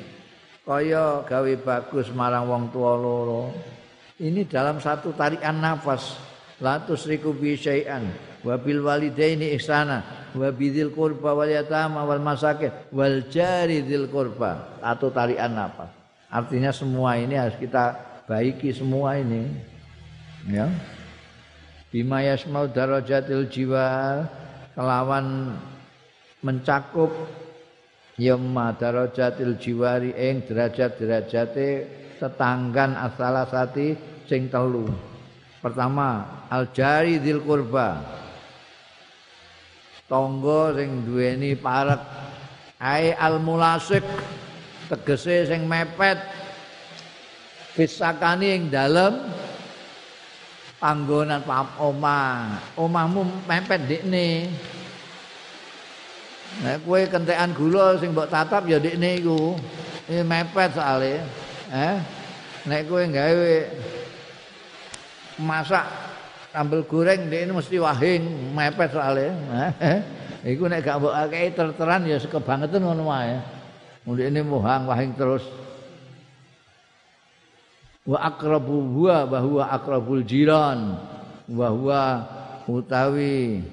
Kaya 0.68 1.24
gawe 1.24 1.53
bagus 1.64 2.12
marang 2.12 2.45
wong 2.45 2.64
tua 2.68 2.93
loro. 2.93 3.57
Ini 4.20 4.45
dalam 4.45 4.85
satu 4.85 5.16
tarikan 5.16 5.64
nafas. 5.64 6.20
La 6.61 6.78
tusriku 6.85 7.32
bi 7.32 7.57
syai'an 7.57 8.34
wa 8.45 8.55
bil 8.61 8.84
walidaini 8.84 9.57
ihsana 9.57 10.30
wa 10.36 10.49
bidzil 10.53 10.92
qurba 10.92 11.32
wal 11.32 11.49
yatama 11.49 12.05
wal 12.05 12.20
masakin 12.20 12.70
wal 12.92 13.24
jari 13.32 13.80
dzil 13.82 14.12
qurba. 14.12 14.78
Atau 14.84 15.09
tarikan 15.09 15.57
nafas. 15.57 15.88
Artinya 16.28 16.70
semua 16.70 17.16
ini 17.16 17.34
harus 17.40 17.57
kita 17.57 17.97
baiki 18.28 18.70
semua 18.76 19.16
ini. 19.16 19.49
Ya. 20.51 20.68
Bima 21.88 22.20
yasmau 22.20 22.68
darajatil 22.68 23.49
jiwa 23.49 23.86
kelawan 24.76 25.57
mencakup. 26.45 27.11
Yamma 28.14 28.78
darajatil 28.78 29.59
jiwari 29.59 30.14
ing 30.14 30.47
derajat-derajate 30.47 31.70
tetanggan 32.22 32.95
asalasati 32.95 33.99
sing 34.30 34.47
telu. 34.47 34.86
Pertama, 35.59 36.22
al 36.47 36.70
jari 36.70 37.18
dzil 37.18 37.42
qurba. 37.42 37.99
Tangga 40.05 40.76
sing 40.76 41.09
duweni 41.09 41.57
parek 41.57 42.00
ai 42.76 43.16
al 43.16 43.40
mulasik 43.40 44.05
tegese 44.92 45.48
sing 45.48 45.64
mepet 45.64 46.20
fisakani 47.72 48.52
ing 48.52 48.62
dalem 48.68 49.32
panggonan 50.76 51.40
omah. 51.80 52.61
Omahmu 52.76 53.48
mepet 53.48 53.80
dikne. 53.88 54.52
Nek 56.61 56.84
kowe 56.84 57.00
kentekan 57.09 57.57
gula 57.57 57.96
sing 57.96 58.12
mbok 58.12 58.28
tatap 58.28 58.68
ya 58.68 58.76
ndekne 58.76 59.24
iku. 59.24 59.57
Iki 60.05 60.20
mepet 60.20 60.76
soalé. 60.76 61.24
Eh? 61.72 61.96
Nek 62.68 62.84
kowe 62.92 63.00
gawe 63.09 63.57
masak 65.40 66.03
sambel 66.55 66.86
goreng 66.86 67.26
ndekne 67.26 67.50
mesti 67.50 67.82
wahing, 67.82 68.55
mepet 68.55 68.94
soalé. 68.94 69.34
Eh? 69.82 69.98
Iku 70.55 70.70
nek 70.70 70.86
gak 70.86 71.02
mbok 71.02 71.11
akeh 71.11 71.50
terteran 71.50 72.07
ya 72.07 72.22
sekebangetan 72.22 72.86
ngono 72.86 73.11
wae. 73.11 73.42
Ndekne 74.07 74.46
mohang 74.46 74.86
wahing 74.86 75.18
terus. 75.18 75.42
Wa 78.07 78.22
aqrabu 78.30 78.86
huwa 78.94 79.26
bahwa 79.26 79.66
aqrabul 79.66 80.22
jiran 80.22 80.94
wa 81.50 81.68
huwa 81.74 82.02
utawi 82.70 83.64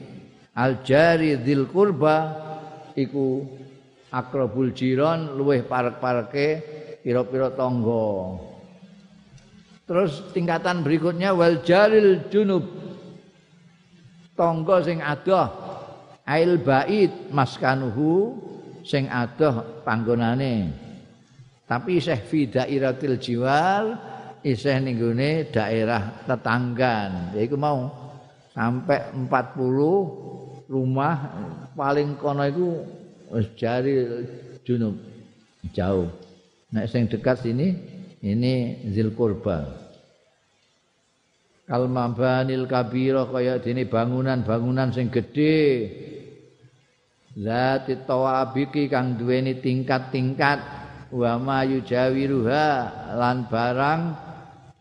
al 0.57 0.82
jari 0.82 1.38
dzil 1.38 1.69
qurba 1.69 2.34
iku 2.95 3.45
akrabul 4.11 4.75
jiron 4.75 5.36
luweh 5.38 5.63
parek-pareke 5.63 6.47
pira-pira 7.03 7.53
tangga. 7.53 8.51
Terus 9.91 10.23
tingkatan 10.31 10.87
berikutnya 10.87 11.35
wal 11.35 11.67
jaril 11.67 12.23
junub. 12.31 12.63
tangga 14.39 14.79
sing 14.79 15.03
adoh 15.03 15.51
ail 16.23 16.63
bait 16.63 17.11
maskanuhu 17.27 18.39
sing 18.87 19.11
adoh 19.11 19.83
panggonane. 19.83 20.71
Tapi 21.67 21.99
isih 21.99 22.23
fi 22.23 22.47
dairatil 22.47 23.19
jiwal 23.19 23.99
isih 24.47 24.79
ning 24.79 24.95
daerah 25.51 26.23
tetanggan 26.23 27.35
yaiku 27.35 27.59
mau 27.59 27.91
sampai 28.55 29.11
40 29.27 30.71
rumah 30.71 31.15
paling 31.75 32.15
kono 32.15 32.47
iku 32.47 32.79
wis 33.35 33.51
jari 33.59 34.07
junub. 34.63 34.95
Jauh. 35.75 36.07
Nek 36.71 36.87
sing 36.87 37.11
dekat 37.11 37.43
sini 37.43 37.90
ini 38.22 38.86
zil 38.93 39.13
kurba 39.17 39.82
kal 41.72 41.88
mabanil 41.88 42.67
kabira 42.67 43.24
kaya 43.32 43.55
dene 43.63 43.88
bangunan-bangunan 43.88 44.91
sing 44.91 45.07
gedhe. 45.07 45.88
Zati 47.32 47.95
tawabiki 48.03 48.91
kang 48.91 49.15
duweni 49.15 49.55
tingkat-tingkat. 49.63 50.59
Wa 51.15 51.39
ma 51.39 51.63
yujawiruha 51.63 52.67
lan 53.15 53.47
barang 53.47 54.01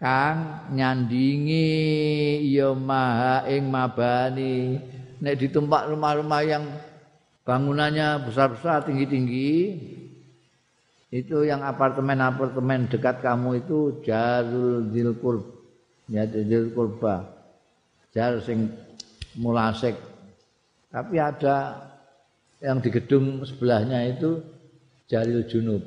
kang 0.03 0.39
nyandingi 0.75 1.71
ya 2.51 2.75
maha 2.75 3.47
ing 3.47 3.71
mabani. 3.71 4.83
Nek 5.23 5.39
ditumpak 5.39 5.95
rumah-rumah 5.95 6.43
yang 6.43 6.65
bangunannya 7.47 8.27
besar-besar 8.27 8.83
tinggi-tinggi 8.83 9.51
itu 11.11 11.43
yang 11.43 11.67
apartemen-apartemen 11.67 12.87
dekat 12.87 13.19
kamu 13.19 13.67
itu 13.67 13.99
jarul 14.07 14.87
zilkur 14.95 15.43
ya 16.07 16.27
dzil 16.27 16.71
kurba 16.71 17.27
jar 18.15 18.39
sing 18.43 18.71
mulasik 19.35 19.99
tapi 20.91 21.23
ada 21.23 21.87
yang 22.59 22.83
di 22.83 22.91
gedung 22.91 23.47
sebelahnya 23.47 24.11
itu 24.11 24.43
Jaril 25.11 25.43
Junub. 25.47 25.83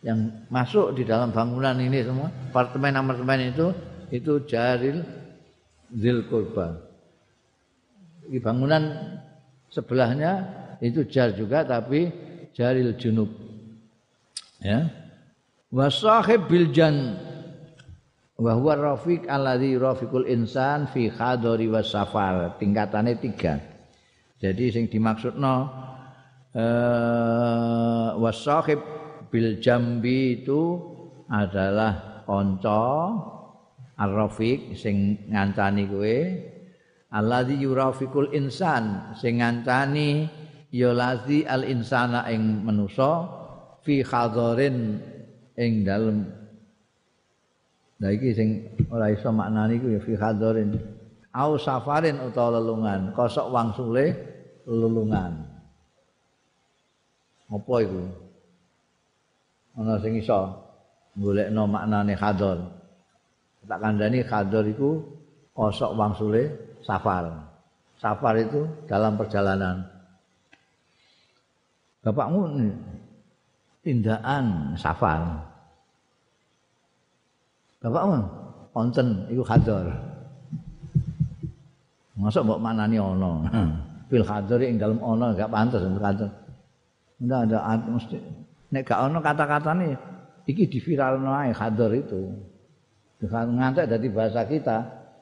Yang 0.00 0.18
masuk 0.48 0.96
di 0.96 1.04
dalam 1.04 1.30
bangunan 1.30 1.76
ini 1.76 2.00
semua 2.02 2.32
apartemen-apartemen 2.50 3.52
itu 3.52 3.66
itu 4.10 4.32
Jaril 4.48 5.04
Zil 5.92 6.24
Kurba 6.24 6.80
di 8.30 8.38
bangunan 8.38 8.94
sebelahnya 9.68 10.46
itu 10.80 11.02
jar 11.04 11.34
juga 11.34 11.66
tapi 11.66 12.08
Jaril 12.54 12.96
Junub 12.96 13.28
ya. 14.64 14.88
Wasahib 15.70 16.50
biljan 16.50 17.14
wa 18.40 18.58
huwa 18.58 18.96
rafiq 18.96 19.28
alladhi 19.30 19.78
rafiqul 19.78 20.26
insan 20.26 20.90
fi 20.90 21.06
khadari 21.12 21.70
was 21.70 21.94
safar. 21.94 22.58
Tingkatane 22.58 23.20
tiga. 23.22 23.60
Jadi 24.40 24.72
sing 24.72 24.84
dimaksudno 24.90 25.56
eh 26.56 28.08
wasahib 28.18 28.80
bil 29.30 29.62
jambi 29.62 30.42
itu 30.42 30.82
adalah 31.30 32.26
kanca 32.26 33.14
ar-rafiq 33.94 34.74
sing 34.74 35.28
ngancani 35.30 35.84
kowe. 35.86 36.18
Alladhi 37.10 37.58
yurafiqul 37.62 38.34
insan 38.34 39.14
sing 39.18 39.38
ngancani 39.38 40.26
ya 40.70 40.90
lazi 40.94 41.46
al 41.46 41.66
insana 41.66 42.26
ing 42.30 42.66
manusa 42.66 43.39
fi 43.84 44.04
khadarin 44.04 45.00
ing 45.56 45.72
dalem 45.84 46.40
Nah 48.00 48.08
iki 48.16 48.32
sing 48.32 48.64
ora 48.88 49.12
iso 49.12 49.28
maknani 49.28 49.76
iku 49.76 49.92
ya 49.92 50.00
fi 50.00 50.16
hadarin 50.16 50.72
au 51.36 51.60
safarin 51.60 52.16
utawa 52.24 52.58
lelungan, 52.58 53.12
kosok 53.14 53.52
wangsule 53.52 54.16
lelungan. 54.66 55.46
Apa 57.50 57.74
iku? 57.82 58.02
Ana 59.78 60.00
sing 60.02 60.18
iso 60.18 60.64
golekno 61.12 61.68
maknane 61.68 62.16
hadar. 62.16 62.58
Tak 63.68 63.78
kandhani 63.78 64.24
hadar 64.24 64.64
iku 64.64 65.04
kosok 65.52 65.92
wangsule 65.94 66.42
safar. 66.80 67.52
Safar 68.00 68.34
itu 68.40 68.64
dalam 68.88 69.20
perjalanan. 69.20 69.84
Bapakmu 72.00 72.48
tindakan 73.90 74.78
safar. 74.78 75.50
Bapak 77.82 78.02
mah 78.06 78.22
konten 78.70 79.26
iku 79.26 79.42
hadar. 79.42 79.90
Masuk 82.14 82.46
mbok 82.46 82.62
manani 82.62 83.02
ana. 83.02 83.50
Fil 84.10 84.22
hadar 84.22 84.62
ing 84.62 84.78
dalem 84.78 85.02
ana 85.02 85.34
enggak 85.34 85.50
pantes 85.50 85.82
untuk 85.82 86.06
hadar. 86.06 86.30
Ndak 87.18 87.50
ada 87.50 87.58
mesti 87.90 88.16
nek 88.70 88.86
gak 88.86 89.10
ana 89.10 89.18
kata-katane 89.18 89.98
iki 90.46 90.70
diviralno 90.70 91.34
ae 91.34 91.50
hadar 91.50 91.90
itu. 91.90 92.30
Ngantek 93.26 93.90
dadi 93.90 94.08
bahasa 94.14 94.46
kita. 94.46 94.78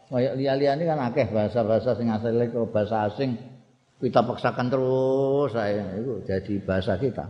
Kayak 0.09 0.41
liya-liyane 0.41 0.83
kan 0.89 0.99
akeh 1.09 1.29
bahasa-bahasa 1.29 1.93
sing 2.01 2.09
asale 2.09 2.49
ke 2.49 2.61
bahasa 2.73 3.13
asing 3.13 3.37
kita 4.01 4.25
paksakan 4.25 4.73
terus 4.73 5.53
saya 5.53 5.85
itu 6.01 6.25
jadi 6.25 6.55
bahasa 6.65 6.97
kita. 6.97 7.29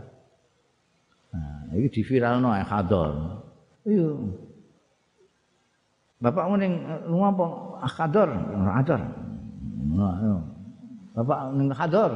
Nah, 1.29 1.69
ini 1.77 1.87
diviralno 1.89 2.49
ae 2.49 2.65
hadar. 2.65 3.13
Iya. 3.85 4.11
Bapak 6.19 6.51
ning 6.59 6.83
lunga 7.07 7.31
apa 7.31 7.45
akador, 7.87 8.29
ador. 8.75 9.01
Bapak 11.15 11.39
ning 11.55 11.67
akador. 11.71 12.11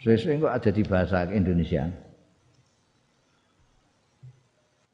Sesuai 0.00 0.40
kok 0.40 0.54
ada 0.56 0.70
di 0.72 0.82
bahasa 0.86 1.28
Indonesia. 1.28 1.90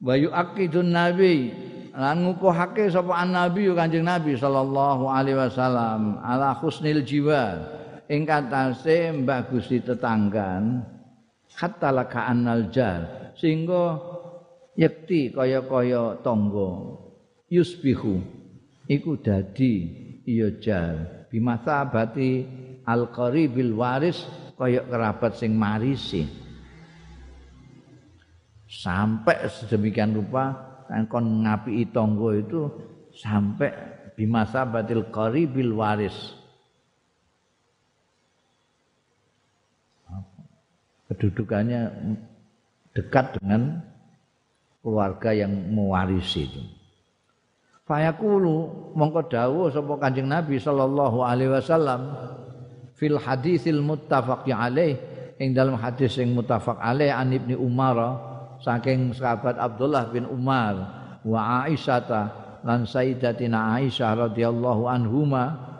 Wa 0.02 0.18
yu'aqidun 0.18 0.90
nabi 0.90 1.54
lan 1.94 2.26
ngukuhake 2.26 2.90
sapa 2.90 3.22
nabi 3.22 3.70
Kanjeng 3.70 4.02
Nabi 4.02 4.34
sallallahu 4.34 5.06
alaihi 5.06 5.38
wasallam 5.38 6.18
ala 6.20 6.58
husnil 6.58 7.06
jiwa 7.06 7.62
ing 8.10 8.26
katase 8.26 9.14
mbah 9.14 9.46
Gusti 9.46 9.78
tetanggan 9.78 10.82
hatta 11.54 11.94
laka 11.94 12.26
annal 12.26 12.70
jar 12.74 13.32
sehingga 13.38 13.98
yekti 14.78 15.30
kaya-kaya 15.34 16.18
tangga. 16.22 17.02
Yusbihu. 17.50 18.18
Iku 18.84 19.16
dadi 19.16 19.74
iya 20.28 20.52
jar 20.60 21.26
bimasabati 21.32 22.44
alqaribil 22.84 23.72
waris 23.72 24.20
kaya 24.60 24.84
kerabat 24.84 25.40
sing 25.40 25.56
marisi. 25.56 26.28
Sampai 28.68 29.48
sedemikian 29.48 30.12
rupa 30.12 30.52
kan 30.90 31.08
kon 31.08 31.46
ngapi 31.46 31.88
tangga 31.94 32.30
itu 32.36 32.68
sampai 33.14 33.70
bimasabatil 34.18 35.08
qaribil 35.08 35.78
waris 35.78 36.14
kedudukannya 41.10 41.90
dekat 42.94 43.36
dengan 43.38 43.82
keluarga 44.84 45.32
yang 45.32 45.52
mewarisi 45.72 46.46
itu. 46.46 46.62
Fayaqulu 47.84 48.92
mongko 48.96 49.28
dawuh 49.28 49.68
sapa 49.68 49.92
Kanjeng 50.00 50.28
Nabi 50.28 50.56
sallallahu 50.56 51.20
alaihi 51.20 51.52
wasallam 51.52 52.16
fil 52.96 53.20
hadisil 53.20 53.84
muttafaq 53.84 54.48
alaih 54.48 54.96
ing 55.36 55.52
dalam 55.52 55.76
hadis 55.76 56.16
sing 56.16 56.32
muttafaq 56.32 56.80
alaih 56.80 57.12
an 57.12 57.28
Ibnu 57.34 57.60
Umar 57.60 57.96
saking 58.64 59.12
sahabat 59.12 59.60
Abdullah 59.60 60.08
bin 60.08 60.24
Umar 60.24 60.74
wa 61.20 61.68
Aisyah 61.68 62.08
lan 62.64 62.88
Sayyidatina 62.88 63.76
Aisyah 63.76 64.32
radhiyallahu 64.32 64.88
anhuma 64.88 65.73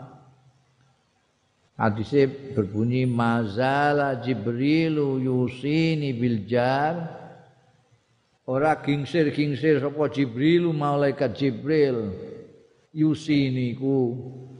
hadisnya 1.75 2.31
berbunyi 2.55 3.03
mazala 3.03 4.19
Jibrilu 4.23 5.19
yusini 5.19 6.15
bil 6.15 6.47
jar. 6.47 7.23
Ora 8.45 8.77
gingsir-gingsir 8.77 9.81
sapa 9.81 10.05
Jibril 10.13 10.69
malaikat 10.69 11.33
Jibril 11.33 12.13
yusini 12.93 13.73
ku 13.73 14.13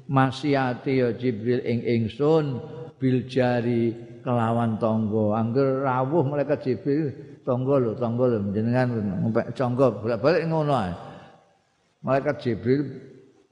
masiati 0.10 1.06
ya 1.06 1.14
Jibril 1.14 1.62
ing 1.62 1.86
ingsun 1.86 2.66
bil 2.98 3.30
jari 3.30 3.94
kelawan 4.26 4.82
tangga. 4.82 5.38
Angger 5.38 5.86
rawuh 5.86 6.26
malaikat 6.26 6.66
Jibril 6.66 7.14
tangga 7.46 7.78
lho 7.78 7.94
tangga 7.94 8.26
lho 8.26 8.38
jenengan 8.58 8.90
ngompek 9.22 9.54
cangga 9.54 9.94
bolak-balik 9.94 10.50
ngono 10.50 10.74
ae. 10.74 10.94
Malaikat 12.02 12.42
Jibril 12.42 12.90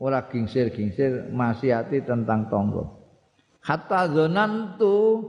ora 0.01 0.25
gingsir-gingsir 0.25 1.29
masiati 1.29 2.01
tentang 2.01 2.49
tangga 2.49 3.02
hatta 3.63 4.11
zonantu 4.11 5.23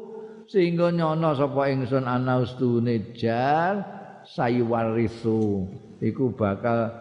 sehingga 0.51 0.93
nyono 0.93 1.33
sapa 1.33 1.71
ingsun 1.73 2.05
ana 2.05 2.43
ustune 2.43 3.15
jar 3.17 3.81
sayuwarisu 4.27 5.65
iku 6.03 6.35
bakal 6.35 6.93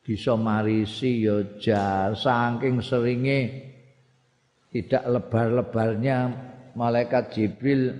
bisa 0.00 0.38
marisi 0.38 1.26
ya 1.26 1.42
jar 1.60 2.16
saking 2.16 2.80
seringe 2.80 3.72
tidak 4.74 5.06
lebar-lebarnya 5.06 6.18
malaikat 6.74 7.30
Jibril 7.30 7.94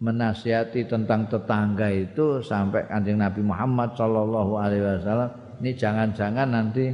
menasihati 0.00 0.88
tentang 0.88 1.28
tetangga 1.30 1.86
itu 1.92 2.40
sampai 2.42 2.88
kanjeng 2.88 3.20
Nabi 3.20 3.44
Muhammad 3.44 3.94
Shallallahu 3.94 4.52
Alaihi 4.58 4.82
Wasallam. 4.82 5.30
Ini 5.60 5.70
jangan-jangan 5.76 6.48
nanti 6.50 6.88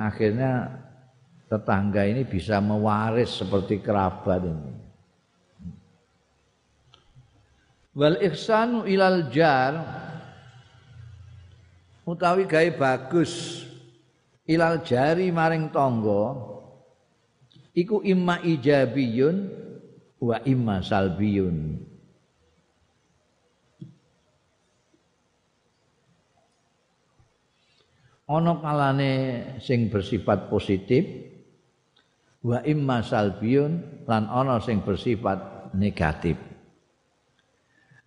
akhirnya 0.00 0.66
tetangga 1.54 2.02
ini 2.02 2.26
bisa 2.26 2.58
mewaris 2.58 3.30
seperti 3.38 3.78
kerabat 3.78 4.42
ini. 4.42 4.74
Wal 7.94 8.18
ihsanu 8.26 8.82
ilal 8.90 9.30
jar 9.30 9.78
utawi 12.02 12.42
gawe 12.50 12.70
bagus 12.74 13.62
ilal 14.50 14.82
jari 14.82 15.30
maring 15.30 15.70
tangga 15.70 16.34
iku 17.70 18.02
imma 18.02 18.42
ijabiyun 18.42 19.46
wa 20.18 20.42
imma 20.42 20.82
salbiyun. 20.82 21.86
ana 28.24 28.56
kalane 28.56 29.12
sing 29.60 29.92
bersifat 29.92 30.48
positif 30.48 31.23
wa 32.44 32.60
imma 32.60 33.00
salbiyun 33.00 34.04
lan 34.04 34.28
ana 34.28 34.60
sing 34.60 34.84
bersifat 34.84 35.72
negatif. 35.72 36.36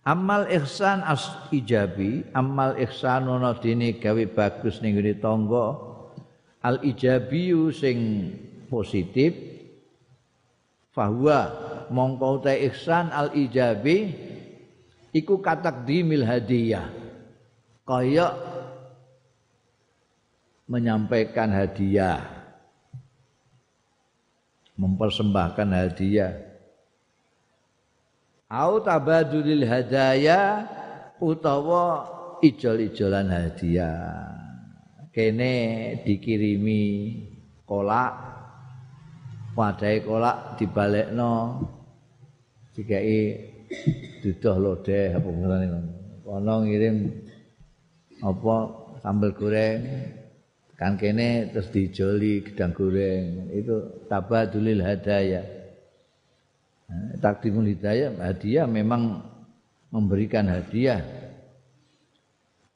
Amal 0.06 0.48
ihsan 0.48 1.04
as 1.04 1.26
ijabi 1.52 2.24
amal 2.32 2.78
ihsan 2.80 3.28
ana 3.28 3.52
dene 3.58 3.98
gawe 3.98 4.24
bagus 4.30 4.80
ning 4.80 4.96
ngene 4.96 5.20
tangga 5.20 5.76
al 6.64 6.80
ijabiyu 6.80 7.68
sing 7.74 8.30
positif 8.72 9.36
fahuwa 10.96 11.40
mongko 11.92 12.40
ta 12.40 12.56
ihsan 12.56 13.12
al 13.12 13.36
ijabi 13.36 14.16
iku 15.12 15.44
katakdimil 15.44 16.24
hadiah 16.24 16.88
kaya 17.84 18.32
menyampaikan 20.64 21.52
hadiah 21.52 22.37
mempersembahkan 24.78 25.68
hadiah. 25.74 26.32
Au 28.48 28.80
tabadulil 28.80 29.66
hadaya 29.66 30.64
utawa 31.20 32.06
ijol-ijolan 32.40 33.28
hadiah. 33.28 34.32
Kene 35.12 35.52
dikirimi 36.06 36.82
kolak 37.66 38.14
wadai 39.58 39.98
kolak 40.06 40.54
dibalekno 40.56 41.58
dikai 42.70 43.34
duduh 44.22 44.56
lodeh 44.56 45.18
apa 45.18 45.28
ngirim 46.62 46.96
apa 48.22 48.56
sambal 49.02 49.34
goreng 49.34 49.82
kan 50.78 50.94
kene 50.94 51.50
terus 51.50 51.68
dijoli 51.74 52.46
gedang 52.46 52.70
goreng. 52.70 53.50
Itu 53.50 54.06
tabadulil 54.06 54.80
hadaya. 54.80 55.42
Nah, 56.88 57.20
takdimul 57.20 57.68
hidayah 57.68 58.14
hadiah 58.16 58.64
memang 58.64 59.20
memberikan 59.90 60.46
hadiah. 60.46 61.02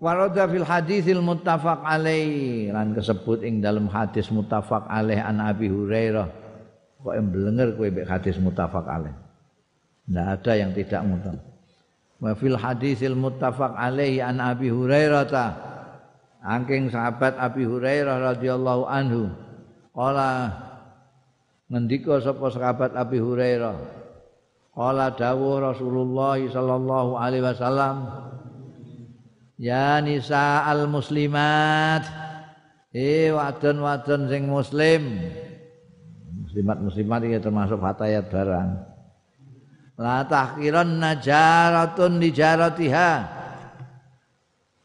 Warada 0.03 0.51
fil 0.51 0.67
hadisil 0.67 1.23
muttafaq 1.23 1.81
alaih. 1.87 2.75
Lan 2.75 2.91
kesebut 2.93 3.47
ing 3.47 3.63
dalam 3.63 3.87
hadis 3.87 4.29
muttafaq 4.35 4.85
alaih 4.91 5.23
an 5.23 5.39
Abi 5.39 5.71
Hurairah. 5.71 6.29
Kok 7.07 7.15
emblenger 7.15 7.79
kowe 7.79 7.87
mek 7.87 8.11
hadis 8.11 8.37
muttafaq 8.43 8.85
alaih? 8.85 9.15
Ndak 10.11 10.27
ada 10.43 10.53
yang 10.59 10.71
tidak 10.75 11.07
muttafaq 11.07 11.53
wa 12.23 12.39
fil 12.39 12.55
hadisil 12.55 13.19
muttafaq 13.19 13.75
alaih 13.75 14.23
an 14.23 14.39
Abi 14.39 14.71
Hurairah 14.71 15.27
ta 15.27 15.47
Angking 16.43 16.91
sahabat 16.91 17.39
Abi 17.39 17.63
Hurairah 17.63 18.35
radhiyallahu 18.35 18.83
anhu. 18.91 19.31
Kala 19.95 20.51
ngendika 21.71 22.19
sapa 22.19 22.51
sahabat 22.51 22.99
Abi 22.99 23.23
Hurairah. 23.23 23.79
Kala 24.75 25.15
dawuh 25.15 25.63
Rasulullah 25.63 26.43
sallallahu 26.43 27.15
alaihi 27.15 27.47
wasallam. 27.47 28.11
Ya 29.55 30.03
nisa 30.03 30.67
al 30.67 30.91
muslimat. 30.91 32.03
Eh 32.91 33.31
wadon-wadon 33.31 34.27
sing 34.27 34.51
muslim. 34.51 35.23
Muslimat 36.43 36.79
muslimat 36.83 37.21
iki 37.23 37.39
termasuk 37.39 37.79
fatayat 37.79 38.27
barang. 38.27 38.71
La 40.03 40.27
tahkiran 40.27 40.99
najaratun 40.99 42.19
lijaratiha. 42.19 43.11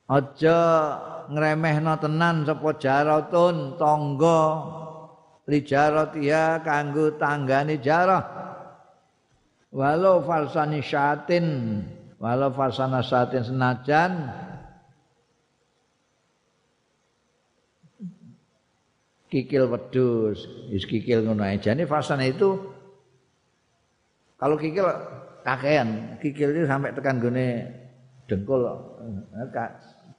Aja 0.08 0.60
ngremehno 1.32 2.00
tenan 2.00 2.48
sapa 2.48 2.76
jaratun 2.80 3.76
tangga 3.76 4.42
li 5.48 5.60
jaratiha 5.64 6.64
kanggo 6.64 7.16
tanggane 7.16 7.80
jarah. 7.80 8.24
Walau 9.72 10.24
falsani 10.24 10.80
syatin 10.80 11.46
walau 12.20 12.52
falsana 12.52 13.04
syatin 13.04 13.44
senajan. 13.44 14.12
Kikil 19.28 19.68
wedus 19.68 20.48
wis 20.72 20.88
kikil 20.88 21.28
ngono 21.28 21.44
ae. 21.44 21.60
Jane 21.60 21.84
falsana 21.84 22.24
itu 22.24 22.56
kalau 24.40 24.56
kikil 24.56 24.88
kakean 25.44 26.16
kikil 26.24 26.56
itu 26.56 26.64
sampai 26.64 26.96
tekan 26.96 27.20
gone 27.20 27.68
dengkul 28.28 28.64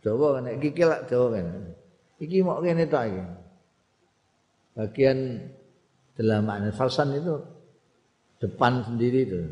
Jawa 0.03 0.39
nek 0.39 0.63
kikil 0.63 0.89
lak 0.91 1.11
Jawa 1.11 1.35
kan. 1.35 1.47
Iki 2.23 2.43
mok 2.47 2.63
kene 2.63 2.85
tok 2.87 3.05
iki. 3.11 3.23
Bagian 4.79 5.19
delaman 6.15 6.71
falsan 6.71 7.19
itu 7.19 7.35
depan 8.39 8.87
sendiri 8.87 9.21
itu. 9.27 9.43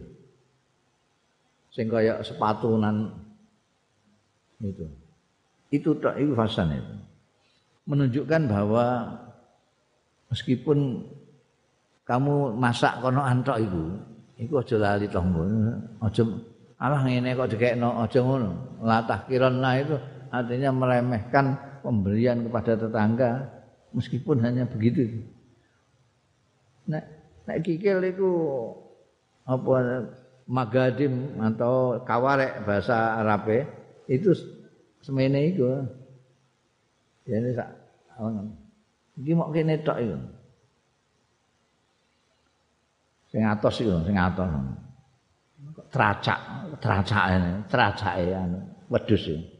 Sing 1.74 1.90
kaya 1.90 2.22
sepatunan 2.22 3.10
itu. 4.62 4.86
Itu 5.74 5.98
tok 5.98 6.14
itu 6.18 6.32
falsan 6.38 6.78
itu. 6.78 6.94
Menunjukkan 7.86 8.42
bahwa 8.50 8.86
meskipun 10.30 11.06
kamu 12.06 12.54
masak 12.54 13.02
kono 13.02 13.18
antok 13.22 13.58
iku, 13.62 13.82
iku 14.38 14.62
aja 14.62 14.76
lali 14.78 15.10
tonggo. 15.10 15.42
Aja 16.02 16.22
alah 16.78 17.02
ngene 17.02 17.34
kok 17.34 17.50
dikekno 17.50 17.98
aja 17.98 18.22
ngono. 18.22 18.78
Latah 18.82 19.26
kirana 19.26 19.70
itu 19.82 19.98
artinya 20.42 20.70
meremehkan 20.74 21.56
pemberian 21.80 22.44
kepada 22.44 22.76
tetangga 22.76 23.30
meskipun 23.96 24.42
hanya 24.44 24.68
begitu. 24.68 25.24
Nek 26.90 27.04
nek 27.48 27.58
kikil 27.64 28.04
itu 28.04 28.30
apa 29.46 30.06
magadim 30.46 31.38
atau 31.42 32.02
kawarek 32.02 32.66
bahasa 32.66 33.22
Arab 33.22 33.48
itu 34.06 34.34
semene 35.00 35.54
iku. 35.54 35.82
Ya 37.26 37.42
ini 37.42 37.50
sak 37.56 37.70
iki 39.18 39.32
mok 39.34 39.50
kene 39.54 39.80
tok 39.82 39.98
iku. 39.98 40.18
Sing 43.32 43.42
atos 43.42 43.82
iku, 43.82 44.04
sing 44.06 44.14
atos. 44.14 44.46
Tracak, 45.90 46.40
tracake, 46.82 47.66
tracake 47.70 48.34
anu 48.34 48.58
wedhus 48.90 49.24
iki. 49.26 49.55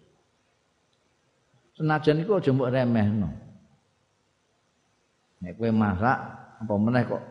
Senajan 1.77 2.25
iku 2.25 2.41
aja 2.41 2.51
mbok 2.51 2.73
remehno. 2.73 3.29
Nek 5.45 5.61
kowe 5.61 5.71
masak 5.71 6.19
apa 6.65 6.75
meneh 6.81 7.05
kok 7.05 7.23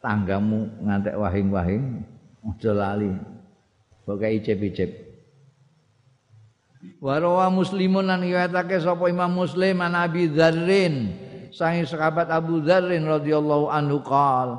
tanggamu 0.00 0.64
ngantek 0.80 1.14
wahing-wahing 1.20 1.84
aja 2.48 2.72
lali. 2.72 3.12
Pokoke 4.02 4.26
icip-icip. 4.40 4.90
Warawa 7.04 7.52
muslimun 7.52 8.08
lan 8.08 8.24
riwayatake 8.24 8.80
sapa 8.80 9.12
Imam 9.12 9.28
Muslim 9.36 9.84
an 9.84 9.92
Abi 9.92 10.32
Dzarrin 10.32 11.12
sangi 11.52 11.84
sahabat 11.84 12.32
Abu 12.32 12.64
Dzarrin 12.64 13.04
radhiyallahu 13.04 13.68
anhu 13.68 14.00
qol 14.00 14.56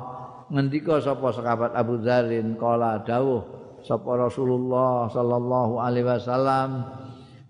ngendika 0.54 1.02
sapa 1.02 1.34
sahabat 1.34 1.74
Abu 1.74 1.98
Dzarrin 1.98 2.54
qala 2.54 3.02
dawuh 3.02 3.42
sapa 3.82 4.06
Rasulullah 4.14 5.10
sallallahu 5.10 5.82
alaihi 5.82 6.06
wasallam 6.06 6.86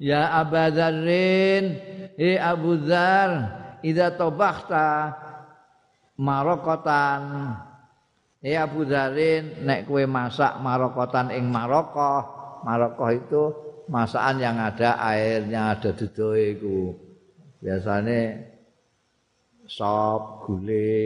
Ya 0.03 0.35
Abu 0.35 0.59
Dzarrin, 0.59 1.65
eh 2.19 2.35
Abu 2.35 2.75
Dzar, 2.83 3.31
idza 3.87 4.19
tabakhta 4.19 5.15
marokotan. 6.19 7.55
Eh 8.43 8.59
Abu 8.59 8.83
Dzarrin, 8.83 9.63
nek 9.63 9.87
kowe 9.87 10.03
masak 10.11 10.59
marokotan 10.59 11.31
ing 11.31 11.47
marokoh, 11.47 12.27
marokoh 12.67 13.11
itu 13.15 13.43
masakan 13.87 14.43
yang 14.43 14.59
ada 14.59 14.99
airnya, 14.99 15.79
ada 15.79 15.95
dudoe 15.95 16.59
iku. 16.59 16.99
Biasane 17.63 18.43
sop, 19.71 20.43
gule, 20.43 20.99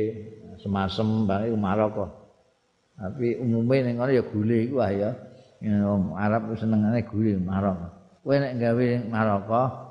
semasem 0.56 1.28
iku 1.28 1.56
marokoh. 1.60 2.09
Tapi 2.97 3.36
umumnya 3.44 3.93
ning 3.93 4.01
ngono 4.01 4.09
ya 4.16 4.24
gule 4.24 4.56
iku 4.64 4.81
ya. 4.89 5.12
Arab 6.16 6.56
senengane 6.56 7.05
gule 7.05 7.36
marok. 7.36 7.95
Kowe 8.26 8.34
nek 8.42 8.58
gawe 8.58 8.88
maroko 9.06 9.86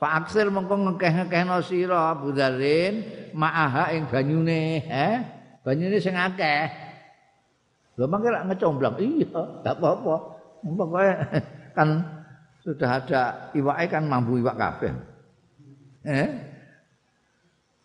Fa 0.00 0.24
aksir 0.24 0.48
mengko 0.48 0.74
ngekeh-ngekehno 0.74 1.60
sira 1.60 2.16
Abu 2.16 2.32
Dzarin 2.34 3.04
ma'aha 3.36 3.94
ing 3.94 4.10
banyune, 4.10 4.82
eh? 4.88 5.16
Banyune 5.62 6.02
sing 6.02 6.18
akeh. 6.18 6.66
Lho 7.94 8.10
mangke 8.10 8.28
rak 8.32 8.50
ngecomblang. 8.50 8.98
Iya, 8.98 9.62
enggak 9.62 9.76
apa-apa. 9.78 10.16
Pokoke 10.64 11.08
kan 11.76 11.88
sudah 12.64 12.90
ada 13.04 13.22
iwake 13.54 13.86
kan 13.86 14.04
mampu 14.08 14.42
iwak 14.42 14.56
kabeh. 14.58 14.92
Eh? 16.04 16.28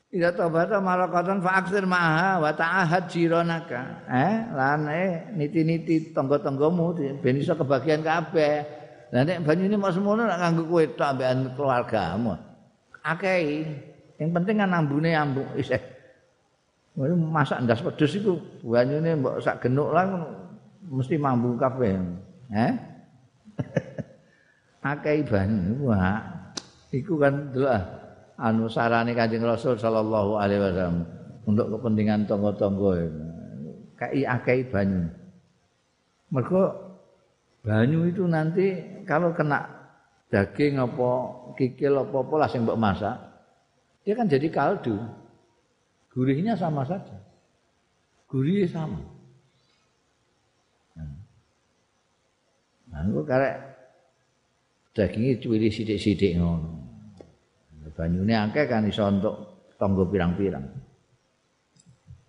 Ida 0.10 0.34
tobata 0.34 0.82
malakatan 0.82 1.46
fa 1.46 1.62
ma'aha 1.62 2.42
wa 2.42 2.52
ta'ahad 2.56 3.06
jironaka. 3.06 4.10
Eh, 4.10 4.36
lan 4.58 4.90
eh 4.90 5.30
niti-niti 5.38 6.10
tangga-tanggamu 6.10 7.22
ben 7.22 7.38
iso 7.38 7.54
kebagian 7.54 8.02
kabeh. 8.02 8.79
Lah 9.10 9.26
nek 9.26 9.42
banyune 9.42 9.74
mok 9.74 9.94
semono 9.94 10.30
nak 10.30 10.38
kanggo 10.38 10.64
kowe 10.70 10.84
tok 10.94 11.10
ambekan 11.18 11.40
keluargamu. 11.58 12.34
Akeh. 13.02 13.66
Yang 14.22 14.30
penting 14.36 14.56
kan 14.62 14.76
ambune 14.76 15.10
ambu 15.16 15.44
isih. 15.62 15.82
masak 17.16 17.64
ndas 17.64 17.80
pedes 17.80 18.20
iku 18.20 18.36
banyune 18.60 19.16
mbok 19.24 19.40
sak 19.40 19.64
genuk 19.64 19.90
lah 19.96 20.06
mesti 20.86 21.16
mambu 21.18 21.58
kabeh. 21.58 21.96
Eh? 22.54 22.74
Akeh 24.94 25.26
banyu. 25.26 25.90
Wah. 25.90 26.54
Iku 26.94 27.18
kan 27.18 27.54
delok 27.54 27.82
anu 28.40 28.70
sarane 28.70 29.14
Kanjeng 29.18 29.46
Rasul 29.46 29.78
sallallahu 29.78 30.38
alaihi 30.38 30.62
wasallam 30.64 31.06
untuk 31.46 31.66
kepentingan 31.78 32.26
tangga-tangga 32.30 33.10
kai 34.00 34.24
akeh 34.24 34.70
banyu. 34.72 35.12
Mergo 36.32 36.89
banyu 37.64 38.08
itu 38.08 38.24
nanti 38.26 38.80
kalau 39.04 39.36
kena 39.36 39.68
daging 40.30 40.80
apa 40.80 41.10
kikil 41.58 42.06
apa 42.06 42.16
apa 42.22 42.34
lah 42.38 42.48
sing 42.48 42.64
mbok 42.64 42.80
masak, 42.80 43.18
dia 44.06 44.14
kan 44.16 44.30
jadi 44.30 44.48
kaldu. 44.50 44.96
Gurihnya 46.10 46.58
sama 46.58 46.84
saja. 46.84 47.16
Gurihnya 48.30 48.68
sama. 48.70 49.00
Nah, 52.90 53.06
kok 53.06 53.26
karek 53.30 53.56
dagingnya 54.98 55.38
cuwili 55.38 55.70
sidik-sidik 55.70 56.42
ngono. 56.42 56.82
banyune 57.94 58.32
akeh 58.32 58.66
kan 58.66 58.88
iso 58.88 59.04
untuk 59.06 59.36
tangga 59.76 60.08
pirang-pirang. 60.08 60.66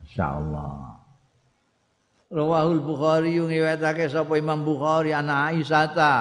Insyaallah. 0.02 0.99
Rawahul 2.30 2.78
Bukhari 2.78 3.42
ngiwetake 3.42 4.06
sapa 4.06 4.38
Imam 4.38 4.62
Bukhari 4.62 5.10
ana 5.10 5.50
Aisyah 5.50 5.86
ta. 5.90 6.14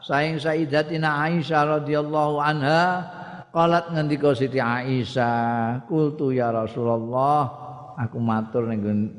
Saing 0.00 0.40
Sayyidatina 0.40 1.28
Aisyah 1.28 1.76
radhiyallahu 1.76 2.40
anha 2.40 3.04
qalat 3.52 3.92
ngendika 3.92 4.32
Siti 4.32 4.56
Aisyah, 4.56 5.84
"Qultu 5.84 6.32
ya 6.32 6.48
Rasulullah, 6.48 7.52
aku 8.00 8.16
matur 8.16 8.64
ning 8.64 9.12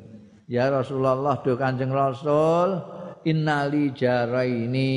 Ya 0.50 0.74
Rasulullah, 0.74 1.40
do 1.40 1.54
Kanjeng 1.54 1.94
Rasul, 1.94 2.82
innali 3.24 3.96
jaraini 3.96 4.92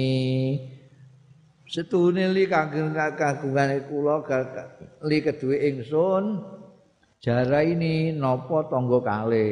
setune 1.66 2.30
li 2.34 2.46
kagem 2.46 2.94
kagungane 2.94 3.86
kula 3.86 4.22
li 5.06 5.18
kedue 5.22 5.56
ingsun 5.70 6.24
jara 7.22 7.62
ini 7.62 8.14
napa 8.14 8.66
tangga 8.70 8.98
kale 9.02 9.50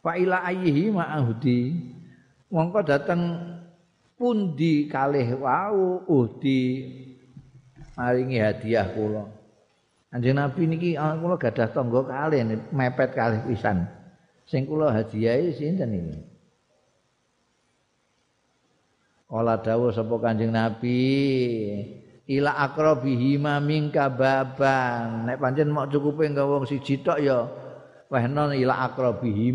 fa 0.00 0.16
ila 0.16 0.44
ayhi 0.48 0.92
ma'ahudi. 0.92 1.60
Mongko 2.50 2.82
dateng 2.82 3.22
pundi 4.18 4.90
kalih 4.90 5.38
wau 5.38 6.04
uhdi. 6.08 6.62
Maringi 7.94 8.40
hadiah 8.40 8.88
kula. 8.90 9.28
Anjing 10.10 10.34
Nabi 10.34 10.66
niki 10.66 10.90
ah, 10.98 11.14
kula 11.14 11.38
gadah 11.38 11.68
tangga 11.70 12.00
kalih 12.02 12.42
mepet 12.74 13.14
kalih 13.14 13.40
pisan. 13.46 13.86
Sing 14.48 14.66
kula 14.66 14.90
hadiahi 14.90 15.54
sinten 15.54 15.94
iki? 15.94 16.16
Kala 19.30 19.62
dawuh 19.62 19.94
sapa 19.94 20.18
Kanjeng 20.18 20.50
Nabi, 20.50 21.06
ila 22.26 22.50
akrabihi 22.66 23.38
ma 23.38 23.62
mingka 23.62 24.10
baban. 24.10 25.30
Nek 25.30 25.38
pancen 25.38 25.70
mok 25.70 25.86
cukupe 25.86 26.26
nggawa 26.26 26.58
wong 26.58 26.66
siji 26.66 26.98
tok 26.98 27.22
ya 27.22 27.46
wehna 28.10 28.50
ila 28.50 28.90
akrabihi 28.90 29.54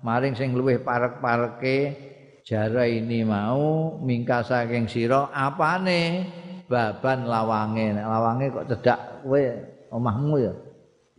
maring 0.00 0.32
sing 0.32 0.56
luwih 0.56 0.80
parek-pareke 0.80 1.76
jara 2.40 2.88
ini 2.88 3.20
mau 3.22 4.00
mingka 4.00 4.42
saking 4.42 4.88
sira 4.88 5.28
apane 5.30 6.24
baban 6.66 7.28
lawange. 7.28 7.92
Nek 7.94 8.06
lawange 8.08 8.46
kok 8.48 8.66
cedak 8.72 9.00
kowe 9.22 9.42
omahmu 9.92 10.34
ya. 10.40 10.52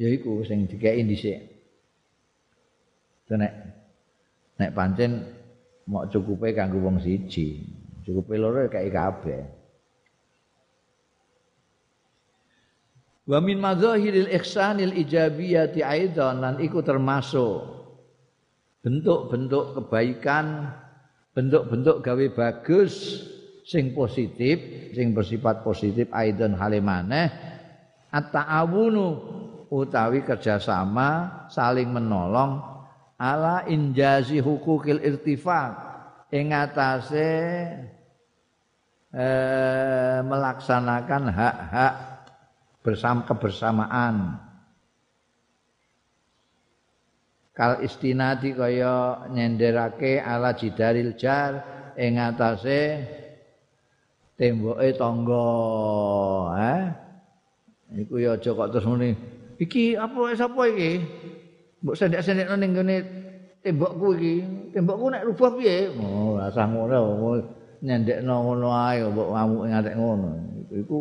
Ya 0.01 0.07
iku 0.09 0.41
sing 0.41 0.65
dikeki 0.65 1.05
dhisik. 1.05 1.39
Nek 3.31 3.53
nek 4.57 4.73
pancen 4.75 5.23
mok 5.87 6.09
cukupe 6.11 6.51
kanggo 6.51 6.83
wong 6.83 6.99
siji 6.99 7.63
cukupe 8.03 8.35
loro 8.35 8.67
kae 8.67 8.91
kabeh 8.91 9.60
wa 13.29 13.37
min 13.37 13.61
madzahiril 13.61 14.29
ihsanil 14.33 14.97
ijabiyati 14.97 15.85
aidan 15.85 16.41
lan 16.41 16.55
iku 16.57 16.81
termasuk 16.81 17.61
bentuk-bentuk 18.81 19.77
kebaikan 19.77 20.73
bentuk-bentuk 21.37 22.01
gawe 22.01 22.25
bagus 22.33 23.23
sing 23.61 23.93
positif 23.93 24.57
sing 24.97 25.13
bersifat 25.13 25.61
positif 25.61 26.09
aidan 26.11 26.57
halimane 26.57 27.29
at-ta'awunu 28.09 29.07
utawi 29.69 30.25
kerjasama 30.25 31.47
saling 31.47 31.93
menolong 31.93 32.59
ala 33.21 33.63
injazi 33.69 34.41
hukukil 34.41 34.99
irtifaq 34.99 35.77
ing 36.33 36.51
atase 36.51 37.31
eh, 39.13 40.19
melaksanakan 40.25 41.23
hak-hak 41.31 42.10
bersama 42.81 43.23
kebersamaan 43.29 44.41
kal 47.53 47.81
istinadi 47.85 48.57
kaya 48.57 49.29
nyenderake 49.29 50.17
ala 50.17 50.57
jidaril 50.57 51.13
jar 51.13 51.61
ing 51.95 52.17
atase 52.17 53.05
temboke 54.35 54.89
tangga 54.97 55.49
eh 56.57 56.83
iku 58.01 58.17
ya 58.17 58.33
aja 58.39 58.49
kok 58.55 58.69
terus 58.73 58.87
muni 58.89 59.13
iki 59.61 59.93
apa 59.93 60.33
sapa 60.33 60.65
iki 60.73 60.91
mbok 61.85 61.97
sendek-sendekno 61.97 62.55
ning 62.57 62.71
ngene 62.77 62.97
tembokku 63.61 64.07
iki. 64.17 64.35
Tembokku 64.73 65.05
nek 65.13 65.25
rubah 65.25 65.51
piye? 65.55 65.89
Oh, 65.97 66.37
rasa 66.37 66.65
ngono. 66.65 67.41
Nyendekno 67.81 68.33
ngono 68.45 68.69
ae 68.73 69.01
mbok 69.05 69.29
ngamuk 69.33 69.63
ngatek 69.69 69.95
ngono. 69.97 70.29
Iku 70.69 70.99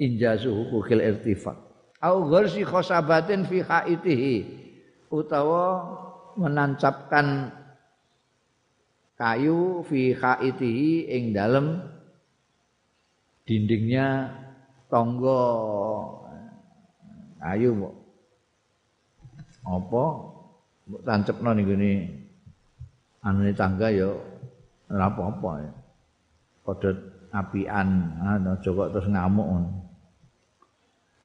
injazu 0.00 0.52
hukukil 0.52 1.00
irtifaq. 1.00 1.56
Au 2.00 2.28
gharsi 2.28 2.62
khosabatin 2.62 3.48
fi 3.48 3.64
haitihi 3.64 4.34
utawa 5.08 5.96
menancapkan 6.36 7.52
kayu 9.16 9.80
fi 9.88 10.12
haitihi 10.12 11.08
ing 11.08 11.32
dalem 11.32 11.80
dindingnya 13.48 14.28
tonggo 14.92 15.40
kayu 17.40 17.72
mbok 17.72 17.94
apa 19.66 20.04
mbok 20.86 21.02
tancepno 21.02 21.50
ning 21.56 21.66
gone 21.66 21.92
anune 23.24 23.52
tangga 23.56 23.88
ya 23.90 24.12
ora 24.86 25.10
apa-apa 25.10 25.50
ya. 25.66 25.72
Padha 26.62 26.90
apian, 27.34 27.88
ana 28.22 28.54
aja 28.58 28.70
kok 28.70 28.90
terus 28.94 29.10
ngamuk 29.10 29.46
ngono. 29.46 29.70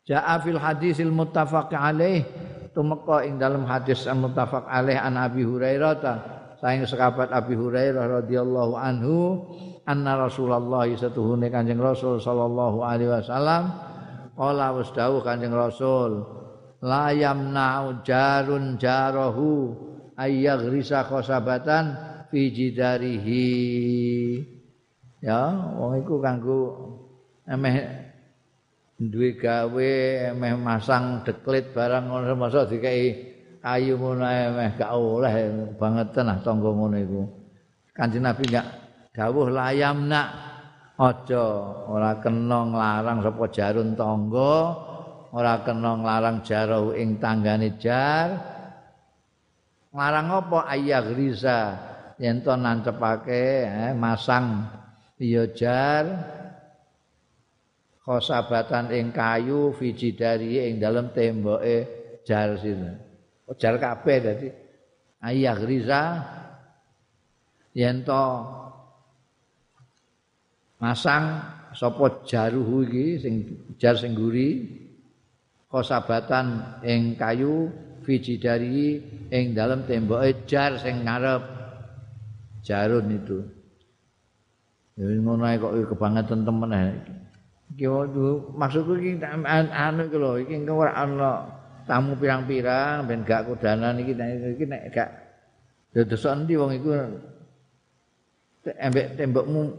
Ja'a 0.07 0.41
fil 0.41 0.57
hadisil 0.57 1.13
muttafaq 1.13 1.73
alaih. 1.73 2.25
Tumeka 2.71 3.27
ing 3.27 3.35
dalam 3.35 3.67
hadis 3.67 4.07
muttafaq 4.07 4.65
alaih 4.65 4.97
an 4.97 5.19
Abi 5.19 5.43
Hurairah 5.43 5.93
ta. 5.99 6.13
Saing 6.61 6.85
sekabat 6.85 7.33
Abi 7.33 7.57
Hurairah 7.57 8.21
radhiyallahu 8.21 8.73
anhu 8.77 9.49
anna 9.83 10.13
Rasulullah 10.29 10.85
satuhune 10.93 11.49
Kanjeng 11.49 11.81
Rasul 11.81 12.21
sallallahu 12.21 12.85
alaihi 12.85 13.09
wasallam 13.09 13.73
qala 14.37 14.69
wis 14.77 14.93
Kanjeng 14.93 15.57
Rasul 15.57 16.21
la 16.85 17.09
yamna'u 17.13 18.05
jarun 18.05 18.77
jarahu 18.77 19.73
ayyaghrisa 20.17 21.05
khosabatan 21.09 21.97
fi 22.29 22.53
jidarihi. 22.53 23.45
Ya 25.21 25.53
wong 25.77 26.01
iku 26.01 26.17
kanggo 26.17 26.61
emeh 27.45 28.00
duwe 29.09 29.33
gawe 29.33 29.91
emeh 30.29 30.53
masang 30.61 31.25
deklit 31.25 31.73
barang 31.73 32.05
ngono 32.05 32.37
masa 32.37 32.69
dikai 32.69 33.17
kayu 33.57 33.97
ngono 33.97 34.25
meh 34.53 34.69
gak 34.77 34.93
oleh 34.93 35.33
banget 35.73 36.13
nah 36.21 36.37
tangga 36.45 36.69
ngono 36.69 36.97
iku. 37.01 37.21
Kanjeng 37.97 38.21
Nabi 38.21 38.43
gak 38.45 38.67
dawuh 39.17 39.49
layam 39.49 40.05
nak 40.05 40.27
aja 41.01 41.45
ora 41.89 42.21
kena 42.21 42.59
nglarang 42.69 43.25
sapa 43.25 43.45
jarun 43.49 43.97
tangga, 43.97 44.55
ora 45.33 45.65
kena 45.65 45.97
nglarang 45.97 46.45
jaro 46.45 46.93
ing 46.93 47.17
tanggane 47.17 47.81
jar. 47.81 48.29
Nglarang 49.91 50.27
apa 50.29 50.59
ayah 50.77 51.03
riza 51.09 51.59
yen 52.21 52.45
to 52.45 52.53
nancepake 52.53 53.65
eh, 53.65 53.91
masang 53.97 54.69
ya 55.17 55.49
jar 55.51 56.05
khosabatan 58.01 58.89
ing 58.89 59.13
kayu 59.13 59.69
fijidari 59.77 60.65
ing 60.65 60.81
dalam 60.81 61.13
temboke 61.13 61.85
jar 62.25 62.57
situ. 62.57 62.89
Oh, 63.45 63.55
jar 63.57 63.77
kabeh 63.77 64.17
dadi 64.17 64.49
ayah 65.21 65.57
riza 65.61 66.03
yen 67.77 68.01
to 68.01 68.25
masang 70.81 71.45
sapa 71.77 72.25
jaruhu 72.25 72.81
iki 72.89 73.21
sing 73.21 73.33
jar 73.77 73.93
sing 73.93 74.17
guri 74.17 74.65
khosabatan 75.69 76.81
ing 76.81 77.13
kayu 77.13 77.69
fijidari 78.01 78.97
ing 79.29 79.53
dalam 79.53 79.85
temboke 79.85 80.49
jar 80.49 80.73
sing 80.81 81.05
ngarep 81.05 81.45
jarun 82.65 83.13
itu. 83.13 83.39
Ya 84.97 85.05
ngono 85.07 85.45
kok 85.47 85.73
kebangetan 85.93 86.41
temen 86.45 86.73
iki. 86.73 87.20
Iki 87.71 87.87
maksudku 88.57 88.99
iki 88.99 89.23
anu 89.23 90.01
iki 90.07 90.17
lho 90.19 90.31
iki 90.43 90.53
engko 90.59 90.83
ora 90.83 90.91
ana 90.91 91.31
tamu 91.87 92.19
pirang-pirang 92.19 93.07
ben 93.07 93.23
gak 93.23 93.47
kudanan 93.47 93.95
iki 94.03 94.11
iki 94.15 94.65
nek 94.67 94.91
gak 94.91 95.09
dados 95.95 96.25
endi 96.27 96.53
wong 96.59 96.71
iku. 96.75 96.91
Embek 98.61 99.17
tembokmu 99.17 99.73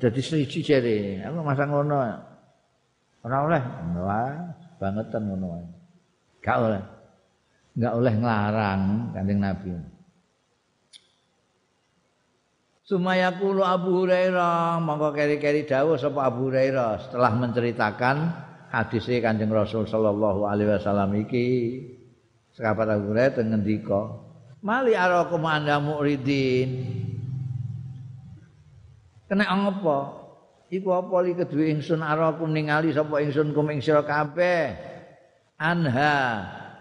dadi 0.00 0.20
siji 0.24 0.64
jere 0.64 1.22
aku 1.22 1.38
masang 1.44 1.70
ngono. 1.70 1.96
Ora 3.22 3.36
oleh. 3.46 3.62
Wah 4.02 4.34
bangetan 4.80 5.22
ngono 5.28 5.46
wae. 5.54 5.66
Gak 6.42 6.56
oleh. 6.58 6.82
Gak 7.78 7.94
oleh 7.94 8.14
nglarang 8.16 9.12
kanjeng 9.14 9.38
nabi 9.38 9.70
Sumaya 12.82 13.38
kulo 13.38 13.62
Abu 13.62 14.02
Hurairah, 14.02 14.82
mongko 14.82 15.14
keri-keri 15.14 15.62
dawuh 15.70 15.94
sapa 15.94 16.26
Abu 16.26 16.50
Hurairah 16.50 17.06
setelah 17.06 17.30
menceritakan 17.38 18.16
hadis 18.74 19.06
Kanjeng 19.22 19.54
Rasul 19.54 19.86
sallallahu 19.86 20.50
alaihi 20.50 20.74
wasallam 20.74 21.14
iki. 21.22 21.78
Sahabat 22.50 22.90
Abu 22.90 23.14
Hurairah 23.14 23.38
ngendika, 23.38 24.18
"Mali 24.66 24.98
arakum 24.98 25.46
anda 25.46 25.78
muridin." 25.78 26.82
Kena 29.30 29.46
apa? 29.46 30.18
Iku 30.66 30.90
apa 30.90 31.16
li 31.22 31.38
kedue 31.38 31.70
ingsun 31.70 32.02
arakum 32.02 32.50
ningali 32.50 32.90
sapa 32.90 33.22
ingsun 33.22 33.54
kum 33.54 33.70
ing 33.70 33.78
sira 33.78 34.02
kabeh. 34.02 34.74
Anha 35.54 36.18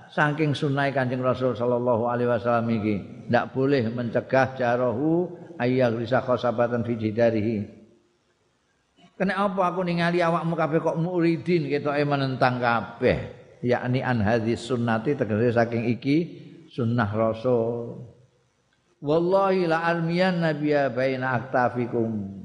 saking 0.10 0.58
sunai 0.58 0.90
Kanjeng 0.98 1.22
Rasul 1.22 1.54
sallallahu 1.54 2.10
alaihi 2.10 2.26
wasallam 2.26 2.74
iki, 2.74 2.96
ndak 3.30 3.54
boleh 3.54 3.86
mencegah 3.94 4.58
jarahu 4.58 5.41
ayyah 5.62 5.94
risa 5.94 6.26
khosabatan 6.26 6.82
fi 6.82 6.98
jidarihi. 6.98 7.58
Kena 9.14 9.46
apa 9.46 9.70
aku 9.70 9.86
ningali 9.86 10.18
awakmu 10.18 10.58
kabeh 10.58 10.82
kok 10.82 10.98
muridin 10.98 11.70
ketoke 11.70 12.02
menentang 12.02 12.58
kabeh? 12.58 13.38
Yakni 13.62 14.02
an 14.02 14.26
hadis 14.26 14.66
sunnati 14.66 15.14
tegese 15.14 15.54
saking 15.54 15.86
iki 15.94 16.18
sunnah 16.74 17.06
rasul. 17.14 18.02
Wallahi 18.98 19.70
la 19.70 19.86
armiyan 19.86 20.42
nabiyya 20.42 20.90
baina 20.90 21.38
aktafikum. 21.38 22.42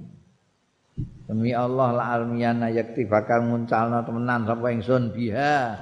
Demi 1.24 1.56
Allah 1.56 1.96
la 1.96 2.04
armiyan 2.20 2.60
yakti 2.68 3.08
bakal 3.08 3.48
muncalna 3.48 4.04
temenan 4.04 4.44
sapa 4.44 4.68
ingsun 4.68 5.16
biha. 5.16 5.80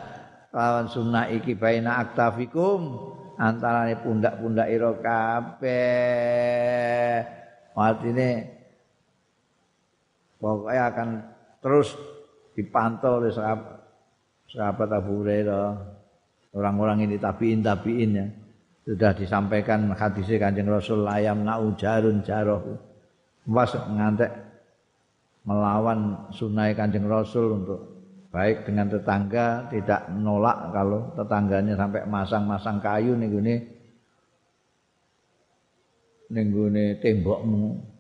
Lawan 0.54 0.86
sunnah 0.86 1.26
iki 1.34 1.58
baina 1.58 1.98
aktafikum 1.98 3.10
antarane 3.38 3.96
pundak-pundak 4.02 4.68
ira 4.70 4.92
kabeh. 4.98 6.14
Artine 7.74 8.30
pokoknya 10.38 10.82
akan 10.94 11.08
terus 11.58 11.98
dipantau 12.54 13.18
oleh 13.18 13.34
sahabat, 13.34 13.82
sahabat 14.46 14.88
Abu 14.94 15.22
Hurairah. 15.22 15.74
Orang-orang 16.54 17.10
ini 17.10 17.18
tabiin 17.18 17.66
tabiin 17.66 18.10
ya. 18.14 18.26
Sudah 18.84 19.10
disampaikan 19.16 19.90
hadisnya 19.96 20.38
kanjeng 20.38 20.70
Rasul 20.70 21.02
ayam 21.08 21.42
nau 21.42 21.74
jarun 21.74 22.22
jaroh. 22.22 22.78
Was 23.48 23.74
ngantek 23.74 24.30
melawan 25.44 26.30
sunai 26.30 26.76
kanjeng 26.76 27.10
Rasul 27.10 27.64
untuk 27.64 27.93
baik 28.34 28.66
dengan 28.66 28.90
tetangga 28.90 29.70
tidak 29.70 30.10
menolak 30.10 30.74
kalau 30.74 31.14
tetangganya 31.14 31.78
sampai 31.78 32.02
masang-masang 32.02 32.82
kayu 32.82 33.14
nih 33.14 33.30
gini 33.30 33.56
tembokmu. 36.98 37.94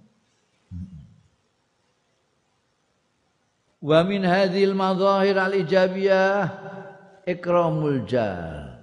Wa 3.78 4.00
min 4.02 4.26
hadhil 4.26 4.74
madhahir 4.74 5.38
al 5.38 5.54
ijabiyah 5.54 6.50
ikramul 7.30 8.02
jar 8.02 8.74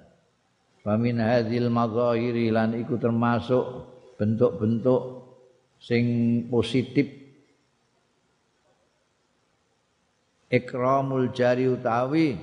wa 0.87 0.95
min 0.95 1.19
hadhil 1.19 1.67
madhahir 1.67 2.37
lan 2.53 2.79
iku 2.79 2.95
termasuk 2.95 3.91
bentuk-bentuk 4.15 5.25
sing 5.81 6.05
positif 6.47 7.20
ikramul 10.51 11.31
jari 11.31 11.71
utawi 11.71 12.35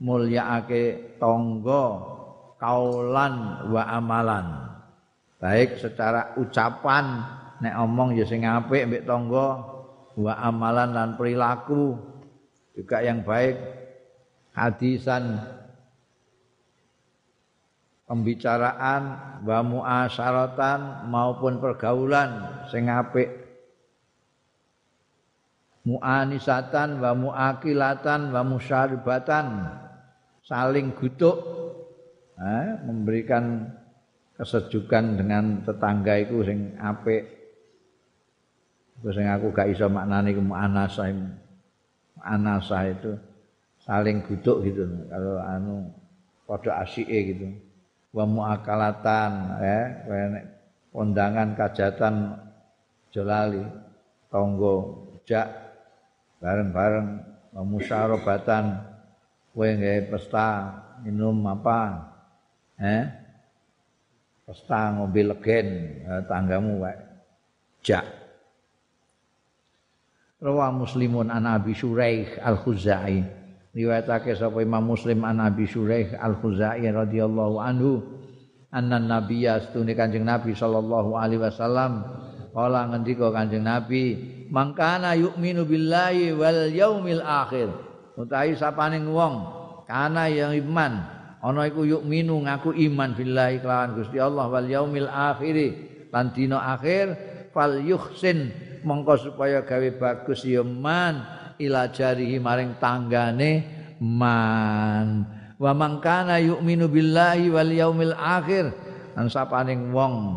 mulyaake 0.00 1.14
tangga 1.20 1.84
kaulan 2.56 3.68
wa 3.68 3.82
amalan. 3.86 4.46
Baik 5.38 5.78
secara 5.78 6.32
ucapan 6.40 7.22
nek 7.60 7.74
omong 7.78 8.16
ya 8.16 8.24
sing 8.26 8.42
apik 8.48 8.88
mbek 8.88 9.04
tangga 9.04 9.62
wa 10.16 10.32
amalan 10.40 10.90
lan 10.96 11.10
perilaku. 11.20 11.94
Juga 12.72 13.04
yang 13.04 13.20
baik 13.20 13.60
hadisan 14.56 15.44
pembicaraan 18.08 19.02
wa 19.44 19.58
muasyaratan 19.60 21.08
maupun 21.12 21.60
pergaulan 21.60 22.64
sing 22.72 22.88
apik 22.88 23.41
muanisatan 25.82 27.02
wa 27.02 27.12
muakilatan 27.14 28.30
wa 28.30 28.42
musyaribatan. 28.46 29.46
Saling 30.42 30.94
gutuk 30.98 31.38
eh, 32.38 32.68
memberikan 32.82 33.70
kesejukan 34.34 35.22
dengan 35.22 35.62
tetangga 35.62 36.18
itu 36.18 36.42
sing 36.42 36.74
apik. 36.78 37.24
Sing 39.02 39.26
aku 39.26 39.50
gak 39.50 39.70
iso 39.70 39.90
maknane 39.90 40.34
ku 40.34 40.42
muanasah 40.42 41.10
anasah 42.22 42.82
itu 42.86 43.12
saling 43.82 44.22
gutuk 44.22 44.62
gitu 44.62 44.86
kalau 45.10 45.42
anu 45.42 45.90
padha 46.46 46.86
asike 46.86 47.34
gitu. 47.34 47.48
Wa 48.14 48.26
muakalatan 48.28 49.30
eh, 49.62 49.86
kondangan 50.92 51.54
kajatan 51.56 52.36
jolali 53.14 53.64
tonggo 54.28 55.06
jak 55.24 55.61
bareng-bareng 56.42 57.08
musyarabatan 57.62 58.82
kowe 59.54 59.68
nggawe 59.68 60.00
pesta 60.10 60.46
minum 61.06 61.38
apa? 61.46 62.10
Eh 62.82 63.04
pesta 64.42 64.90
ngombe 64.98 65.22
legen 65.22 65.66
eh, 66.02 66.22
tanggamu 66.26 66.82
wae. 66.82 66.98
Jak. 67.86 68.06
Rawa 70.42 70.74
Muslimun 70.74 71.30
an 71.30 71.46
Abi 71.46 71.70
Syuraih 71.70 72.42
Al-Khuzai. 72.42 73.22
Riwayatake 73.72 74.34
sapa 74.34 74.58
Imam 74.58 74.82
Muslim 74.82 75.22
an 75.22 75.38
Abi 75.38 75.70
Syuraih 75.70 76.18
Al-Khuzai 76.18 76.82
radhiyallahu 76.90 77.56
anhu 77.62 78.02
anna 78.74 78.98
nabiyya 78.98 79.62
astune 79.62 79.94
Kanjeng 79.94 80.26
Nabi 80.26 80.56
sallallahu 80.56 81.14
alaihi 81.14 81.44
wasallam 81.44 82.02
kala 82.52 82.92
ngendika 82.92 83.32
Kanjeng 83.32 83.64
Nabi 83.64 84.16
mangkana 84.52 85.16
yu'minu 85.16 85.64
billahi 85.64 86.36
wal 86.36 86.68
yaumil 86.68 87.24
akhir. 87.24 87.72
Utawi 88.12 88.52
sapane 88.54 89.00
wong 89.08 89.34
kana 89.88 90.28
yang 90.28 90.52
iman. 90.52 91.00
Ana 91.42 91.66
iku 91.66 91.82
yu'minu 91.82 92.44
ngaku 92.46 92.76
iman 92.92 93.16
billahi 93.16 93.64
kelawan 93.64 93.98
Gusti 93.98 94.20
Allah 94.20 94.46
wal 94.46 94.68
yaumil 94.68 95.08
akhir. 95.08 95.56
Lan 96.12 96.30
dina 96.36 96.76
akhir 96.76 97.16
fal 97.56 97.80
yuhsin 97.80 98.52
mongko 98.84 99.32
supaya 99.32 99.64
gawe 99.64 99.88
bagus 99.96 100.44
ya 100.44 100.60
man 100.60 101.24
ila 101.56 101.88
jarihi 101.88 102.36
maring 102.36 102.76
tanggane 102.76 103.64
man. 103.96 105.24
Wa 105.56 105.72
man 105.72 106.04
kana 106.04 106.36
yu'minu 106.36 106.86
billahi 106.92 107.48
wal 107.48 107.72
yaumil 107.72 108.12
akhir. 108.12 108.70
Lan 109.16 109.32
sapaning 109.32 109.88
wong 109.88 110.36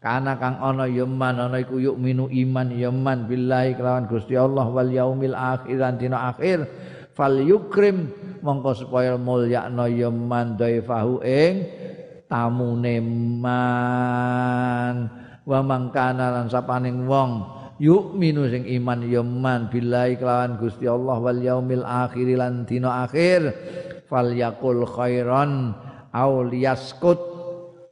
kana 0.00 0.40
kang 0.40 0.56
ana 0.56 0.88
yaman 0.88 1.36
ana 1.36 1.60
iku 1.60 1.76
yu'minu 1.76 2.32
iman 2.32 2.72
yaman 2.72 3.28
billahi 3.28 3.76
kelawan 3.76 4.08
Gusti 4.08 4.32
Allah 4.32 4.64
wal 4.64 4.88
yaumil 4.88 5.36
akhir 5.36 5.76
lan 5.76 6.00
dina 6.00 6.32
akhir. 6.32 6.64
Fal 7.12 7.36
yukrim 7.36 8.08
mongko 8.40 8.72
supaya 8.80 9.20
mulyakno 9.20 9.84
yaman 9.92 10.56
daifahu 10.56 11.20
ing 11.20 11.68
tamune 12.32 12.96
man. 13.44 14.96
Wa 15.44 15.60
mangkana 15.60 16.32
lan 16.32 16.48
sapaning 16.48 17.04
wong 17.04 17.44
yu'minu 17.76 18.48
sing 18.48 18.64
iman 18.80 19.04
yaman 19.04 19.68
billahi 19.68 20.16
kelawan 20.16 20.56
Gusti 20.56 20.88
Allah 20.88 21.20
wal 21.20 21.44
yaumil 21.44 21.84
akhir 21.84 22.40
lan 22.40 22.64
dina 22.64 23.04
akhir. 23.04 23.52
Fal 24.08 24.32
yakul 24.32 24.88
khairan 24.88 25.76
aw 26.08 26.40
liyaskut 26.40 27.29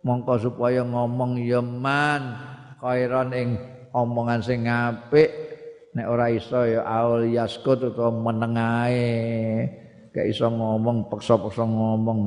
mongko 0.09 0.41
supaya 0.41 0.81
ngomong 0.81 1.37
yaman 1.45 2.33
khairan 2.81 3.37
ing 3.37 3.49
omongan 3.93 4.41
sing 4.41 4.65
apik. 4.65 5.29
Nek 5.93 6.07
ora 6.09 6.33
iso 6.33 6.65
ya 6.65 6.85
aul 6.89 7.29
yaskut 7.29 7.93
utawa 7.93 8.09
menengae 8.13 9.69
gak 10.13 10.27
iso 10.29 10.49
ngomong 10.49 11.13
peksa-peksa 11.13 11.69
ngomong 11.69 12.19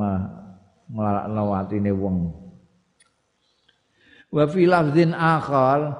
nglarakno 0.93 1.43
atine 1.57 1.89
wong. 1.89 2.17
Wa 4.29 4.45
fi 4.45 4.69
lafdzin 4.69 5.17
akhar 5.17 5.97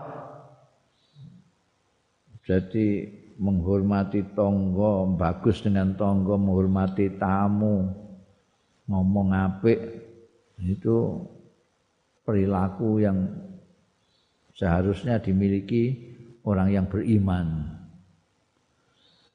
jadi 2.46 3.08
menghormati 3.42 4.36
tonggo 4.38 5.18
bagus 5.18 5.64
dengan 5.66 5.98
tonggo 5.98 6.38
menghormati 6.38 7.18
tamu 7.18 7.90
ngomong 8.86 9.32
apik 9.34 9.80
itu 10.62 11.26
perilaku 12.22 13.02
yang 13.02 13.18
seharusnya 14.56 15.18
dimiliki 15.18 16.14
orang 16.46 16.70
yang 16.70 16.86
beriman. 16.86 17.78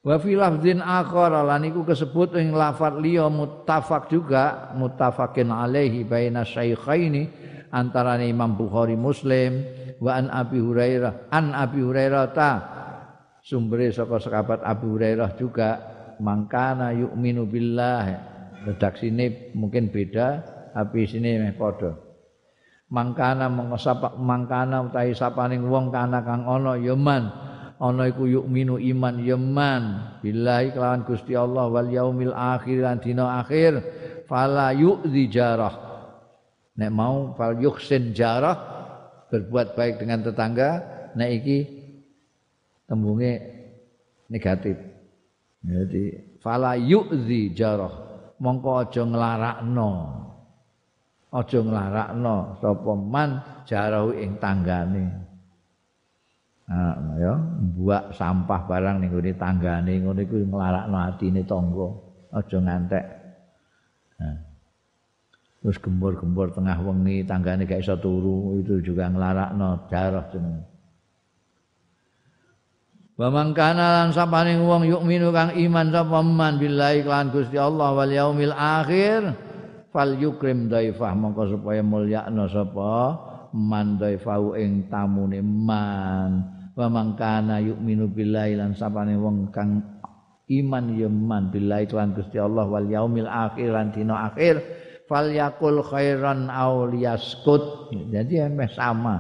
Wa 0.07 0.23
fi 0.23 0.39
lafdzin 0.39 0.79
akhar 0.79 1.35
lan 1.35 1.67
iku 1.67 1.83
kesebut 1.83 2.39
ing 2.39 2.55
lafaz 2.55 2.95
liya 3.03 3.27
muttafaq 3.27 4.07
juga 4.07 4.71
muttafaqin 4.79 5.51
alaihi 5.51 6.07
baina 6.07 6.47
syaikhaini 6.47 7.27
antara 7.75 8.15
Imam 8.23 8.55
Bukhari 8.55 8.95
Muslim 8.95 9.67
wa 9.99 10.15
an 10.15 10.31
Abi 10.31 10.63
Hurairah 10.63 11.35
an 11.35 11.51
Abi 11.59 11.83
Hurairah 11.83 12.25
ta 12.31 12.51
sumbere 13.43 13.91
saka 13.91 14.23
sahabat 14.23 14.63
Abu 14.63 14.95
Hurairah 14.95 15.35
juga 15.35 15.71
mangkana 16.23 16.95
yu'minu 16.95 17.43
billah 17.51 18.07
redaksine 18.63 19.51
mungkin 19.59 19.91
beda 19.91 20.55
tapi 20.71 21.11
sini 21.11 21.35
meh 21.43 21.59
padha 21.59 22.06
mangkana 22.87 23.51
mengesapa 23.51 24.15
mangkana 24.15 24.87
utahi 24.87 25.11
sapaning 25.11 25.67
wong 25.67 25.91
kana 25.91 26.23
kang 26.23 26.47
ana 26.47 26.79
yaman 26.79 27.27
ana 27.83 28.03
iku 28.09 28.31
yukminu 28.31 28.79
iman 28.79 29.17
yaman 29.21 29.83
billahi 30.23 30.73
kelawan 30.73 31.03
Gusti 31.03 31.35
Allah 31.35 31.67
wal 31.67 31.91
yaumil 31.91 32.33
akhir 32.33 32.79
lan 32.81 33.03
dina 33.03 33.43
akhir 33.43 33.83
fala 34.31 34.73
yu'zi 34.73 35.29
jarah. 35.29 35.75
Nek 36.77 36.93
mau 36.93 37.33
fal 37.33 37.57
yuhsin 37.57 38.13
jarah 38.13 38.57
berbuat 39.33 39.73
baik 39.75 40.01
dengan 40.01 40.21
tetangga 40.21 40.71
nek 41.17 41.31
iki 41.43 41.59
tembunge 42.85 43.33
negatif. 44.29 44.77
Jadi 45.65 46.37
fala 46.39 46.77
yu'zi 46.77 47.51
jarah. 47.57 48.05
Mongko 48.37 48.85
aja 48.85 49.01
nglarakno 49.01 49.93
aja 51.35 51.59
nglarakno 51.59 52.59
sapa 52.63 52.93
man 52.95 53.31
jarahu 53.67 54.15
ing 54.15 54.39
tanggane. 54.39 55.07
Nah 56.67 57.17
ya 57.19 57.35
buak 57.79 58.15
sampah 58.15 58.67
barang 58.67 58.99
ning 58.99 59.11
ngene 59.15 59.33
tanggane 59.39 59.93
ngono 60.03 60.21
iku 60.23 60.37
nglarakno 60.43 60.97
atine 60.99 61.43
tangga. 61.47 61.89
Aja 62.37 62.59
ngantek. 62.59 63.05
Nah. 64.17 64.47
terus 65.67 65.83
gembur-gembur 65.83 66.55
tengah 66.55 66.79
wengi 66.79 67.27
tanggane 67.27 67.67
gak 67.67 67.83
iso 67.83 67.99
turu 67.99 68.63
itu 68.63 68.79
juga 68.87 69.11
nglarakno 69.11 69.91
jarah 69.91 70.23
jeneng 70.31 70.63
Wa 73.17 73.33
man 73.33 73.57
kana 73.57 74.05
lan 74.05 74.09
sapaning 74.13 74.63
wong 74.63 74.87
yukminu 74.87 75.33
kang 75.33 75.57
iman 75.59 75.89
sapa 75.89 76.21
man 76.23 76.61
billahi 76.61 77.01
lan 77.03 77.33
Gusti 77.33 77.57
Allah 77.59 77.97
wal 77.97 78.13
yaumil 78.13 78.53
akhir 78.53 79.33
fal 79.97 80.13
yukrim 80.13 80.69
daifah 80.69 81.17
mongko 81.17 81.57
supaya 81.57 81.81
mulyakno 81.81 82.45
sapa? 82.53 83.17
Man 83.57 83.97
daifahu 83.97 84.53
ing 84.61 84.93
tamune 84.93 85.41
man. 85.41 86.53
Wa 86.77 86.93
mangkana 86.93 87.65
yu'minu 87.65 88.13
billahi 88.13 88.61
lan 88.61 88.77
sapane 88.77 89.17
wong 89.17 89.49
kang 89.49 89.81
iman 90.53 90.85
ya 90.93 91.09
man 91.09 91.49
billahi 91.49 91.89
lan 91.89 92.13
Gusti 92.13 92.37
Allah 92.37 92.69
wal 92.69 92.85
yaumil 92.85 93.25
akhir 93.25 93.73
lan 93.73 93.97
dina 93.97 94.29
akhir. 94.29 94.61
Fal 95.09 95.33
yakul 95.33 95.81
khairan 95.81 96.53
aw 96.53 96.85
liyaskut. 96.93 97.89
Jadi 98.13 98.45
emeh 98.45 98.69
sama. 98.77 99.17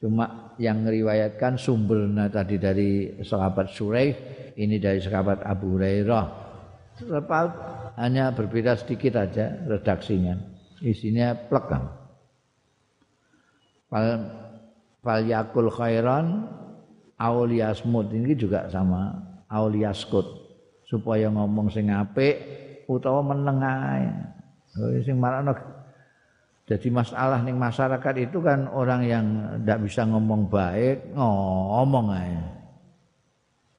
Cuma 0.00 0.56
yang 0.56 0.88
meriwayatkan 0.88 1.60
sumbernya 1.60 2.32
tadi 2.32 2.56
dari 2.56 3.20
sahabat 3.20 3.68
Suraih 3.68 4.14
ini 4.56 4.80
dari 4.80 5.02
sahabat 5.02 5.42
Abu 5.44 5.76
Hurairah 5.76 6.24
hanya 7.94 8.34
berbeda 8.34 8.74
sedikit 8.78 9.18
aja 9.18 9.54
redaksinya. 9.66 10.34
Isinya 10.82 11.32
plekam. 11.34 11.88
Fal, 13.88 14.06
fal 15.00 15.22
yakul 15.22 15.70
khairan 15.70 16.50
auliasmut 17.14 18.10
ini 18.10 18.34
juga 18.34 18.66
sama 18.68 19.14
auliaskut 19.46 20.26
supaya 20.84 21.30
ngomong 21.30 21.70
sing 21.70 21.88
apik 21.88 22.36
utawa 22.90 23.22
menengae. 23.22 24.10
Oh, 24.74 24.90
sing 25.06 25.16
marano 25.22 25.54
jadi 26.64 26.88
masalah 26.88 27.44
ning 27.44 27.60
masyarakat 27.60 28.14
itu 28.24 28.40
kan 28.40 28.64
orang 28.72 29.04
yang 29.04 29.24
ndak 29.62 29.84
bisa 29.84 30.08
ngomong 30.08 30.48
baik 30.48 31.12
ngomong 31.12 32.08
ae. 32.08 32.40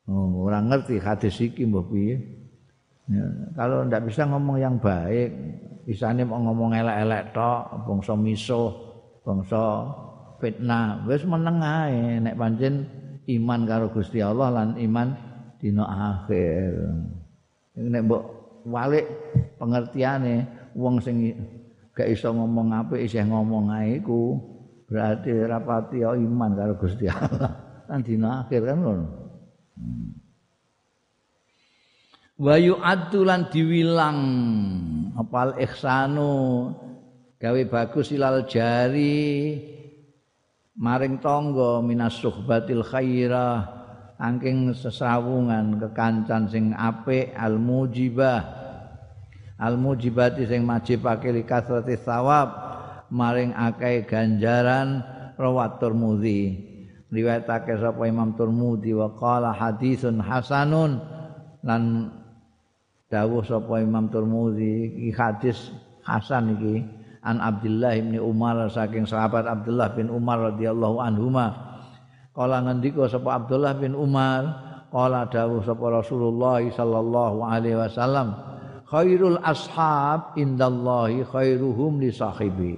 Oh, 0.05 0.45
orang 0.45 0.69
ngerti 0.69 1.01
hadis 1.01 1.33
iki 1.41 1.65
mbah 1.65 1.81
piye. 1.89 2.44
Ya, 3.05 3.25
kalau 3.53 3.85
ndak 3.85 4.09
bisa 4.09 4.25
ngomong 4.25 4.57
yang 4.57 4.81
baik, 4.81 5.29
isane 5.85 6.25
mau 6.25 6.41
ngomong 6.41 6.73
elek-elek 6.73 7.37
tok, 7.37 7.85
bangsa 7.85 8.17
misuh, 8.17 8.73
bangsa 9.21 9.61
fitnah, 10.41 11.05
wis 11.05 11.21
meneng 11.21 11.61
ae 11.61 12.17
nek 12.17 12.33
pancen 12.33 12.89
iman 13.29 13.61
karo 13.69 13.93
Gusti 13.93 14.25
Allah 14.25 14.49
lan 14.49 14.69
iman 14.81 15.13
dina 15.61 15.85
akhir. 15.85 16.73
Nek 17.77 18.01
mbok 18.09 18.23
walik 18.65 19.05
pengertiane 19.61 20.49
wong 20.73 20.97
sing 20.97 21.29
gak 21.93 22.09
iso 22.09 22.33
ngomong 22.33 22.73
apik 22.73 23.05
isih 23.05 23.21
ngomong 23.29 23.69
ae 23.69 24.01
iku 24.01 24.41
berarti 24.89 25.45
rapati 25.45 26.01
iman 26.01 26.51
karo 26.57 26.73
Gusti 26.81 27.05
Allah 27.05 27.53
lan 27.85 28.01
dina 28.01 28.41
akhir 28.41 28.65
kan 28.65 28.77
ngono. 28.81 29.05
Hmm. 29.77 30.24
Wa 32.39 32.55
yu'addu 32.59 33.23
lan 33.23 33.47
diwilang. 33.51 34.19
Apal 35.15 35.55
ihsanu. 35.59 36.71
Gawe 37.39 37.61
bagus 37.67 38.11
ilal 38.11 38.47
jari. 38.47 39.59
Maring 40.75 41.23
tangga 41.23 41.79
minas 41.79 42.19
suhbatil 42.19 42.83
khairah. 42.83 43.83
Angking 44.15 44.71
sesawungan 44.71 45.75
kekancan 45.75 46.47
sing 46.47 46.71
apik 46.71 47.35
al 47.35 47.59
mujibah 47.59 48.63
al 49.59 49.79
mujibati 49.79 50.47
sing 50.47 50.63
majibake 50.63 51.31
li 51.31 51.43
kasrati 51.43 51.99
thawab. 51.99 52.47
Maring 53.11 53.53
akeh 53.53 54.07
ganjaran 54.07 55.03
rawat 55.37 55.77
turmudi. 55.79 56.73
Riwayatake 57.13 57.79
sapa 57.79 58.09
Imam 58.09 58.33
Turmudi 58.35 58.91
wa 58.91 59.13
qala 59.13 59.53
hadisun 59.55 60.19
hasanun. 60.19 60.99
Lan 61.63 62.11
dawuh 63.15 63.47
sapa 63.47 63.79
Imam 63.79 64.11
Turmuzi 64.11 64.91
iki 64.91 65.15
hadis 65.15 65.71
hasan 66.03 66.59
iki 66.59 66.83
an 67.23 67.39
Abdullah 67.39 67.95
bin 67.95 68.19
Umar 68.19 68.67
saking 68.67 69.07
sahabat 69.07 69.47
Abdullah 69.47 69.95
bin 69.95 70.11
Umar 70.11 70.51
radhiyallahu 70.51 70.99
anhuma. 70.99 71.79
Kala 72.35 72.59
ngendika 72.67 73.07
sapa 73.07 73.39
Abdullah 73.39 73.79
bin 73.79 73.95
Umar 73.95 74.43
kala 74.91 75.31
dawuh 75.31 75.63
sapa 75.63 76.03
Rasulullah 76.03 76.59
sallallahu 76.59 77.39
alaihi 77.47 77.79
wasallam 77.79 78.35
khairul 78.83 79.39
ashab 79.39 80.35
indallahi 80.35 81.23
khairuhum 81.23 82.03
li 82.03 82.11
sahibi. 82.11 82.75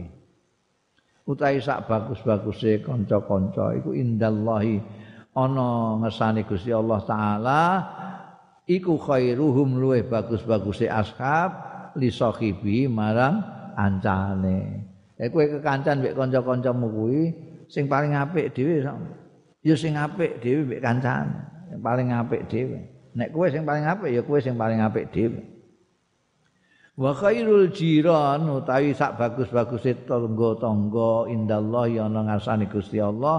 Utahe 1.28 1.60
sak 1.60 1.90
bagus-baguse 1.90 2.86
kanca-kanca 2.86 3.76
iku 3.76 3.92
indallahi 3.92 4.80
ana 5.36 6.00
ngersane 6.00 6.48
Gusti 6.48 6.72
Allah 6.72 7.00
taala 7.04 7.62
iku 8.68 9.00
khairuhum 9.00 9.80
luweh 9.80 10.04
bagus-baguse 10.04 10.92
ashab 10.92 11.52
li 11.96 12.12
sahibi 12.12 12.86
marang 12.92 13.40
ancane. 13.74 14.86
Eh 15.18 15.32
kowe 15.34 15.42
kekancan 15.42 16.04
mbek 16.04 16.14
kanca-kancamu 16.14 16.88
kuwi 16.94 17.22
sing 17.72 17.90
paling 17.90 18.14
apik 18.14 18.54
dhewe 18.54 18.86
ya 19.66 19.74
sing 19.74 19.98
apik 19.98 20.44
dhewe 20.44 20.68
mbek 20.68 20.84
kancane. 20.84 21.34
Sing 21.72 21.80
paling 21.82 22.14
apik 22.14 22.46
dhewe. 22.52 22.80
Nek 23.18 23.34
kowe 23.34 23.48
sing 23.50 23.64
paling 23.66 23.88
apik 23.88 24.12
ya 24.14 24.22
kowe 24.22 24.38
sing 24.38 24.60
paling 24.60 24.84
apik 24.84 25.10
dhewe. 25.10 25.42
Wa 26.98 27.14
khairul 27.14 27.70
jiran 27.70 28.50
utawi 28.50 28.90
sak 28.94 29.22
bagus-baguse 29.22 30.10
tangga-tangga 30.10 31.30
indallah 31.30 31.86
ya 31.86 32.10
ana 32.10 32.26
ngarsane 32.26 32.66
Gusti 32.74 32.98
Allah 32.98 33.38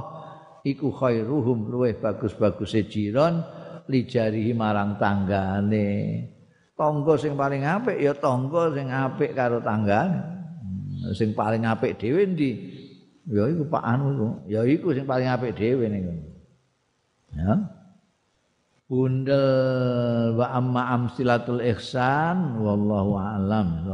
iku 0.63 0.95
khairuhum 0.95 1.67
luweh 1.67 1.99
bagus-baguse 1.99 2.87
jiran 2.87 3.43
lijarihi 3.89 4.53
marang 4.53 5.01
tanggane. 5.01 5.89
Tangga 6.79 7.19
sing 7.19 7.35
paling 7.35 7.67
apik 7.67 7.99
ya 7.99 8.15
tangga 8.15 8.71
sing 8.77 8.87
apik 8.87 9.35
karo 9.35 9.59
tanggane. 9.59 10.21
Hmm, 10.63 11.11
sing 11.17 11.35
paling 11.35 11.67
apik 11.67 11.99
dhewe 11.99 12.23
ndi? 12.23 12.51
Ya 13.29 13.45
iku 13.45 13.69
Pak 13.69 13.85
Anu 13.85 14.41
Ya 14.49 14.65
iku 14.65 14.95
sing 14.95 15.05
paling 15.05 15.27
apik 15.27 15.59
dhewe 15.59 15.91
niku. 15.91 16.13
Ya. 17.35 17.79
bundel 18.89 20.33
wa 20.33 20.49
amma 20.57 20.97
amsilatul 20.97 21.61
ihsan 21.61 22.57
wallahu 22.57 23.21
alam 23.21 23.85